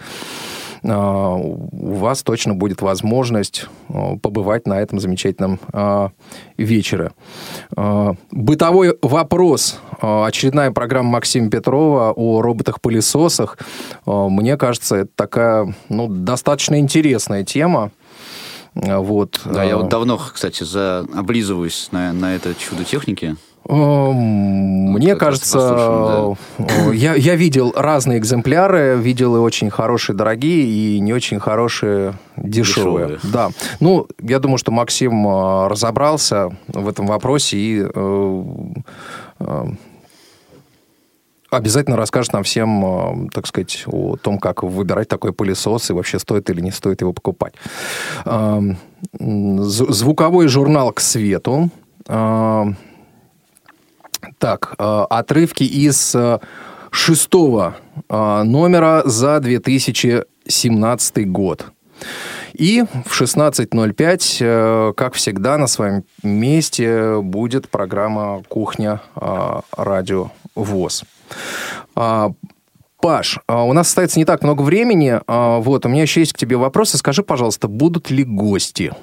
а, 0.85 1.35
у 1.35 1.95
вас 1.95 2.23
точно 2.23 2.55
будет 2.55 2.83
возможность 2.83 3.67
а, 3.89 4.17
побывать 4.17 4.67
на 4.67 4.81
этом 4.81 4.99
замечательном 4.99 5.61
а, 5.73 6.11
вечере. 6.57 7.13
Бытовой 8.31 8.97
вопрос. 9.03 9.79
Очередная 10.01 10.73
программа 10.73 11.11
Максима 11.11 11.51
Петрова 11.51 12.13
о 12.13 12.43
роботах-пылесосах. 12.43 13.59
Мне 14.07 14.57
кажется, 14.57 14.97
это 14.97 15.11
такая 15.15 15.75
ну, 15.89 16.09
достаточно 16.09 16.79
интересная 16.79 17.45
тема. 17.45 17.93
Вот. 18.75 19.41
Да, 19.45 19.65
я 19.65 19.77
вот 19.77 19.89
давно, 19.89 20.19
кстати, 20.19 20.65
за... 20.65 21.07
облизываюсь 21.15 21.89
на, 21.93 22.13
на 22.13 22.35
это 22.35 22.55
чудо 22.55 22.85
техники. 22.85 23.37
Мне 23.69 25.15
кажется, 25.15 26.37
я, 26.93 27.15
я 27.15 27.37
видел 27.37 27.73
разные 27.77 28.19
экземпляры, 28.19 28.97
видел 28.97 29.37
и 29.37 29.39
очень 29.39 29.71
хорошие 29.71 30.17
дорогие, 30.17 30.65
и 30.65 30.99
не 30.99 31.13
очень 31.13 31.39
хорошие 31.39 32.15
дешевые. 32.37 33.19
дешевые. 33.19 33.33
Да. 33.33 33.51
Ну, 33.79 34.09
я 34.21 34.41
думаю, 34.41 34.59
что 34.59 34.73
Максим 34.73 35.27
э, 35.29 35.69
разобрался 35.69 36.51
в 36.67 36.89
этом 36.89 37.07
вопросе 37.07 37.57
и 37.57 37.83
э, 37.83 38.45
э, 39.39 39.65
обязательно 41.53 41.97
расскажет 41.97 42.33
нам 42.33 42.43
всем, 42.43 43.29
так 43.33 43.47
сказать, 43.47 43.85
о 43.87 44.17
том, 44.17 44.39
как 44.39 44.63
выбирать 44.63 45.09
такой 45.09 45.33
пылесос 45.33 45.91
и 45.91 45.93
вообще 45.93 46.19
стоит 46.19 46.51
или 46.51 46.61
не 46.61 46.71
стоит 46.71 47.01
его 47.01 47.13
покупать. 47.13 47.55
Звуковой 49.19 50.49
журнал 50.49 50.93
«К 50.93 51.01
свету» 51.01 51.71
Так, 54.39 54.75
э, 54.79 55.05
отрывки 55.11 55.65
из 55.65 56.15
э, 56.15 56.39
шестого 56.91 57.77
э, 58.09 58.43
номера 58.43 59.03
за 59.05 59.41
2017 59.41 61.31
год. 61.31 61.67
И 62.53 62.85
в 63.07 63.21
16.05, 63.21 64.93
как 64.95 65.15
всегда, 65.15 65.57
на 65.57 65.67
своем 65.69 66.05
месте 66.23 67.21
будет 67.21 67.69
программа 67.71 68.43
«Кухня 68.49 69.01
радио 69.15 70.31
ВОЗ». 70.55 71.05
Паш, 73.03 73.41
а, 73.49 73.65
у 73.65 73.73
нас 73.73 73.89
остается 73.89 74.21
не 74.21 74.25
так 74.25 74.45
много 74.45 74.63
времени. 74.63 75.21
А, 75.27 75.59
вот, 75.59 75.85
у 75.85 75.89
меня 75.89 76.03
еще 76.03 76.21
есть 76.21 76.33
к 76.33 76.39
тебе 76.39 76.57
вопросы. 76.57 76.97
Скажи, 76.97 77.25
пожалуйста, 77.25 77.67
будут 77.67 78.11
ли 78.11 78.23
гости 78.23 78.95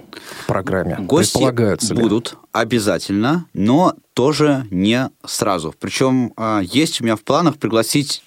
в 0.43 0.47
программе? 0.47 0.95
Гости 0.99 1.33
Предполагаются 1.33 1.93
ли? 1.93 2.01
будут 2.01 2.37
обязательно, 2.53 3.45
но 3.53 3.95
тоже 4.13 4.65
не 4.71 5.09
сразу. 5.25 5.75
Причем 5.77 6.31
а, 6.37 6.61
есть 6.61 7.01
у 7.01 7.03
меня 7.03 7.17
в 7.17 7.23
планах 7.23 7.57
пригласить 7.57 8.23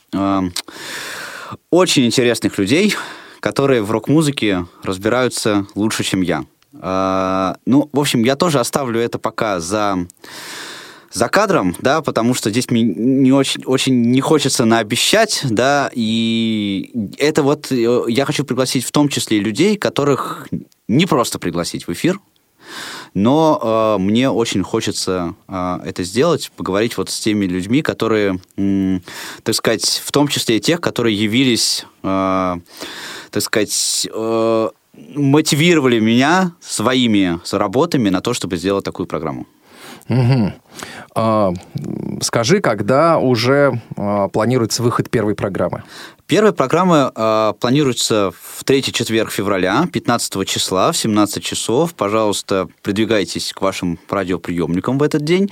очень 1.70 2.04
интересных 2.04 2.58
людей, 2.58 2.94
которые 3.40 3.80
в 3.80 3.90
рок-музыке 3.90 4.66
разбираются 4.82 5.66
лучше, 5.74 6.04
чем 6.04 6.20
я. 6.20 6.44
Ну, 6.74 7.88
в 7.92 7.98
общем, 7.98 8.22
я 8.24 8.36
тоже 8.36 8.60
оставлю 8.60 9.00
это 9.00 9.18
пока 9.18 9.58
за 9.58 10.06
за 11.12 11.28
кадром, 11.28 11.76
да, 11.80 12.02
потому 12.02 12.34
что 12.34 12.50
здесь 12.50 12.70
мне 12.70 12.82
не 12.82 13.32
очень, 13.32 13.64
очень 13.64 14.00
не 14.02 14.20
хочется 14.20 14.64
наобещать, 14.64 15.42
да, 15.44 15.90
и 15.92 16.90
это 17.18 17.42
вот 17.42 17.70
э, 17.70 18.04
я 18.08 18.24
хочу 18.24 18.44
пригласить 18.44 18.84
в 18.84 18.92
том 18.92 19.08
числе 19.08 19.38
людей, 19.38 19.76
которых 19.76 20.48
не 20.88 21.06
просто 21.06 21.38
пригласить 21.38 21.86
в 21.86 21.92
эфир, 21.92 22.18
но 23.14 23.96
э, 23.98 24.02
мне 24.02 24.30
очень 24.30 24.62
хочется 24.62 25.34
э, 25.48 25.80
это 25.84 26.02
сделать, 26.02 26.50
поговорить 26.56 26.96
вот 26.96 27.10
с 27.10 27.20
теми 27.20 27.44
людьми, 27.44 27.82
которые, 27.82 28.40
э, 28.56 29.00
так 29.42 29.54
сказать, 29.54 30.02
в 30.04 30.10
том 30.12 30.28
числе 30.28 30.56
и 30.56 30.60
тех, 30.60 30.80
которые 30.80 31.16
явились, 31.16 31.86
э, 32.02 32.56
так 33.30 33.42
сказать, 33.42 34.08
э, 34.10 34.68
мотивировали 34.94 36.00
меня 36.00 36.52
своими 36.60 37.40
работами 37.52 38.08
на 38.08 38.20
то, 38.20 38.34
чтобы 38.34 38.56
сделать 38.56 38.84
такую 38.84 39.06
программу. 39.06 39.46
Угу. 40.12 40.52
А, 41.14 41.52
скажи, 42.20 42.60
когда 42.60 43.18
уже 43.18 43.80
а, 43.96 44.28
планируется 44.28 44.82
выход 44.82 45.10
первой 45.10 45.34
программы? 45.34 45.82
Первая 46.32 46.52
программа 46.52 47.12
э, 47.14 47.52
планируется 47.60 48.32
в 48.32 48.64
третий 48.64 48.90
четверг 48.90 49.30
февраля, 49.30 49.86
15 49.92 50.48
числа, 50.48 50.90
в 50.90 50.96
17 50.96 51.44
часов. 51.44 51.94
Пожалуйста, 51.94 52.68
придвигайтесь 52.80 53.52
к 53.52 53.60
вашим 53.60 53.98
радиоприемникам 54.08 54.96
в 54.96 55.02
этот 55.02 55.24
день. 55.24 55.50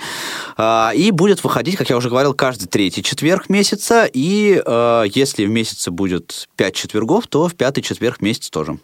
Э, 0.56 0.92
и 0.94 1.10
будет 1.10 1.44
выходить, 1.44 1.76
как 1.76 1.90
я 1.90 1.98
уже 1.98 2.08
говорил, 2.08 2.32
каждый 2.32 2.66
третий 2.66 3.02
четверг 3.02 3.50
месяца. 3.50 4.08
И 4.10 4.62
э, 4.64 5.04
если 5.12 5.44
в 5.44 5.50
месяце 5.50 5.90
будет 5.90 6.48
5 6.56 6.74
четвергов, 6.74 7.26
то 7.26 7.46
в 7.46 7.54
пятый 7.54 7.82
четверг 7.82 8.22
месяца 8.22 8.50
тоже. 8.50 8.78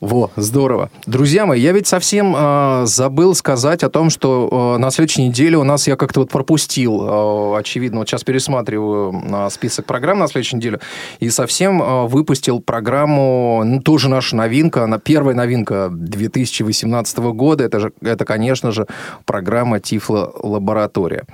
Во, 0.00 0.30
здорово. 0.36 0.90
Друзья 1.06 1.44
мои, 1.46 1.60
я 1.60 1.72
ведь 1.72 1.86
совсем 1.86 2.34
э, 2.36 2.82
забыл 2.86 3.34
сказать 3.34 3.82
о 3.82 3.90
том, 3.90 4.10
что 4.10 4.76
э, 4.76 4.78
на 4.78 4.90
следующей 4.90 5.26
неделе 5.26 5.56
у 5.56 5.64
нас 5.64 5.88
я 5.88 5.96
как-то 5.96 6.20
вот 6.20 6.30
пропустил, 6.30 7.02
э, 7.02 7.58
очевидно, 7.58 8.00
вот 8.00 8.08
сейчас 8.08 8.22
пересматриваю 8.22 9.12
э, 9.12 9.48
список 9.50 9.86
программ 9.86 10.20
на 10.20 10.28
следующей 10.28 10.56
неделе, 10.56 10.80
и 11.18 11.30
совсем 11.30 11.82
э, 11.82 12.06
выпустил 12.06 12.60
программу, 12.60 13.62
ну, 13.64 13.80
тоже 13.80 14.08
наша 14.08 14.36
новинка, 14.36 14.84
она 14.84 14.98
первая 14.98 15.34
новинка 15.34 15.88
2018 15.90 17.18
года, 17.18 17.64
это, 17.64 17.80
же, 17.80 17.92
это 18.00 18.24
конечно 18.24 18.70
же, 18.70 18.86
программа 19.24 19.80
Тифло 19.80 20.32
Лаборатория. 20.42 21.24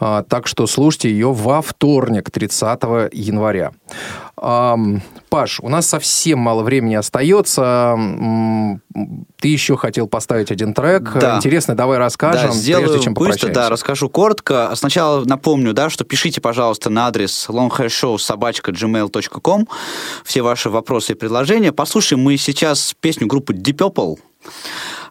Э, 0.00 0.24
так 0.28 0.46
что 0.46 0.66
слушайте 0.66 1.10
ее 1.10 1.32
во 1.32 1.62
вторник, 1.62 2.30
30 2.30 2.82
января. 3.12 3.72
Паш, 4.36 5.60
у 5.60 5.68
нас 5.68 5.86
совсем 5.86 6.40
мало 6.40 6.62
времени 6.62 6.94
остается. 6.94 7.96
Ты 9.40 9.48
еще 9.48 9.76
хотел 9.76 10.06
поставить 10.06 10.50
один 10.50 10.74
трек. 10.74 11.12
Да. 11.14 11.36
Интересно, 11.36 11.74
давай 11.74 11.98
расскажем, 11.98 12.50
Да, 12.50 12.56
сделаю 12.56 12.88
прежде 12.88 13.04
чем 13.04 13.14
быстро, 13.14 13.52
да, 13.52 13.70
расскажу 13.70 14.08
коротко. 14.08 14.72
Сначала 14.74 15.24
напомню, 15.24 15.72
да, 15.72 15.90
что 15.90 16.04
пишите, 16.04 16.40
пожалуйста, 16.40 16.90
на 16.90 17.06
адрес 17.06 17.46
longhairshow.gmail.com 17.48 19.68
все 20.24 20.42
ваши 20.42 20.70
вопросы 20.70 21.12
и 21.12 21.14
предложения. 21.14 21.72
Послушаем 21.72 22.22
мы 22.22 22.36
сейчас 22.36 22.94
песню 23.00 23.26
группы 23.26 23.52
Deep 23.52 23.76
Purple. 23.76 24.18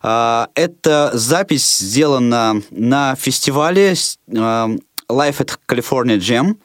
А, 0.01 0.47
Это 0.55 1.11
запись 1.13 1.79
сделана 1.79 2.61
на 2.71 3.15
фестивале 3.15 3.95
Life 5.09 5.39
at 5.39 5.57
California 5.67 6.17
Jam 6.17 6.55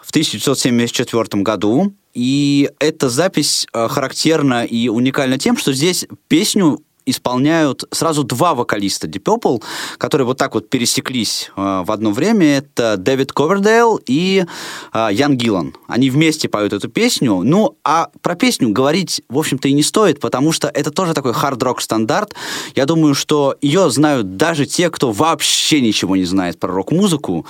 в 0.00 0.10
1974 0.10 1.42
году. 1.42 1.92
И 2.12 2.70
эта 2.80 3.08
запись 3.08 3.66
а, 3.72 3.88
характерна 3.88 4.64
и 4.64 4.88
уникальна 4.88 5.38
тем, 5.38 5.56
что 5.56 5.72
здесь 5.72 6.06
песню 6.28 6.82
исполняют 7.10 7.84
сразу 7.90 8.24
два 8.24 8.54
вокалиста 8.54 9.06
Deep 9.06 9.22
Purple, 9.22 9.62
которые 9.98 10.26
вот 10.26 10.38
так 10.38 10.54
вот 10.54 10.68
пересеклись 10.68 11.50
э, 11.56 11.82
в 11.86 11.90
одно 11.90 12.12
время. 12.12 12.58
Это 12.58 12.96
Дэвид 12.96 13.32
Ковердейл 13.32 14.00
и 14.06 14.44
э, 14.92 15.08
Ян 15.12 15.36
Гиллан. 15.36 15.74
Они 15.88 16.10
вместе 16.10 16.48
поют 16.48 16.72
эту 16.72 16.88
песню. 16.88 17.42
Ну, 17.42 17.76
а 17.84 18.08
про 18.22 18.34
песню 18.34 18.70
говорить, 18.70 19.22
в 19.28 19.38
общем-то, 19.38 19.68
и 19.68 19.72
не 19.72 19.82
стоит, 19.82 20.20
потому 20.20 20.52
что 20.52 20.68
это 20.68 20.90
тоже 20.90 21.14
такой 21.14 21.32
хард-рок 21.32 21.80
стандарт. 21.80 22.34
Я 22.74 22.86
думаю, 22.86 23.14
что 23.14 23.56
ее 23.60 23.90
знают 23.90 24.36
даже 24.36 24.66
те, 24.66 24.90
кто 24.90 25.12
вообще 25.12 25.80
ничего 25.80 26.16
не 26.16 26.24
знает 26.24 26.58
про 26.58 26.72
рок-музыку. 26.72 27.46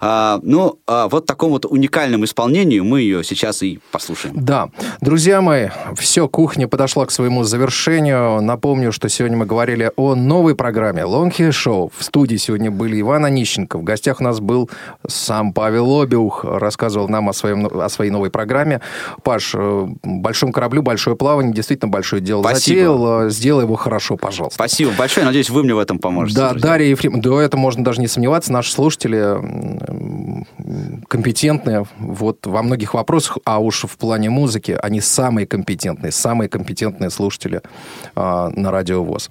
А, 0.00 0.40
ну, 0.42 0.78
а, 0.86 1.08
вот 1.08 1.24
в 1.24 1.26
таком 1.26 1.50
вот 1.50 1.64
уникальном 1.66 2.24
исполнении 2.24 2.80
мы 2.80 3.00
ее 3.00 3.24
сейчас 3.24 3.62
и 3.62 3.80
послушаем. 3.90 4.34
Да, 4.36 4.70
друзья 5.00 5.40
мои, 5.40 5.68
все, 5.96 6.28
кухня 6.28 6.68
подошла 6.68 7.06
к 7.06 7.10
своему 7.10 7.44
завершению. 7.44 8.40
Напомню, 8.40 8.92
что 8.92 8.99
сегодня 9.08 9.36
мы 9.36 9.46
говорили 9.46 9.90
о 9.96 10.14
новой 10.14 10.54
программе 10.54 11.02
Long 11.02 11.30
Hair 11.30 11.50
Show. 11.50 11.92
В 11.96 12.02
студии 12.02 12.36
сегодня 12.36 12.70
были 12.70 13.00
Иван 13.00 13.24
Онищенко. 13.24 13.78
В 13.78 13.82
гостях 13.82 14.20
у 14.20 14.24
нас 14.24 14.40
был 14.40 14.68
сам 15.06 15.52
Павел 15.52 16.00
Обиух. 16.00 16.44
Рассказывал 16.44 17.08
нам 17.08 17.28
о, 17.28 17.32
своем, 17.32 17.66
о 17.66 17.88
своей 17.88 18.10
новой 18.10 18.30
программе. 18.30 18.80
Паш, 19.22 19.52
э, 19.54 19.86
большому 20.02 20.52
кораблю 20.52 20.82
большое 20.82 21.16
плавание. 21.16 21.52
Действительно 21.52 21.90
большое 21.90 22.20
дело 22.20 22.42
Спасибо. 22.42 22.58
затеял. 22.60 23.26
Э, 23.26 23.30
Сделай 23.30 23.64
его 23.64 23.76
хорошо, 23.76 24.16
пожалуйста. 24.16 24.54
Спасибо 24.54 24.92
большое. 24.98 25.26
Надеюсь, 25.26 25.50
вы 25.50 25.62
мне 25.62 25.74
в 25.74 25.78
этом 25.78 25.98
поможете. 25.98 26.38
Да, 26.38 26.50
друзья. 26.50 26.68
Дарья 26.68 26.86
Ефрем, 26.88 27.20
да, 27.20 27.40
это 27.40 27.56
можно 27.56 27.84
даже 27.84 28.00
не 28.00 28.08
сомневаться. 28.08 28.52
Наши 28.52 28.72
слушатели 28.72 29.36
компетентные 31.08 31.84
вот 31.98 32.46
во 32.46 32.62
многих 32.62 32.94
вопросах, 32.94 33.38
а 33.44 33.58
уж 33.58 33.84
в 33.84 33.96
плане 33.96 34.30
музыки 34.30 34.78
они 34.80 35.00
самые 35.00 35.46
компетентные, 35.46 36.12
самые 36.12 36.48
компетентные 36.48 37.10
слушатели 37.10 37.62
а, 38.14 38.50
на 38.50 38.70
Радио 38.70 38.89
ВОЗ. 38.98 39.28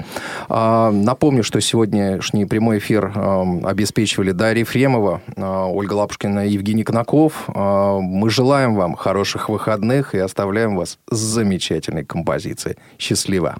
А, 0.47 0.91
напомню, 0.91 1.43
что 1.43 1.62
сегодняшний 1.62 2.45
прямой 2.45 2.80
эфир 2.80 3.12
а, 3.16 3.45
обеспечивали 3.64 4.32
Дарья 4.32 4.62
Ефремова, 4.62 5.22
а, 5.36 5.68
Ольга 5.68 5.93
Лапушкина 5.93 6.47
и 6.47 6.51
Евгений 6.51 6.84
Конаков. 6.84 7.47
Мы 7.55 8.30
желаем 8.30 8.76
вам 8.76 8.95
хороших 8.95 9.49
выходных 9.49 10.16
и 10.16 10.20
оставляем 10.20 10.76
вас 10.76 10.97
с 11.10 11.18
замечательной 11.18 12.05
композицией. 12.05 12.78
Счастливо! 12.97 13.57